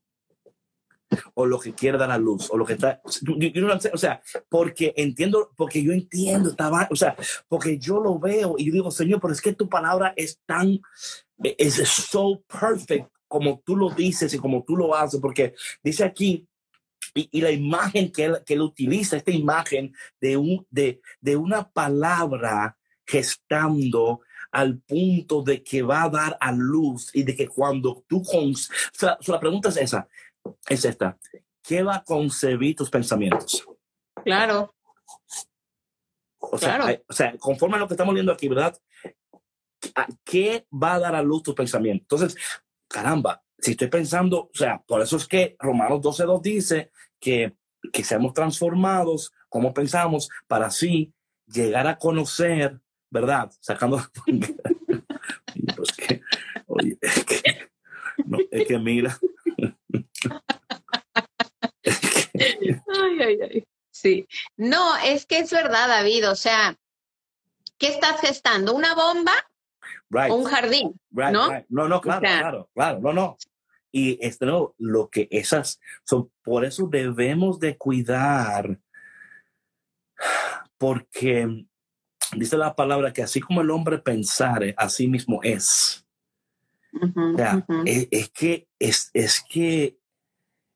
O 1.34 1.46
lo 1.46 1.60
que 1.60 1.74
quiere 1.74 1.98
dar 1.98 2.12
a 2.12 2.20
luz 2.20 2.52
o 2.52 2.58
lo 2.58 2.66
que 2.66 2.74
está 2.74 3.02
o 3.04 3.98
sea 3.98 4.22
porque 4.48 4.94
entiendo 4.96 5.50
porque 5.58 5.82
yo 5.82 5.92
entiendo 5.92 6.52
estaba 6.52 6.88
o 6.92 6.96
sea 6.96 7.16
porque 7.48 7.80
yo 7.80 8.00
lo 8.00 8.20
veo 8.20 8.54
y 8.60 8.68
yo 8.68 8.74
digo 8.74 8.92
señor 8.92 9.20
pero 9.20 9.34
es 9.34 9.42
que 9.42 9.54
tu 9.54 9.68
palabra 9.68 10.14
es 10.16 10.40
tan 10.46 10.80
es 11.40 11.76
so 11.88 12.44
perfect 12.44 13.12
como 13.28 13.60
tú 13.66 13.76
lo 13.76 13.90
dices 13.90 14.32
y 14.36 14.38
como 14.38 14.64
tú 14.64 14.78
lo 14.78 14.96
haces 14.96 15.20
porque 15.20 15.56
dice 15.82 16.04
aquí 16.04 16.48
y, 17.14 17.42
la 17.42 17.52
imagen 17.52 18.12
que 18.12 18.26
él, 18.26 18.38
que 18.46 18.54
él 18.54 18.62
utiliza, 18.62 19.18
esta 19.18 19.32
imagen 19.32 19.94
de, 20.22 20.38
un, 20.38 20.66
de, 20.70 21.02
de 21.22 21.36
una 21.36 21.70
palabra 21.70 22.78
gestando 23.06 24.22
al 24.52 24.80
punto 24.80 25.42
de 25.44 25.64
que 25.64 25.82
va 25.82 26.04
a 26.04 26.10
dar 26.10 26.38
a 26.40 26.52
luz 26.52 27.12
y 27.14 27.24
de 27.24 27.36
que 27.36 27.48
cuando 27.48 28.04
tú... 28.08 28.24
Con, 28.24 28.52
o 28.52 28.56
sea, 28.94 29.18
la 29.28 29.40
pregunta 29.40 29.70
es 29.70 29.78
esa, 29.78 30.08
es 30.68 30.86
esta. 30.86 31.18
¿Qué 31.62 31.84
va 31.84 31.98
a 31.98 32.04
concebir 32.04 32.76
tus 32.76 32.90
pensamientos? 32.90 33.68
Claro. 34.24 34.74
O 36.40 36.58
sea, 36.58 37.02
o 37.08 37.14
sea, 37.14 37.38
conforme 37.38 37.76
a 37.76 37.80
lo 37.80 37.88
que 37.88 37.94
estamos 37.94 38.14
viendo 38.14 38.32
aquí, 38.32 38.48
¿verdad? 38.48 38.78
¿Qué 40.24 40.66
va 40.72 40.96
a 40.96 41.00
dar 41.00 41.16
a 41.16 41.22
luz 41.22 41.44
tus 41.44 41.54
pensamientos? 41.54 42.22
Entonces, 42.22 42.42
caramba, 42.88 43.44
si 43.58 43.72
estoy 43.72 43.88
pensando, 43.88 44.44
o 44.44 44.52
sea, 44.54 44.82
por 44.86 45.02
eso 45.02 45.18
es 45.18 45.28
que 45.28 45.56
Romanos 45.60 46.02
12.2 46.02 46.42
dice 46.42 46.92
que, 47.20 47.56
que 47.92 48.04
seamos 48.04 48.34
transformados, 48.34 49.34
como 49.50 49.74
pensamos, 49.74 50.30
para 50.48 50.68
así 50.68 51.14
llegar 51.46 51.88
a 51.88 51.98
conocer, 51.98 52.80
¿verdad? 53.10 53.52
Sacando... 53.60 54.02
pues 55.76 55.92
que, 55.98 56.22
oye, 56.68 56.98
es 57.02 57.24
que, 57.26 57.70
no, 58.26 58.38
es 58.52 58.68
que 58.68 58.80
mira. 58.80 59.18
ay, 61.86 63.22
ay, 63.22 63.40
ay. 63.42 63.64
Sí. 63.92 64.28
No, 64.56 64.96
es 64.98 65.26
que 65.26 65.40
es 65.40 65.52
verdad, 65.52 65.88
David. 65.90 66.30
O 66.30 66.36
sea, 66.36 66.78
¿qué 67.78 67.88
estás 67.88 68.22
gestando? 68.22 68.74
¿Una 68.74 68.96
bomba? 68.96 69.34
un 70.12 70.44
jardín, 70.46 71.00
¿no? 71.12 71.50
No, 71.70 71.88
no, 71.88 72.02
claro, 72.02 72.22
claro, 72.22 72.70
claro, 72.74 73.00
no, 73.00 73.14
no. 73.14 73.38
Y 73.92 74.24
esto 74.26 74.46
no, 74.46 74.76
lo 74.78 75.10
que 75.10 75.28
esas 75.32 75.80
son, 76.04 76.32
por 76.44 76.66
eso 76.66 76.88
debemos 76.88 77.60
de 77.60 77.78
cuidar, 77.78 78.80
porque 80.78 81.66
dice 82.36 82.58
la 82.58 82.76
palabra 82.76 83.14
que 83.14 83.24
así 83.24 83.40
como 83.40 83.62
el 83.62 83.72
hombre 83.72 84.00
pensare, 84.00 84.74
así 84.78 85.08
mismo 85.08 85.40
es. 85.44 86.06
o 86.94 87.38
sea, 87.38 87.66
es, 87.86 88.30
que 88.30 88.68
es, 88.80 89.10
es, 89.14 89.44
que 89.48 89.98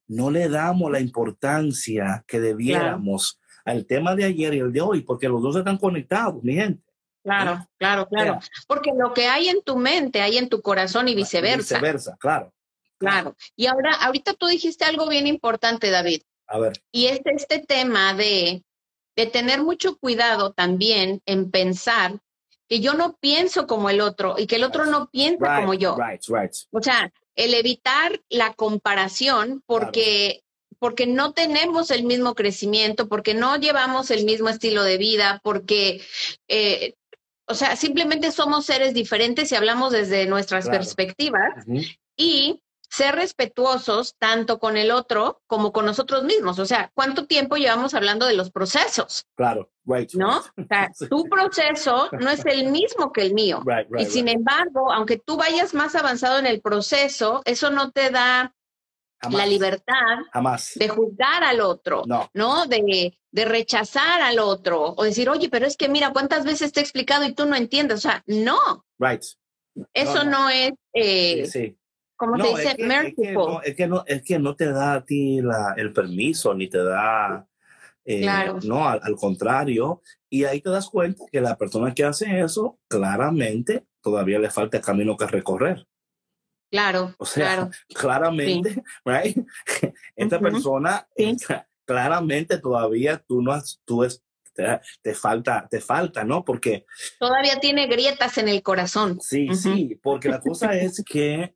no 0.07 0.29
le 0.29 0.49
damos 0.49 0.91
la 0.91 0.99
importancia 0.99 2.23
que 2.27 2.39
debiéramos 2.39 3.39
al 3.65 3.85
tema 3.85 4.15
de 4.15 4.25
ayer 4.25 4.53
y 4.53 4.59
el 4.59 4.71
de 4.71 4.81
hoy, 4.81 5.01
porque 5.01 5.29
los 5.29 5.41
dos 5.41 5.55
están 5.55 5.77
conectados, 5.77 6.43
mi 6.43 6.53
gente. 6.55 6.83
Claro, 7.23 7.65
claro, 7.77 8.07
claro. 8.07 8.39
Porque 8.67 8.91
lo 8.97 9.13
que 9.13 9.27
hay 9.27 9.47
en 9.47 9.61
tu 9.63 9.77
mente 9.77 10.21
hay 10.21 10.37
en 10.37 10.49
tu 10.49 10.61
corazón 10.61 11.07
y 11.07 11.15
viceversa. 11.15 11.75
Viceversa, 11.75 12.17
claro. 12.19 12.53
Claro. 12.97 13.35
Y 13.55 13.67
ahora, 13.67 13.93
ahorita 13.95 14.33
tú 14.33 14.47
dijiste 14.47 14.85
algo 14.85 15.07
bien 15.07 15.27
importante, 15.27 15.89
David. 15.89 16.21
A 16.47 16.59
ver. 16.59 16.73
Y 16.91 17.07
es 17.07 17.21
este 17.25 17.59
tema 17.59 18.13
de, 18.13 18.63
de 19.15 19.25
tener 19.27 19.61
mucho 19.61 19.97
cuidado 19.97 20.53
también 20.53 21.21
en 21.25 21.51
pensar 21.51 22.19
que 22.67 22.79
yo 22.79 22.93
no 22.93 23.17
pienso 23.17 23.67
como 23.67 23.89
el 23.89 24.01
otro 24.01 24.35
y 24.37 24.47
que 24.47 24.55
el 24.55 24.63
otro 24.63 24.85
no 24.85 25.09
piensa 25.09 25.57
como 25.57 25.73
yo. 25.73 25.95
Right, 25.95 26.23
right. 26.27 26.51
O 26.71 26.81
sea, 26.81 27.11
el 27.35 27.53
evitar 27.53 28.19
la 28.29 28.53
comparación 28.53 29.61
porque, 29.65 30.43
porque 30.79 31.05
no 31.05 31.33
tenemos 31.33 31.91
el 31.91 32.03
mismo 32.03 32.35
crecimiento, 32.35 33.07
porque 33.07 33.33
no 33.33 33.57
llevamos 33.57 34.11
el 34.11 34.25
mismo 34.25 34.49
estilo 34.49 34.83
de 34.83 34.97
vida, 34.97 35.39
porque, 35.43 36.01
eh, 36.47 36.95
o 37.45 37.53
sea, 37.53 37.75
simplemente 37.75 38.31
somos 38.31 38.65
seres 38.65 38.93
diferentes 38.93 39.51
y 39.51 39.55
hablamos 39.55 39.91
desde 39.91 40.25
nuestras 40.25 40.67
perspectivas. 40.69 41.65
Y 42.15 42.62
ser 42.93 43.15
respetuosos 43.15 44.15
tanto 44.19 44.59
con 44.59 44.77
el 44.77 44.91
otro 44.91 45.41
como 45.47 45.73
con 45.73 45.87
nosotros 45.87 46.23
mismos. 46.25 46.59
O 46.59 46.65
sea, 46.67 46.91
¿cuánto 46.93 47.25
tiempo 47.25 47.55
llevamos 47.55 47.95
hablando 47.95 48.27
de 48.27 48.35
los 48.35 48.51
procesos? 48.51 49.25
Claro, 49.35 49.71
right. 49.85 50.13
¿No? 50.13 50.37
O 50.37 50.65
sea, 50.69 50.91
tu 51.09 51.23
proceso 51.27 52.09
no 52.11 52.29
es 52.29 52.45
el 52.45 52.69
mismo 52.69 53.11
que 53.11 53.23
el 53.23 53.33
mío. 53.33 53.63
y 53.97 54.05
sin 54.05 54.27
embargo, 54.27 54.93
aunque 54.93 55.17
tú 55.17 55.37
vayas 55.37 55.73
más 55.73 55.95
avanzado 55.95 56.37
en 56.37 56.45
el 56.45 56.61
proceso, 56.61 57.41
eso 57.45 57.71
no 57.71 57.89
te 57.89 58.11
da 58.11 58.53
la 59.27 59.45
libertad 59.47 60.19
Jamás. 60.31 60.73
de 60.75 60.87
juzgar 60.89 61.43
al 61.43 61.61
otro, 61.61 62.03
no, 62.05 62.29
¿no? 62.35 62.67
De, 62.67 63.17
de 63.31 63.45
rechazar 63.45 64.21
al 64.21 64.37
otro 64.37 64.93
o 64.95 65.03
decir, 65.03 65.29
oye, 65.29 65.49
pero 65.49 65.65
es 65.65 65.77
que 65.77 65.89
mira, 65.89 66.11
¿cuántas 66.11 66.45
veces 66.45 66.71
te 66.71 66.81
he 66.81 66.83
explicado 66.83 67.25
y 67.25 67.33
tú 67.33 67.47
no 67.47 67.55
entiendes? 67.55 67.97
O 67.97 68.01
sea, 68.01 68.23
no. 68.27 68.85
Right. 68.99 69.23
Eso 69.95 70.25
no, 70.25 70.49
es... 70.51 70.73
Eh, 70.93 71.47
sí 71.47 71.75
como 72.15 72.37
no, 72.37 72.45
dice, 72.45 72.69
es 72.69 72.75
que, 72.75 72.83
es 72.83 73.15
que, 73.15 73.31
no, 73.33 73.61
es 73.61 73.75
que, 73.75 73.87
no, 73.87 74.03
es 74.05 74.21
que 74.23 74.39
no 74.39 74.55
te 74.55 74.71
da 74.71 74.93
a 74.93 75.05
ti 75.05 75.41
la, 75.41 75.73
el 75.77 75.91
permiso, 75.91 76.53
ni 76.53 76.69
te 76.69 76.83
da, 76.83 77.47
eh, 78.05 78.25
no, 78.63 78.87
al, 78.87 78.99
al, 79.03 79.15
contrario, 79.15 80.01
y 80.29 80.43
ahí 80.45 80.61
te 80.61 80.69
das 80.69 80.89
cuenta 80.89 81.23
que 81.31 81.41
la 81.41 81.57
persona 81.57 81.93
que 81.93 82.03
hace 82.03 82.39
eso, 82.41 82.79
claramente, 82.87 83.85
todavía 84.01 84.39
le 84.39 84.51
falta 84.51 84.81
camino 84.81 85.17
que 85.17 85.27
recorrer. 85.27 85.87
Claro, 86.73 87.13
o 87.19 87.25
sea, 87.25 87.55
claro. 87.55 87.71
claramente, 87.93 88.83
right? 89.05 89.37
Esta 90.15 90.39
persona, 90.39 91.07
sí. 91.15 91.37
claramente 91.85 92.57
todavía 92.57 93.19
tú 93.19 93.43
no 93.43 93.51
has, 93.51 93.79
tú 93.85 94.03
es, 94.03 94.23
te, 94.53 94.81
te, 95.03 95.13
falta, 95.13 95.67
te 95.69 95.79
falta, 95.79 96.23
¿no? 96.23 96.43
Porque 96.43 96.87
todavía 97.19 97.59
tiene 97.59 97.85
grietas 97.85 98.39
en 98.39 98.49
el 98.49 98.63
corazón. 98.63 99.19
Sí, 99.21 99.49
uh 99.49 99.53
-huh. 99.53 99.55
sí, 99.55 99.99
porque 100.01 100.29
la 100.29 100.41
cosa 100.41 100.73
es 100.73 101.03
que 101.05 101.53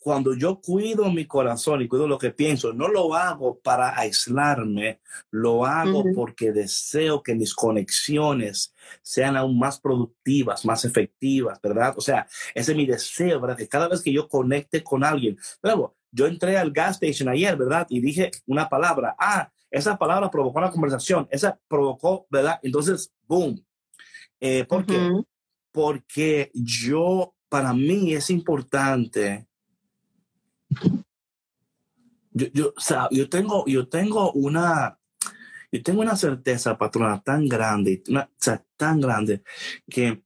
cuando 0.00 0.34
yo 0.34 0.62
cuido 0.62 1.10
mi 1.12 1.26
corazón 1.26 1.82
y 1.82 1.88
cuido 1.88 2.08
lo 2.08 2.16
que 2.16 2.30
pienso, 2.30 2.72
no 2.72 2.88
lo 2.88 3.14
hago 3.14 3.60
para 3.60 3.98
aislarme, 3.98 5.00
lo 5.30 5.66
hago 5.66 5.98
uh 5.98 6.04
-huh. 6.04 6.14
porque 6.14 6.52
deseo 6.52 7.22
que 7.22 7.34
mis 7.34 7.54
conexiones 7.54 8.74
sean 9.02 9.36
aún 9.36 9.58
más 9.58 9.78
productivas, 9.78 10.64
más 10.64 10.86
efectivas, 10.86 11.60
¿verdad? 11.60 11.92
O 11.98 12.00
sea, 12.00 12.26
ese 12.54 12.72
es 12.72 12.76
mi 12.78 12.86
deseo, 12.86 13.38
¿verdad? 13.40 13.58
Que 13.58 13.68
cada 13.68 13.88
vez 13.88 14.00
que 14.00 14.10
yo 14.10 14.26
conecte 14.26 14.82
con 14.82 15.04
alguien, 15.04 15.36
luego, 15.62 15.94
yo 16.10 16.26
entré 16.26 16.56
al 16.56 16.72
gas 16.72 16.98
station 17.00 17.28
ayer, 17.28 17.54
¿verdad? 17.54 17.86
Y 17.90 18.00
dije 18.00 18.30
una 18.46 18.70
palabra, 18.70 19.14
ah, 19.18 19.52
esa 19.70 19.98
palabra 19.98 20.30
provocó 20.30 20.60
una 20.60 20.70
conversación, 20.70 21.28
esa 21.30 21.60
provocó, 21.68 22.26
¿verdad? 22.30 22.58
Entonces, 22.62 23.12
boom. 23.28 23.62
Eh, 24.40 24.64
¿Por 24.64 24.80
uh 24.80 24.84
-huh. 24.84 24.86
qué? 24.86 25.28
Porque 25.72 26.50
yo, 26.54 27.34
para 27.50 27.74
mí 27.74 28.14
es 28.14 28.30
importante 28.30 29.49
yo, 32.32 32.46
yo, 32.52 32.72
o 32.76 32.80
sea, 32.80 33.08
yo 33.10 33.28
tengo, 33.28 33.64
yo 33.66 33.88
tengo 33.88 34.32
una, 34.32 34.98
Yo 35.72 35.82
tengo 35.82 36.00
una 36.02 36.16
certeza, 36.16 36.76
patrona, 36.76 37.22
tan 37.22 37.46
grande, 37.48 38.02
una, 38.08 38.22
o 38.22 38.28
sea, 38.38 38.64
tan 38.76 39.00
grande, 39.00 39.42
que, 39.88 40.22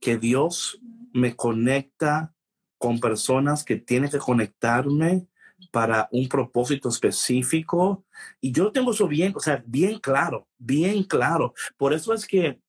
que 0.00 0.18
Dios 0.18 0.78
me 1.12 1.34
conecta 1.34 2.32
con 2.78 3.00
personas 3.00 3.64
que 3.64 3.76
tienen 3.76 4.10
que 4.10 4.18
conectarme 4.18 5.26
para 5.72 6.08
un 6.12 6.28
propósito 6.28 6.88
específico. 6.88 8.04
Y 8.40 8.52
yo 8.52 8.70
tengo 8.70 8.92
eso 8.92 9.08
bien, 9.08 9.32
o 9.34 9.40
sea, 9.40 9.64
bien 9.66 9.98
claro, 9.98 10.46
bien 10.58 11.02
claro. 11.04 11.54
Por 11.76 11.92
eso 11.92 12.12
es 12.14 12.26
que, 12.26 12.60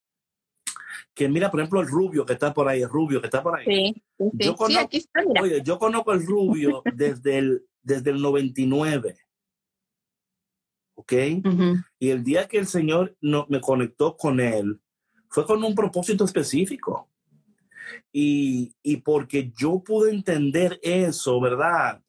que 1.14 1.28
mira, 1.30 1.50
por 1.52 1.60
ejemplo, 1.60 1.82
el 1.82 1.88
rubio 1.88 2.26
que 2.26 2.34
está 2.34 2.54
por 2.54 2.68
ahí, 2.68 2.82
el 2.82 2.89
rubio 2.89 3.22
que 3.22 3.28
está 3.28 3.41
por 3.41 3.58
ahí. 3.58 3.66
Sí, 3.66 4.04
sí, 4.18 4.30
Yo 4.34 4.56
conozco, 4.56 4.80
sí, 4.80 4.86
aquí 4.86 4.98
está, 4.98 5.22
mira. 5.26 5.41
Oye, 5.41 5.62
yo 5.64 5.80
conozco 5.80 6.12
al 6.12 6.26
rubio 6.26 6.82
desde 6.93 7.38
el, 7.38 7.66
desde 7.82 8.12
el 8.12 8.22
99. 8.22 9.18
¿Ok? 10.96 11.14
Ujú. 11.43 11.76
Y 12.00 12.10
el 12.10 12.24
día 12.24 12.48
que 12.48 12.58
el 12.58 12.68
Señor 12.68 13.16
no, 13.22 13.46
me 13.50 13.60
conectó 13.60 14.16
con 14.16 14.39
él, 14.39 14.80
fue 15.30 15.46
con 15.46 15.64
un 15.64 15.76
propósito 15.76 16.24
específico. 16.24 17.10
Y, 18.12 18.74
y 18.82 18.98
porque 18.98 19.52
yo 19.58 19.84
pude 19.84 20.12
entender 20.12 20.80
eso, 20.82 21.39
¿verdad? 21.39 22.02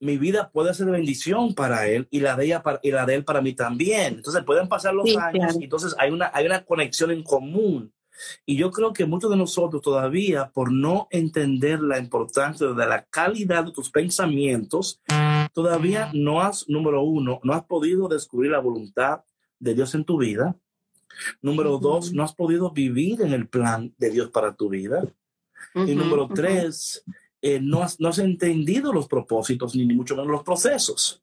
Mi 0.00 0.16
vida 0.16 0.50
puede 0.50 0.72
ser 0.72 0.86
bendición 0.86 1.54
para 1.54 1.86
él 1.86 2.08
y 2.10 2.20
la 2.20 2.34
de 2.34 2.46
ella 2.46 2.62
para, 2.62 2.80
y 2.82 2.90
la 2.90 3.04
de 3.04 3.16
él 3.16 3.24
para 3.24 3.42
mí 3.42 3.52
también. 3.52 4.14
Entonces 4.14 4.42
pueden 4.44 4.66
pasar 4.68 4.94
los 4.94 5.06
Sí, 5.06 5.16
años 5.16 5.32
claro. 5.32 5.58
y 5.60 5.64
entonces 5.64 5.94
hay 5.98 6.10
una, 6.10 6.30
hay 6.32 6.46
una 6.46 6.64
conexión 6.64 7.10
en 7.10 7.22
común. 7.22 7.92
Y 8.44 8.56
yo 8.56 8.70
creo 8.70 8.92
que 8.92 9.06
muchos 9.06 9.30
de 9.30 9.36
nosotros 9.36 9.80
todavía, 9.82 10.50
por 10.50 10.72
no 10.72 11.06
entender 11.10 11.80
la 11.80 11.98
importancia 11.98 12.66
de 12.66 12.86
la 12.86 13.04
calidad 13.04 13.64
de 13.64 13.72
tus 13.72 13.90
pensamientos, 13.90 15.00
todavía 15.52 16.10
no 16.12 16.40
has, 16.40 16.68
número 16.68 17.02
uno, 17.02 17.40
no 17.42 17.52
has 17.52 17.64
podido 17.64 18.08
descubrir 18.08 18.50
la 18.50 18.58
voluntad 18.58 19.20
de 19.58 19.74
Dios 19.74 19.94
en 19.94 20.04
tu 20.04 20.18
vida. 20.18 20.56
Número 21.42 21.74
Ujú. 21.74 21.80
dos, 21.82 22.12
no 22.12 22.22
has 22.22 22.34
podido 22.34 22.70
vivir 22.70 23.22
en 23.22 23.32
el 23.32 23.48
plan 23.48 23.94
de 23.98 24.10
Dios 24.10 24.30
para 24.30 24.54
tu 24.54 24.68
vida. 24.68 25.02
Y 25.74 25.92
Ujú, 25.92 25.94
número 25.94 26.24
ujú. 26.24 26.34
tres, 26.34 27.04
eh, 27.42 27.58
no, 27.60 27.82
has, 27.82 27.98
no 28.00 28.08
has 28.08 28.18
entendido 28.18 28.92
los 28.92 29.08
propósitos 29.08 29.74
ni, 29.74 29.86
ni 29.86 29.94
mucho 29.94 30.14
menos 30.16 30.30
los 30.30 30.42
procesos. 30.42 31.22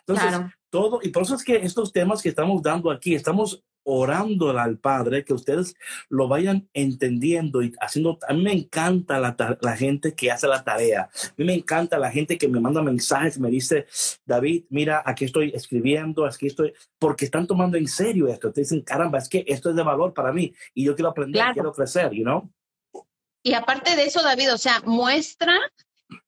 Entonces, 0.00 0.28
Claro. 0.28 0.52
todo, 0.70 1.00
y 1.02 1.08
por 1.08 1.22
eso 1.24 1.34
es 1.34 1.44
que 1.44 1.56
estos 1.56 1.92
temas 1.92 2.22
que 2.22 2.28
estamos 2.28 2.62
dando 2.62 2.90
aquí, 2.90 3.14
estamos 3.14 3.62
orando 3.84 4.56
al 4.56 4.78
Padre, 4.78 5.24
que 5.24 5.34
ustedes 5.34 5.74
lo 6.08 6.28
vayan 6.28 6.68
entendiendo 6.72 7.62
y 7.64 7.72
haciendo. 7.80 8.16
A 8.28 8.32
mí 8.32 8.40
me 8.44 8.52
encanta 8.52 9.18
la, 9.18 9.34
la 9.60 9.76
gente 9.76 10.14
que 10.14 10.30
hace 10.30 10.46
la 10.46 10.62
tarea. 10.62 11.10
A 11.12 11.34
mí 11.36 11.44
me 11.44 11.54
encanta 11.54 11.98
la 11.98 12.08
gente 12.12 12.38
que 12.38 12.46
me 12.46 12.60
manda 12.60 12.80
mensajes, 12.80 13.40
me 13.40 13.50
dice, 13.50 13.86
David, 14.24 14.66
mira, 14.70 15.02
aquí 15.04 15.24
estoy 15.24 15.50
escribiendo, 15.52 16.24
aquí 16.24 16.46
estoy, 16.46 16.72
porque 16.96 17.24
están 17.24 17.46
tomando 17.48 17.76
en 17.76 17.88
serio 17.88 18.28
esto. 18.28 18.52
Te 18.52 18.60
dicen, 18.60 18.82
caramba, 18.82 19.18
es 19.18 19.28
que 19.28 19.44
esto 19.48 19.70
es 19.70 19.74
de 19.74 19.82
valor 19.82 20.14
para 20.14 20.32
mí 20.32 20.54
y 20.74 20.84
yo 20.84 20.94
quiero 20.94 21.10
aprender, 21.10 21.40
Claro. 21.40 21.54
quiero 21.54 21.72
crecer, 21.72 22.12
you 22.12 22.22
know? 22.22 22.48
Y 23.42 23.54
aparte 23.54 23.96
de 23.96 24.04
eso, 24.04 24.22
David, 24.22 24.52
o 24.54 24.58
sea, 24.58 24.80
muestra 24.84 25.58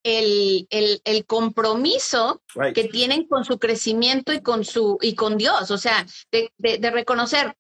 el, 0.03 0.67
el, 0.71 1.01
el 1.05 1.25
compromiso 1.27 2.43
Right. 2.55 2.75
que 2.75 2.85
tienen 2.85 3.27
con 3.27 3.45
su 3.45 3.59
crecimiento 3.59 4.33
y 4.33 4.41
con 4.41 4.65
su 4.65 4.99
y 5.03 5.15
con 5.15 5.37
Dios, 5.37 5.71
o 5.71 5.79
sea, 5.79 6.07
de, 6.31 6.53
de, 6.59 6.79
de 6.79 6.91
reconocer, 6.91 7.57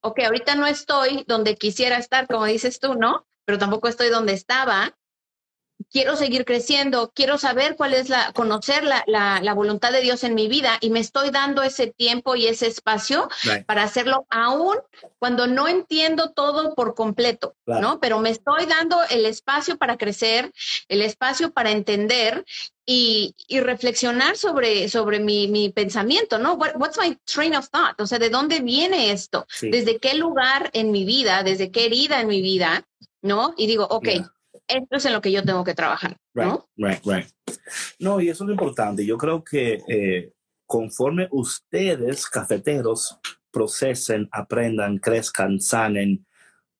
ok, 0.00 0.20
ahorita 0.24 0.54
no 0.54 0.66
estoy 0.66 1.24
donde 1.26 1.54
quisiera 1.56 1.98
estar, 1.98 2.26
como 2.26 2.46
dices 2.46 2.80
tú, 2.80 2.94
¿no? 2.94 3.26
Pero 3.44 3.58
tampoco 3.58 3.88
estoy 3.88 4.08
donde 4.08 4.32
estaba. 4.32 4.96
Quiero 5.90 6.16
seguir 6.16 6.44
creciendo, 6.44 7.12
quiero 7.14 7.38
saber 7.38 7.76
cuál 7.76 7.94
es 7.94 8.08
la, 8.08 8.32
conocer 8.32 8.84
la, 8.84 9.02
la, 9.06 9.40
la 9.42 9.54
voluntad 9.54 9.90
de 9.92 10.00
Dios 10.00 10.22
en 10.24 10.34
mi 10.34 10.48
vida 10.48 10.78
y 10.80 10.90
me 10.90 11.00
estoy 11.00 11.30
dando 11.30 11.62
ese 11.62 11.86
tiempo 11.88 12.36
y 12.36 12.46
ese 12.46 12.66
espacio 12.66 13.28
Right. 13.44 13.64
para 13.66 13.82
hacerlo 13.82 14.26
aún 14.30 14.76
cuando 15.18 15.46
no 15.46 15.68
entiendo 15.68 16.30
todo 16.32 16.74
por 16.74 16.94
completo, 16.94 17.54
Claro. 17.64 17.80
¿no? 17.80 18.00
Pero 18.00 18.18
me 18.20 18.30
estoy 18.30 18.66
dando 18.66 18.98
el 19.10 19.24
espacio 19.26 19.76
para 19.78 19.96
crecer, 19.96 20.52
el 20.88 21.02
espacio 21.02 21.52
para 21.52 21.70
entender 21.70 22.44
y, 22.84 23.34
y 23.48 23.60
reflexionar 23.60 24.36
sobre, 24.36 24.88
sobre 24.88 25.20
mi, 25.20 25.48
mi 25.48 25.70
pensamiento, 25.70 26.38
¿no? 26.38 26.54
What- 26.54 26.74
what's 26.76 26.98
my 26.98 27.16
train 27.24 27.54
of 27.54 27.68
thought? 27.70 28.00
O 28.00 28.06
sea, 28.06 28.18
¿de 28.18 28.28
dónde 28.30 28.60
viene 28.60 29.12
esto? 29.12 29.46
Sí. 29.48 29.70
¿Desde 29.70 29.98
qué 29.98 30.14
lugar 30.14 30.70
en 30.72 30.90
mi 30.90 31.04
vida? 31.04 31.42
¿Desde 31.44 31.70
qué 31.70 31.86
herida 31.86 32.20
en 32.20 32.26
mi 32.28 32.42
vida? 32.42 32.84
¿No? 33.22 33.54
Y 33.56 33.66
digo, 33.68 33.86
ok, 33.88 34.04
Yeah. 34.08 34.32
Esto 34.76 34.96
es 34.96 35.04
en 35.06 35.12
lo 35.12 35.20
que 35.20 35.32
yo 35.32 35.42
tengo 35.44 35.64
que 35.64 35.74
trabajar, 35.74 36.16
Right, 36.34 36.48
¿no? 36.48 36.68
right, 36.76 37.00
right. 37.04 37.26
No, 37.98 38.20
y 38.20 38.28
eso 38.28 38.44
es 38.44 38.48
lo 38.48 38.52
importante. 38.54 39.04
Yo 39.04 39.16
creo 39.18 39.42
que 39.44 39.80
eh, 39.88 40.32
conforme 40.66 41.28
ustedes, 41.30 42.26
cafeteros, 42.26 43.18
procesen, 43.50 44.28
aprendan, 44.32 44.98
crezcan, 44.98 45.60
sanen, 45.60 46.26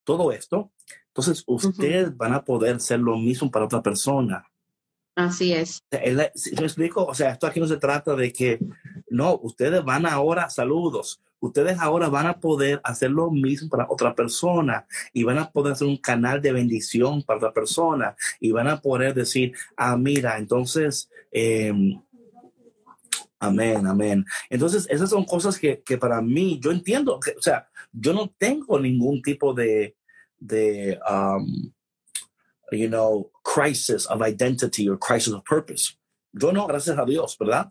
todo 0.05 0.33
esto, 0.33 0.73
entonces 1.09 1.45
ustedes 1.47 2.17
van 2.17 2.33
a 2.33 2.45
poder 2.45 2.81
ser 2.81 3.01
lo 3.01 3.17
mismo 3.19 3.51
para 3.51 3.67
otra 3.67 3.83
persona. 3.83 4.45
Así 5.15 5.53
es. 5.53 5.81
O 5.91 5.97
sea, 5.97 6.01
es 6.05 6.15
la- 6.15 6.33
¿sí 6.35 6.55
me 6.57 6.63
explico? 6.65 7.05
O 7.05 7.15
sea, 7.15 7.33
esto 7.33 7.47
aquí 7.47 7.61
no 7.61 7.67
se 7.67 7.77
trata 7.77 8.17
de 8.17 8.33
que, 8.33 8.59
no, 9.11 9.39
ustedes 9.43 9.85
van 9.85 10.07
ahora, 10.07 10.49
saludos, 10.49 11.21
ustedes 11.43 11.79
ahora 11.81 12.09
van 12.09 12.27
a 12.27 12.39
poder 12.39 12.81
hacer 12.85 13.11
lo 13.11 13.31
mismo 13.31 13.69
para 13.69 13.87
otra 13.91 14.15
persona 14.15 14.87
y 15.13 15.25
van 15.25 15.39
a 15.39 15.51
poder 15.51 15.73
hacer 15.73 15.89
un 15.89 15.97
canal 15.97 16.41
de 16.41 16.53
bendición 16.53 17.23
para 17.23 17.39
otra 17.39 17.53
persona 17.53 18.15
y 18.41 18.53
van 18.53 18.69
a 18.69 18.81
poder 18.81 19.13
decir, 19.13 19.53
ah, 19.77 19.97
mira, 19.97 20.39
entonces, 20.39 21.11
eh, 21.33 21.75
amén, 23.41 23.87
amén. 23.89 24.25
Entonces, 24.49 24.87
esas 24.89 25.11
son 25.11 25.25
cosas 25.25 25.59
que, 25.59 25.83
que 25.83 25.99
para 25.99 26.23
mí, 26.23 26.61
yo 26.63 26.71
entiendo, 26.71 27.19
que, 27.19 27.33
o 27.33 27.43
sea, 27.43 27.69
yo 27.93 28.13
no 28.13 28.33
tengo 28.39 28.79
ningún 28.79 29.21
tipo 29.21 29.53
de, 29.53 29.97
de, 30.39 30.99
um, 31.11 31.73
you 32.71 32.89
know, 32.89 33.31
crisis 33.43 34.07
of 34.07 34.23
identity 34.23 34.89
or 34.89 34.97
crisis 34.97 35.35
of 35.35 35.43
purpose. 35.45 35.99
Yo 36.33 36.53
no, 36.53 36.69
gracias 36.69 36.97
a 36.97 37.05
Dios, 37.05 37.37
¿verdad? 37.37 37.69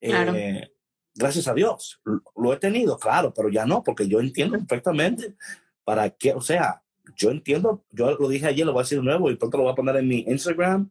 Claro. 0.00 0.34
Eh, 0.34 0.73
gracias 1.14 1.48
a 1.48 1.54
Dios. 1.54 2.00
Lo, 2.36 2.52
he 2.52 2.56
tenido, 2.56 2.98
claro, 2.98 3.32
pero 3.34 3.48
ya 3.48 3.66
no, 3.66 3.82
porque 3.82 4.08
yo 4.08 4.20
entiendo 4.20 4.58
perfectamente 4.58 5.36
para 5.84 6.10
qué, 6.10 6.32
o 6.32 6.40
sea, 6.40 6.82
yo 7.16 7.30
entiendo, 7.30 7.84
yo 7.90 8.10
lo 8.12 8.28
dije 8.28 8.46
ayer, 8.46 8.66
lo 8.66 8.72
voy 8.72 8.80
a 8.80 8.84
decir 8.84 8.98
de 8.98 9.04
nuevo 9.04 9.30
y 9.30 9.36
pronto 9.36 9.58
lo 9.58 9.64
voy 9.64 9.72
a 9.72 9.76
poner 9.76 9.96
en 9.96 10.08
mi 10.08 10.20
Instagram. 10.20 10.90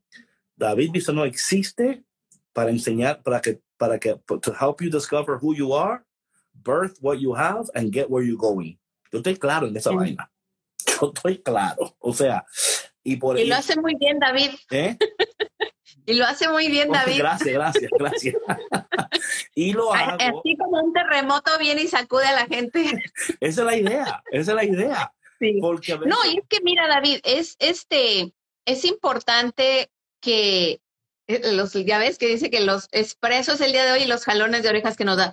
David 0.56 0.92
no 1.14 1.26
existe 1.26 2.04
para 2.54 2.70
enseñar, 2.70 3.24
para 3.24 3.42
que, 3.42 3.62
para 3.78 4.00
que, 4.00 4.16
to 4.42 4.54
help 4.54 4.82
you 4.82 4.90
discover 4.90 5.38
who 5.42 5.56
you 5.56 5.74
are, 5.74 6.04
birth 6.54 6.98
what 7.02 7.18
you 7.18 7.36
have, 7.36 7.70
and 7.74 7.92
get 7.92 8.10
where 8.10 8.26
you're 8.26 8.38
going. 8.38 8.78
Yo 9.12 9.20
estoy 9.20 9.38
claro 9.38 9.68
en 9.68 9.76
esa 9.76 9.90
Sí. 9.90 9.96
vaina. 9.96 10.32
Yo 11.02 11.12
estoy 11.14 11.40
claro. 11.40 11.96
O 12.00 12.14
sea, 12.14 12.46
y 13.04 13.18
por 13.18 13.38
Y 13.40 13.46
lo 13.46 13.56
hace 13.56 13.80
muy 13.80 13.96
bien, 13.96 14.20
David. 14.20 14.52
¿eh? 14.72 14.98
Y 16.06 16.14
lo 16.14 16.26
hace 16.26 16.50
muy 16.50 16.68
bien, 16.68 16.92
David. 16.92 17.18
Gracias, 17.20 17.54
gracias, 17.54 17.92
gracias. 17.98 18.36
y 19.56 19.74
lo 19.74 19.94
hago. 19.94 20.18
Así 20.20 20.58
como 20.58 20.82
un 20.82 20.94
terremoto 20.94 21.52
viene 21.60 21.84
y 21.84 21.88
sacude 21.88 22.26
a 22.26 22.34
la 22.34 22.46
gente. 22.46 22.84
Esa 23.40 23.62
es 23.62 23.66
la 23.66 23.76
idea, 23.76 24.24
esa 24.32 24.52
es 24.52 24.56
la 24.56 24.66
idea. 24.66 25.14
Sí. 25.40 25.58
Porque 25.62 25.94
a 25.94 25.98
veces, 25.98 26.10
No, 26.10 26.32
y 26.32 26.40
es 26.40 26.46
que 26.48 26.62
mira, 26.62 26.88
David, 26.88 27.20
es 27.24 27.56
este, 27.60 28.34
es 28.66 28.86
importante 28.86 29.90
que 30.22 30.80
eh, 31.28 31.54
los, 31.54 31.74
ya 31.74 32.00
ves 32.00 32.18
que 32.18 32.28
dice 32.28 32.50
que 32.50 32.60
los 32.60 32.88
expresos 32.92 33.62
el 33.62 33.72
día 33.72 33.86
de 33.86 33.94
hoy 33.94 34.04
y 34.04 34.08
los 34.08 34.26
jalones 34.26 34.64
de 34.64 34.70
orejas 34.70 34.98
que 34.98 35.06
nos 35.06 35.18
da. 35.18 35.32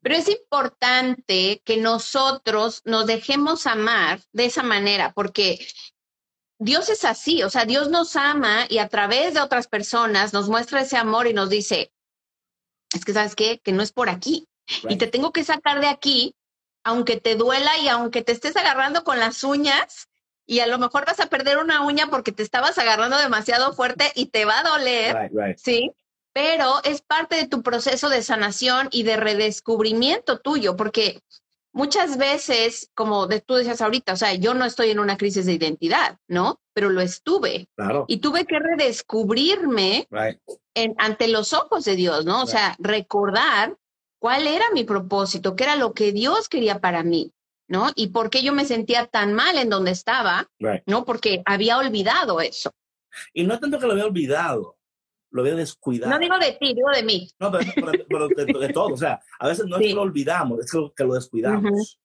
Pero 0.00 0.14
es 0.14 0.28
importante 0.28 1.60
que 1.64 1.76
nosotros 1.76 2.82
nos 2.84 3.06
dejemos 3.06 3.66
amar 3.66 4.20
de 4.32 4.46
esa 4.46 4.62
manera, 4.62 5.12
porque 5.12 5.58
Dios 6.62 6.88
es 6.88 7.04
así, 7.04 7.42
o 7.42 7.50
sea, 7.50 7.64
Dios 7.64 7.90
nos 7.90 8.14
ama 8.16 8.66
y 8.68 8.78
a 8.78 8.88
través 8.88 9.34
de 9.34 9.40
otras 9.40 9.66
personas 9.66 10.32
nos 10.32 10.48
muestra 10.48 10.82
ese 10.82 10.96
amor 10.96 11.26
y 11.26 11.34
nos 11.34 11.50
dice, 11.50 11.92
es 12.94 13.04
que 13.04 13.12
sabes 13.12 13.34
qué, 13.34 13.58
que 13.58 13.72
no 13.72 13.82
es 13.82 13.92
por 13.92 14.08
aquí 14.08 14.48
y 14.88 14.96
te 14.96 15.08
tengo 15.08 15.32
que 15.32 15.44
sacar 15.44 15.80
de 15.80 15.88
aquí, 15.88 16.36
aunque 16.84 17.16
te 17.16 17.34
duela 17.34 17.70
y 17.78 17.88
aunque 17.88 18.22
te 18.22 18.32
estés 18.32 18.56
agarrando 18.56 19.02
con 19.02 19.18
las 19.18 19.42
uñas 19.42 20.08
y 20.46 20.60
a 20.60 20.66
lo 20.66 20.78
mejor 20.78 21.04
vas 21.04 21.20
a 21.20 21.26
perder 21.26 21.58
una 21.58 21.84
uña 21.84 22.08
porque 22.08 22.32
te 22.32 22.42
estabas 22.42 22.78
agarrando 22.78 23.18
demasiado 23.18 23.72
fuerte 23.72 24.12
y 24.14 24.26
te 24.26 24.44
va 24.44 24.60
a 24.60 24.62
doler, 24.62 25.16
right, 25.16 25.32
right. 25.32 25.58
¿sí? 25.58 25.92
Pero 26.32 26.80
es 26.84 27.02
parte 27.02 27.36
de 27.36 27.46
tu 27.46 27.62
proceso 27.62 28.08
de 28.08 28.22
sanación 28.22 28.88
y 28.90 29.02
de 29.02 29.16
redescubrimiento 29.16 30.40
tuyo, 30.40 30.76
porque 30.76 31.22
muchas 31.72 32.18
veces, 32.18 32.90
como 32.94 33.26
de- 33.26 33.40
tú 33.40 33.54
decías 33.54 33.80
ahorita, 33.80 34.12
o 34.12 34.16
sea, 34.16 34.34
yo 34.34 34.54
no 34.54 34.64
estoy 34.64 34.90
en 34.90 34.98
una 35.00 35.16
crisis 35.16 35.46
de 35.46 35.52
identidad, 35.54 36.18
¿no? 36.28 36.60
Pero 36.74 36.90
lo 36.90 37.00
estuve 37.00 37.68
Claro. 37.76 38.04
y 38.08 38.18
tuve 38.18 38.44
que 38.46 38.58
redescubrirme 38.58 40.06
Right. 40.10 40.38
en- 40.74 40.94
ante 40.98 41.28
los 41.28 41.52
ojos 41.52 41.84
de 41.84 41.96
Dios, 41.96 42.24
¿no? 42.24 42.38
O 42.42 42.44
Right. 42.44 42.50
sea, 42.50 42.76
recordar 42.78 43.76
cuál 44.18 44.46
era 44.46 44.64
mi 44.72 44.84
propósito, 44.84 45.56
qué 45.56 45.64
era 45.64 45.76
lo 45.76 45.92
que 45.92 46.12
Dios 46.12 46.48
quería 46.48 46.80
para 46.80 47.02
mí, 47.02 47.32
¿no? 47.68 47.90
Y 47.94 48.08
por 48.08 48.30
qué 48.30 48.42
yo 48.42 48.52
me 48.52 48.64
sentía 48.64 49.06
tan 49.06 49.32
mal 49.34 49.58
en 49.58 49.68
donde 49.68 49.90
estaba, 49.90 50.48
Right. 50.58 50.82
¿no? 50.86 51.04
Porque 51.04 51.42
había 51.44 51.78
olvidado 51.78 52.40
eso. 52.40 52.70
Y 53.34 53.44
no 53.44 53.58
tanto 53.58 53.78
que 53.78 53.86
lo 53.86 53.92
había 53.92 54.06
olvidado. 54.06 54.76
Lo 55.32 55.42
había 55.42 55.54
descuidado. 55.54 56.12
No 56.12 56.18
digo 56.18 56.38
de 56.38 56.52
ti, 56.52 56.74
digo 56.74 56.90
de 56.94 57.02
mí. 57.02 57.28
No, 57.40 57.50
pero, 57.50 58.28
de, 58.28 58.68
todo. 58.72 58.94
O 58.94 58.96
sea, 58.96 59.20
a 59.38 59.48
veces 59.48 59.66
no 59.66 59.78
es 59.78 59.86
que 59.86 59.94
lo 59.94 60.02
olvidamos, 60.02 60.60
es 60.60 60.70
que 60.70 61.04
lo, 61.04 61.14
descuidamos. 61.14 61.98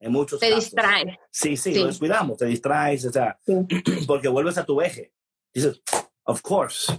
En 0.00 0.12
muchos 0.12 0.38
te 0.38 0.54
distraes. 0.54 1.16
Sí, 1.30 1.56
sí, 1.56 1.74
lo 1.74 1.86
descuidamos, 1.86 2.38
te 2.38 2.46
distraes, 2.46 3.04
o 3.06 3.12
sea, 3.12 3.38
porque 4.06 4.28
vuelves 4.28 4.58
a 4.58 4.64
tu 4.64 4.80
eje. 4.80 5.12
Dices, 5.52 5.82
of 6.24 6.40
course, 6.42 6.92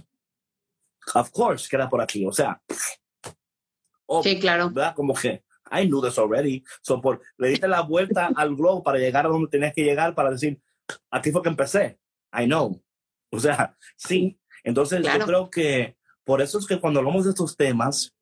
of 1.14 1.30
course, 1.30 1.68
queda 1.68 1.88
por 1.88 2.00
aquí. 2.00 2.26
O 2.26 2.32
sea, 2.32 2.60
sí, 4.22 4.38
claro. 4.38 4.70
¿verdad? 4.70 4.94
Como 4.94 5.14
que, 5.14 5.44
I 5.70 5.86
knew 5.86 6.02
this 6.02 6.18
already. 6.18 6.62
So, 6.82 7.00
por, 7.00 7.22
le 7.38 7.48
diste 7.48 7.68
la 7.68 7.80
vuelta 7.82 8.30
al 8.36 8.54
globo 8.54 8.82
para 8.82 8.98
llegar 8.98 9.26
a 9.26 9.30
donde 9.30 9.48
tenías 9.48 9.72
que 9.72 9.84
llegar 9.84 10.14
para 10.14 10.30
decir, 10.30 10.60
aquí 11.10 11.30
fue 11.30 11.42
que 11.42 11.48
empecé. 11.48 11.98
I 12.32 12.44
know. 12.44 12.82
O 13.30 13.40
sea, 13.40 13.76
sí. 13.96 14.38
Entonces, 14.66 15.00
yo 15.00 15.24
creo 15.24 15.48
que 15.48 15.96
por 16.24 16.42
eso 16.42 16.58
es 16.58 16.66
que 16.66 16.80
cuando 16.80 16.98
hablamos 16.98 17.24
de 17.24 17.30
estos 17.30 17.56
temas, 17.56 18.12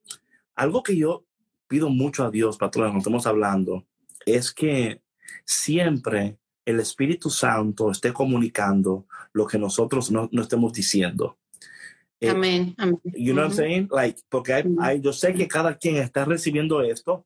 algo 0.55 0.83
que 0.83 0.95
yo 0.95 1.25
pido 1.67 1.89
mucho 1.89 2.23
a 2.23 2.31
Dios, 2.31 2.59
patrón, 2.59 2.89
cuando 2.89 2.99
estamos 2.99 3.27
hablando, 3.27 3.87
es 4.27 4.53
que 4.53 5.01
siempre 5.47 6.37
el 6.67 6.81
Espíritu 6.81 7.31
Santo 7.31 7.91
esté 7.91 8.13
comunicando 8.13 9.07
lo 9.33 9.47
que 9.47 9.59
nosotros 9.59 10.11
no, 10.11 10.29
no 10.33 10.43
estemos 10.43 10.75
diciendo. 10.75 11.39
Eh, 12.21 12.29
amén. 12.29 12.77
You 13.05 13.33
know 13.33 13.45
what 13.45 13.53
I'm 13.53 13.57
saying? 13.57 13.89
Like, 13.91 14.21
porque 14.29 14.53
hay, 14.53 15.01
yo 15.01 15.15
sé 15.15 15.33
que 15.33 15.49
cada 15.49 15.79
quien 15.79 15.97
está 15.97 16.27
recibiendo 16.27 16.83
esto 16.83 17.25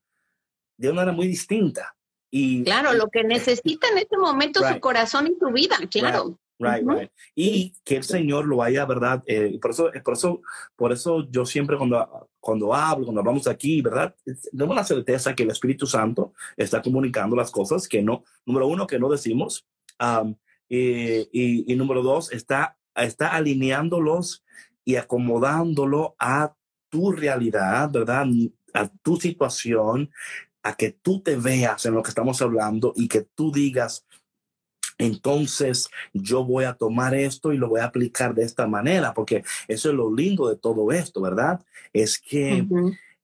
de 0.76 0.90
una 0.90 1.00
manera 1.00 1.16
muy 1.16 1.26
distinta. 1.26 1.96
Y, 2.30 2.62
claro, 2.62 2.92
lo 2.92 3.08
que 3.08 3.24
necesita 3.24 3.88
en 3.88 3.98
este 3.98 4.16
momento 4.16 4.60
su 4.62 4.78
corazón 4.78 5.26
y 5.26 5.36
su 5.40 5.52
vida, 5.52 5.76
claro. 5.90 6.24
Right, 6.26 6.36
right. 6.58 7.10
Y 7.34 7.74
que 7.84 7.96
el 7.96 8.04
Señor 8.04 8.46
lo 8.46 8.62
haya, 8.62 8.84
¿verdad? 8.84 9.22
Eh, 9.26 9.58
por, 9.60 9.70
eso, 9.70 9.90
por, 10.04 10.14
eso, 10.14 10.40
por 10.76 10.92
eso 10.92 11.28
yo 11.30 11.46
siempre 11.46 11.76
cuando, 11.76 12.28
cuando 12.40 12.74
hablo, 12.74 13.04
cuando 13.04 13.20
hablamos 13.20 13.46
aquí, 13.46 13.80
¿verdad? 13.82 14.14
Tengo 14.56 14.74
la 14.74 14.84
certeza 14.84 15.34
que 15.34 15.44
el 15.44 15.50
Espíritu 15.50 15.86
Santo 15.86 16.32
está 16.56 16.82
comunicando 16.82 17.36
las 17.36 17.50
cosas 17.50 17.88
que 17.88 18.02
no, 18.02 18.24
número 18.44 18.66
uno, 18.66 18.86
que 18.86 18.98
no 18.98 19.08
decimos. 19.08 19.66
y, 20.68 21.72
y, 21.72 21.76
número 21.76 22.02
dos, 22.02 22.32
está, 22.32 22.76
está 22.94 23.28
alineándolos 23.28 24.44
y 24.84 24.96
acomodándolo 24.96 26.16
a 26.18 26.54
tu 26.88 27.12
realidad, 27.12 27.90
¿verdad? 27.90 28.26
A 28.74 28.88
tu 28.88 29.16
situación, 29.16 30.10
a 30.62 30.74
que 30.74 30.90
tú 30.90 31.20
te 31.22 31.36
veas 31.36 31.86
en 31.86 31.94
lo 31.94 32.02
que 32.02 32.10
estamos 32.10 32.42
hablando 32.42 32.92
y 32.96 33.08
que 33.08 33.22
tú 33.22 33.52
digas, 33.52 34.06
entonces 34.98 35.88
yo 36.12 36.44
voy 36.44 36.64
a 36.64 36.74
tomar 36.74 37.14
esto 37.14 37.52
y 37.52 37.56
lo 37.56 37.68
voy 37.68 37.80
a 37.80 37.86
aplicar 37.86 38.34
de 38.34 38.44
esta 38.44 38.66
manera, 38.66 39.14
porque 39.14 39.44
eso 39.68 39.90
es 39.90 39.94
lo 39.94 40.14
lindo 40.14 40.48
de 40.48 40.56
todo 40.56 40.90
esto, 40.92 41.20
¿verdad? 41.20 41.64
Es 41.92 42.18
que 42.18 42.66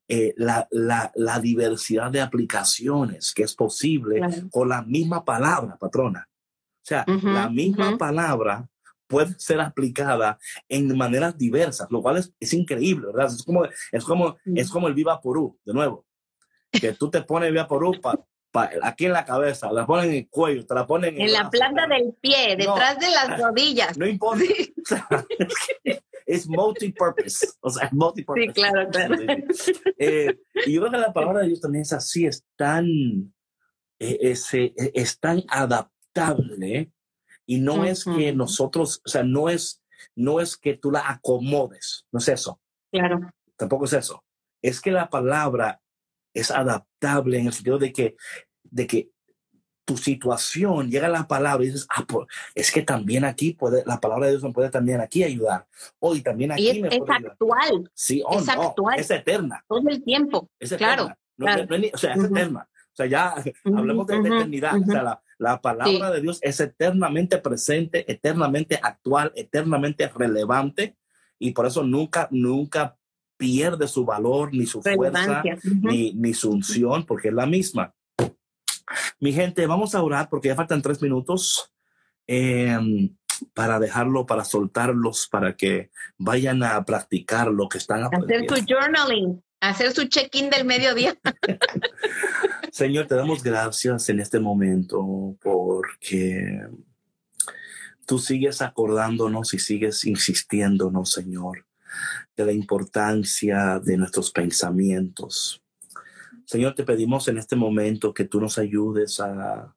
eh, 0.09 0.35
la, 0.37 0.69
la, 0.71 1.41
diversidad 1.41 2.11
de 2.11 2.21
aplicaciones 2.21 3.33
que 3.33 3.43
es 3.43 3.55
posible 3.55 4.21
con 4.51 4.69
la 4.69 4.83
misma 4.83 5.25
palabra, 5.25 5.77
patrona. 5.77 6.29
O 6.29 6.87
sea, 6.87 7.05
la 7.07 7.49
misma 7.49 7.97
palabra 7.97 8.69
puede 9.07 9.35
ser 9.39 9.61
aplicada 9.61 10.39
en 10.69 10.97
maneras 10.97 11.37
diversas, 11.37 11.91
lo 11.91 12.03
cual 12.03 12.19
es, 12.39 12.53
increíble, 12.53 13.07
¿verdad? 13.07 13.33
Es 13.33 13.43
como, 13.43 13.65
es 13.65 14.05
como, 14.05 14.37
es 14.45 14.71
como 14.71 14.89
el 14.89 14.95
Viva 14.95 15.21
Porú, 15.21 15.59
de 15.65 15.73
nuevo, 15.73 16.05
que 16.71 16.93
tú 16.93 17.11
te 17.11 17.23
pones 17.23 17.51
Viva 17.51 17.67
Porú 17.67 17.99
para 18.01 18.21
aquí 18.83 19.07
en 19.07 19.13
la 19.13 19.25
cabeza, 19.25 19.73
la 19.73 19.87
ponen 19.87 20.11
en 20.11 20.17
el 20.17 20.29
cuello, 20.29 20.65
te 20.65 20.75
la 20.75 20.87
ponen 20.87 21.15
en, 21.15 21.23
en 21.23 21.33
la 21.33 21.51
planta 21.51 21.87
del 21.87 22.15
pie, 22.21 22.57
detrás 22.57 22.99
de 22.99 23.11
las 23.11 23.41
rodillas. 23.41 23.99
No 23.99 24.07
importa. 24.07 24.45
es 26.27 26.49
multi-purpose. 26.49 27.49
O 27.61 27.71
sea, 27.71 27.89
multi-purpose. 27.93 28.47
Sí, 28.47 28.53
claro, 28.53 28.89
claro. 28.91 29.17
Eh, 29.99 30.39
y 30.67 30.73
yo 30.73 30.81
creo 30.81 30.93
que 30.93 30.99
la 30.99 31.13
palabra 31.13 31.41
de 31.41 31.49
Dios 31.49 31.61
también 31.61 31.83
es 31.83 31.93
así, 31.93 32.27
es 32.27 32.45
tan, 32.57 32.87
eh, 33.99 34.19
es, 34.21 34.53
eh, 34.55 34.73
es, 34.77 35.19
tan 35.19 35.43
adaptable 35.49 36.93
y 37.47 37.59
no 37.59 37.85
es 37.85 38.05
que 38.05 38.33
nosotros, 38.33 39.03
o 39.05 39.09
sea, 39.09 39.23
no 39.23 39.49
es, 39.49 39.83
no 40.15 40.41
es 40.41 40.57
que 40.57 40.75
tú 40.77 40.91
la 40.91 41.09
acomodes, 41.09 42.07
no 42.11 42.19
es 42.19 42.29
eso. 42.29 42.61
Claro. 42.91 43.21
Tampoco 43.57 43.85
es 43.85 43.93
eso. 43.93 44.25
Es 44.63 44.81
que 44.81 44.91
la 44.91 45.09
palabra 45.11 45.81
es 46.33 46.51
adaptable 46.51 47.39
en 47.39 47.47
el 47.47 47.53
sentido 47.53 47.79
de 47.79 47.93
que, 47.93 48.17
de 48.75 48.87
que 48.87 49.11
tu 49.85 49.97
situación 49.97 50.91
llega 50.91 51.07
a 51.07 51.11
la 51.11 51.29
palabra 51.29 51.63
y 51.63 51.69
dices, 51.69 51.87
ah, 51.95 52.05
pues, 52.09 52.27
es 52.55 52.73
que 52.73 52.83
también 52.83 53.25
aquí 53.25 53.53
puede, 53.53 53.85
la 53.87 54.01
palabra 54.01 54.27
de 54.27 54.33
Dios 54.33 54.43
me 54.43 54.53
puede 54.53 54.71
también 54.71 55.01
aquí 55.01 55.23
ayudar. 55.23 55.67
Hoy 55.99 56.23
también 56.23 56.53
aquí 56.53 56.69
es, 56.69 56.81
me 56.81 56.89
es 56.89 57.01
actual. 57.09 57.91
Sí, 57.95 58.23
oh, 58.27 58.39
es 58.39 58.49
actual. 58.49 58.99
Es 58.99 59.11
eterna. 59.11 59.65
Todo 59.69 59.89
el 59.89 60.03
tiempo. 60.03 60.51
Es 60.59 60.73
claro. 60.75 61.15
o 61.39 61.99
sea, 61.99 62.15
es 62.15 62.25
eterna. 62.25 62.69
O 62.71 62.97
sea, 62.97 63.07
ya 63.07 63.35
hablemos 63.65 64.07
de, 64.07 64.17
eternidad. 64.17 64.81
O 64.81 64.85
sea, 64.91 65.03
la, 65.03 65.23
la 65.39 65.61
palabra 65.61 66.11
de 66.11 66.21
Dios 66.21 66.39
es 66.43 66.59
eternamente 66.61 67.39
presente, 67.39 68.11
eternamente 68.11 68.81
actual, 68.83 69.33
eternamente 69.37 70.09
relevante. 70.09 70.97
Y 71.39 71.53
por 71.53 71.67
eso 71.67 71.83
nunca, 71.83 72.29
nunca 72.31 72.97
pierde 73.37 73.87
su 73.87 74.05
valor, 74.05 74.55
ni 74.55 74.65
su 74.65 74.81
fuerza, 74.81 75.43
ni, 75.83 76.15
ni 76.15 76.33
su 76.33 76.51
unción, 76.51 77.05
porque 77.05 77.29
es 77.29 77.35
la 77.35 77.47
misma. 77.47 77.95
Mi 79.21 79.33
gente, 79.33 79.67
vamos 79.67 79.95
a 79.95 80.03
orar 80.03 80.29
porque 80.29 80.49
ya 80.49 80.57
faltan 80.57 80.83
tres 80.83 81.01
minutos 81.03 81.73
em, 82.27 83.15
para 83.53 83.79
dejarlo, 83.79 84.27
para 84.27 84.45
soltarlos, 84.45 85.29
para 85.29 85.57
que 85.57 85.91
vayan 86.19 86.63
a 86.63 86.85
practicar 86.85 87.49
lo 87.49 87.69
que 87.69 87.79
están 87.79 88.05
aprendiendo. 88.05 88.55
Hacer 88.55 88.67
su 88.67 88.75
journaling, 88.75 89.43
hacer 89.61 89.93
su 89.93 90.05
check-in 90.05 90.51
del 90.51 90.65
mediodía. 90.65 91.17
Señor, 92.73 93.07
te 93.07 93.15
damos 93.15 93.43
gracias 93.43 94.09
en 94.09 94.21
este 94.21 94.41
momento 94.41 95.37
porque 95.41 96.61
tú 98.07 98.19
sigues 98.19 98.63
acordándonos 98.63 99.55
y 99.55 99.59
sigues 99.59 100.05
insistiéndonos, 100.05 101.13
Señor, 101.13 101.67
de 102.37 102.47
la 102.47 102.53
importancia 102.53 103.81
de 103.81 103.97
nuestros 103.97 104.31
pensamientos. 104.31 105.64
Señor, 106.47 106.75
te 106.75 106.85
pedimos 106.85 107.29
en 107.29 107.39
este 107.39 107.57
momento 107.57 108.13
que 108.13 108.25
tú 108.25 108.41
nos 108.41 108.59
ayudes 108.59 109.21
a, 109.21 109.75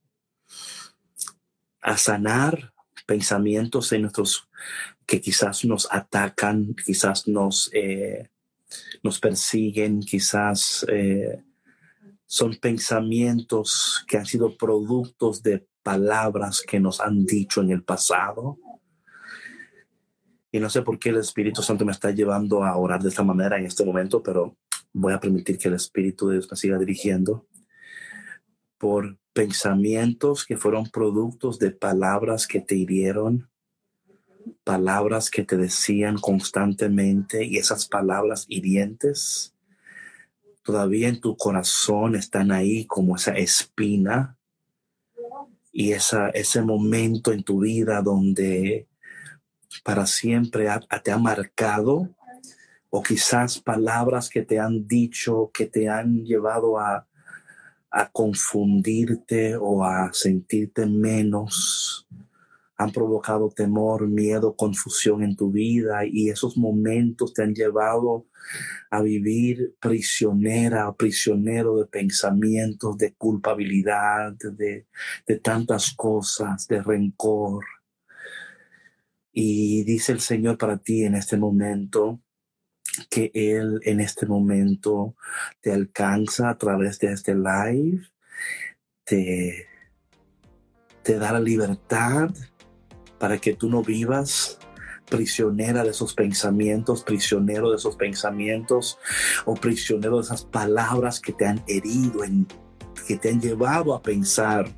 a 1.81 1.97
sanar 1.97 2.73
pensamientos 3.05 3.91
en 3.93 4.03
nuestros 4.03 4.47
que 5.05 5.21
quizás 5.21 5.63
nos 5.63 5.87
atacan, 5.89 6.75
quizás 6.85 7.27
nos, 7.27 7.71
eh, 7.73 8.29
nos 9.01 9.19
persiguen, 9.19 10.01
quizás 10.01 10.85
eh, 10.89 11.43
son 12.25 12.55
pensamientos 12.55 14.03
que 14.07 14.17
han 14.17 14.25
sido 14.25 14.55
productos 14.57 15.41
de 15.41 15.65
palabras 15.81 16.61
que 16.61 16.79
nos 16.79 16.99
han 16.99 17.25
dicho 17.25 17.61
en 17.61 17.71
el 17.71 17.83
pasado. 17.83 18.57
Y 20.51 20.59
no 20.59 20.69
sé 20.69 20.81
por 20.81 20.99
qué 20.99 21.09
el 21.09 21.17
Espíritu 21.17 21.61
Santo 21.61 21.85
me 21.85 21.93
está 21.93 22.11
llevando 22.11 22.63
a 22.63 22.75
orar 22.75 23.01
de 23.01 23.09
esta 23.09 23.23
manera 23.23 23.57
en 23.57 23.65
este 23.65 23.85
momento, 23.85 24.21
pero 24.21 24.57
voy 24.99 25.13
a 25.13 25.19
permitir 25.19 25.57
que 25.57 25.67
el 25.67 25.75
Espíritu 25.75 26.27
de 26.27 26.35
Dios 26.35 26.47
me 26.49 26.57
siga 26.57 26.77
dirigiendo 26.77 27.45
por 28.77 29.17
pensamientos 29.33 30.45
que 30.45 30.57
fueron 30.57 30.89
productos 30.89 31.59
de 31.59 31.71
palabras 31.71 32.47
que 32.47 32.59
te 32.59 32.75
hirieron, 32.75 33.49
palabras 34.63 35.29
que 35.29 35.43
te 35.43 35.57
decían 35.57 36.17
constantemente 36.17 37.45
y 37.45 37.57
esas 37.57 37.87
palabras 37.87 38.45
hirientes 38.49 39.53
todavía 40.63 41.07
en 41.07 41.21
tu 41.21 41.37
corazón 41.37 42.15
están 42.15 42.51
ahí 42.51 42.85
como 42.85 43.15
esa 43.15 43.37
espina 43.37 44.37
y 45.71 45.91
esa, 45.91 46.29
ese 46.29 46.61
momento 46.61 47.31
en 47.31 47.43
tu 47.43 47.59
vida 47.59 48.01
donde 48.01 48.87
para 49.83 50.05
siempre 50.07 50.67
te 51.03 51.11
ha 51.11 51.17
marcado 51.17 52.16
o 52.89 53.03
quizás 53.03 53.59
palabras 53.59 54.29
que 54.29 54.43
te 54.43 54.59
han 54.59 54.87
dicho 54.87 55.51
que 55.53 55.65
te 55.65 55.89
han 55.89 56.23
llevado 56.23 56.79
a, 56.79 57.07
a 57.91 58.09
confundirte 58.11 59.55
o 59.55 59.83
a 59.83 60.11
sentirte 60.13 60.85
menos, 60.85 62.07
han 62.77 62.91
provocado 62.91 63.49
temor, 63.49 64.07
miedo, 64.07 64.55
confusión 64.55 65.23
en 65.23 65.35
tu 65.35 65.51
vida 65.51 66.05
y 66.05 66.29
esos 66.29 66.57
momentos 66.57 67.33
te 67.33 67.41
han 67.41 67.55
llevado 67.55 68.27
a 68.91 69.01
vivir 69.01 69.75
prisionera, 69.79 70.93
prisionero 70.93 71.77
de 71.79 71.87
pensamientos, 71.87 72.97
de 72.97 73.15
culpabilidad, 73.15 74.33
de, 74.33 74.85
de 75.25 75.39
tantas 75.39 75.91
cosas, 75.93 76.67
de 76.67 76.83
rencor. 76.83 77.65
Y 79.33 79.83
dice 79.83 80.11
el 80.11 80.19
Señor 80.19 80.59
para 80.59 80.77
ti 80.77 81.03
en 81.03 81.15
este 81.15 81.35
momento 81.35 82.21
que 83.09 83.31
Él 83.33 83.79
en 83.83 83.99
este 83.99 84.25
momento 84.25 85.15
te 85.61 85.71
alcanza 85.71 86.49
a 86.49 86.57
través 86.57 86.99
de 86.99 87.11
este 87.13 87.35
live, 87.35 88.07
te, 89.03 89.67
te 91.03 91.17
da 91.17 91.31
la 91.33 91.39
libertad 91.39 92.29
para 93.19 93.37
que 93.37 93.53
tú 93.53 93.69
no 93.69 93.83
vivas 93.83 94.59
prisionera 95.09 95.83
de 95.83 95.91
esos 95.91 96.13
pensamientos, 96.13 97.03
prisionero 97.03 97.69
de 97.69 97.77
esos 97.77 97.95
pensamientos 97.95 98.97
o 99.45 99.53
prisionero 99.55 100.17
de 100.17 100.23
esas 100.23 100.43
palabras 100.43 101.19
que 101.19 101.33
te 101.33 101.45
han 101.45 101.63
herido, 101.67 102.23
en, 102.23 102.45
que 103.07 103.17
te 103.17 103.29
han 103.29 103.39
llevado 103.39 103.93
a 103.93 104.01
pensar 104.01 104.69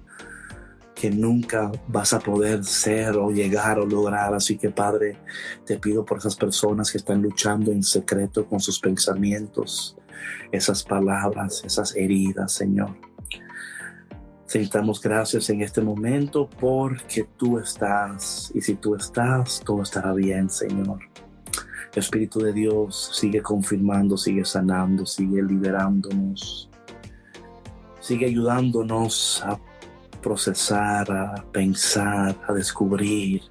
que 1.00 1.10
nunca 1.10 1.72
vas 1.88 2.12
a 2.12 2.20
poder 2.20 2.66
ser 2.66 3.16
o 3.16 3.32
llegar 3.32 3.80
o 3.80 3.86
lograr. 3.86 4.34
Así 4.34 4.58
que 4.58 4.70
Padre, 4.70 5.18
te 5.66 5.78
pido 5.78 6.04
por 6.04 6.18
esas 6.18 6.36
personas 6.36 6.92
que 6.92 6.98
están 6.98 7.22
luchando 7.22 7.72
en 7.72 7.84
secreto 7.84 8.46
con 8.46 8.60
sus 8.60 8.82
pensamientos, 8.82 9.96
esas 10.52 10.84
palabras, 10.84 11.64
esas 11.64 11.96
heridas, 11.96 12.52
Señor. 12.52 12.98
Te 14.52 14.66
damos 14.66 15.00
gracias 15.00 15.50
en 15.50 15.62
este 15.62 15.82
momento 15.82 16.50
porque 16.50 17.26
tú 17.38 17.60
estás 17.60 18.52
y 18.54 18.60
si 18.60 18.76
tú 18.76 18.96
estás, 18.96 19.62
todo 19.66 19.84
estará 19.84 20.12
bien, 20.14 20.50
Señor. 20.50 21.00
Espíritu 21.96 22.40
de 22.40 22.52
Dios 22.52 23.12
sigue 23.14 23.42
confirmando, 23.42 24.18
sigue 24.18 24.44
sanando, 24.44 25.06
sigue 25.06 25.42
liberándonos, 25.44 26.70
sigue 28.02 28.26
ayudándonos 28.26 29.42
a 29.46 29.58
procesar, 30.22 31.12
a 31.12 31.46
pensar, 31.52 32.36
a 32.48 32.54
descubrir 32.54 33.42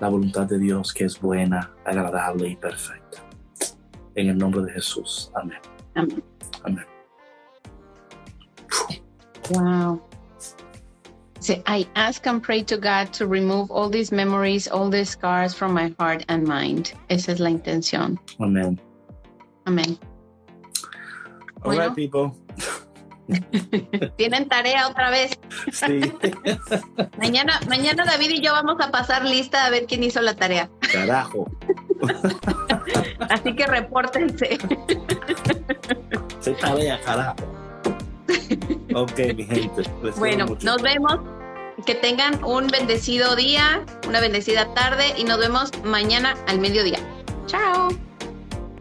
la 0.00 0.08
voluntad 0.08 0.46
de 0.46 0.58
Dios 0.58 0.92
que 0.92 1.04
es 1.04 1.20
buena, 1.20 1.72
agradable 1.84 2.48
y 2.48 2.56
perfecta. 2.56 3.22
En 4.14 4.28
el 4.28 4.38
nombre 4.38 4.62
de 4.62 4.72
Jesús. 4.72 5.30
Amén. 5.34 5.58
Amén. 5.94 6.24
Amén. 6.64 6.84
Wow. 9.50 10.00
Say, 11.40 11.62
I 11.66 11.86
ask 11.94 12.26
and 12.26 12.42
pray 12.42 12.62
to 12.62 12.78
God 12.78 13.12
to 13.14 13.26
remove 13.26 13.70
all 13.70 13.90
these 13.90 14.10
memories, 14.10 14.66
all 14.66 14.88
these 14.88 15.10
scars 15.10 15.52
from 15.52 15.74
my 15.74 15.94
heart 15.98 16.24
and 16.28 16.46
mind. 16.46 16.94
Esa 17.10 17.32
es 17.32 17.40
la 17.40 17.50
intención. 17.50 18.18
Amén. 18.40 18.78
Amén. 19.66 19.98
All 21.62 21.72
Bueno. 21.72 21.88
right, 21.88 21.94
people. 21.94 22.34
Tienen 24.16 24.48
tarea 24.48 24.88
otra 24.88 25.10
vez. 25.10 25.38
Sí. 25.72 26.00
Mañana, 27.18 27.60
mañana 27.68 28.04
David 28.04 28.30
y 28.30 28.40
yo 28.40 28.52
vamos 28.52 28.76
a 28.80 28.90
pasar 28.90 29.24
lista 29.24 29.64
a 29.64 29.70
ver 29.70 29.86
quién 29.86 30.02
hizo 30.02 30.20
la 30.20 30.34
tarea. 30.34 30.68
Carajo. 30.92 31.50
Así 33.30 33.54
que 33.54 33.66
repórtense. 33.66 34.58
Se 36.40 36.52
tarea, 36.52 37.00
carajo. 37.00 37.36
Ok, 38.94 39.18
mi 39.34 39.44
gente. 39.44 39.82
les 40.02 40.18
Bueno, 40.18 40.46
nos 40.62 40.82
vemos. 40.82 41.20
Que 41.86 41.94
tengan 41.94 42.42
un 42.44 42.68
bendecido 42.68 43.34
día, 43.36 43.84
una 44.08 44.20
bendecida 44.20 44.72
tarde 44.74 45.12
y 45.18 45.24
nos 45.24 45.38
vemos 45.38 45.70
mañana 45.84 46.34
al 46.46 46.60
mediodía. 46.60 46.98
Chao. 47.46 47.88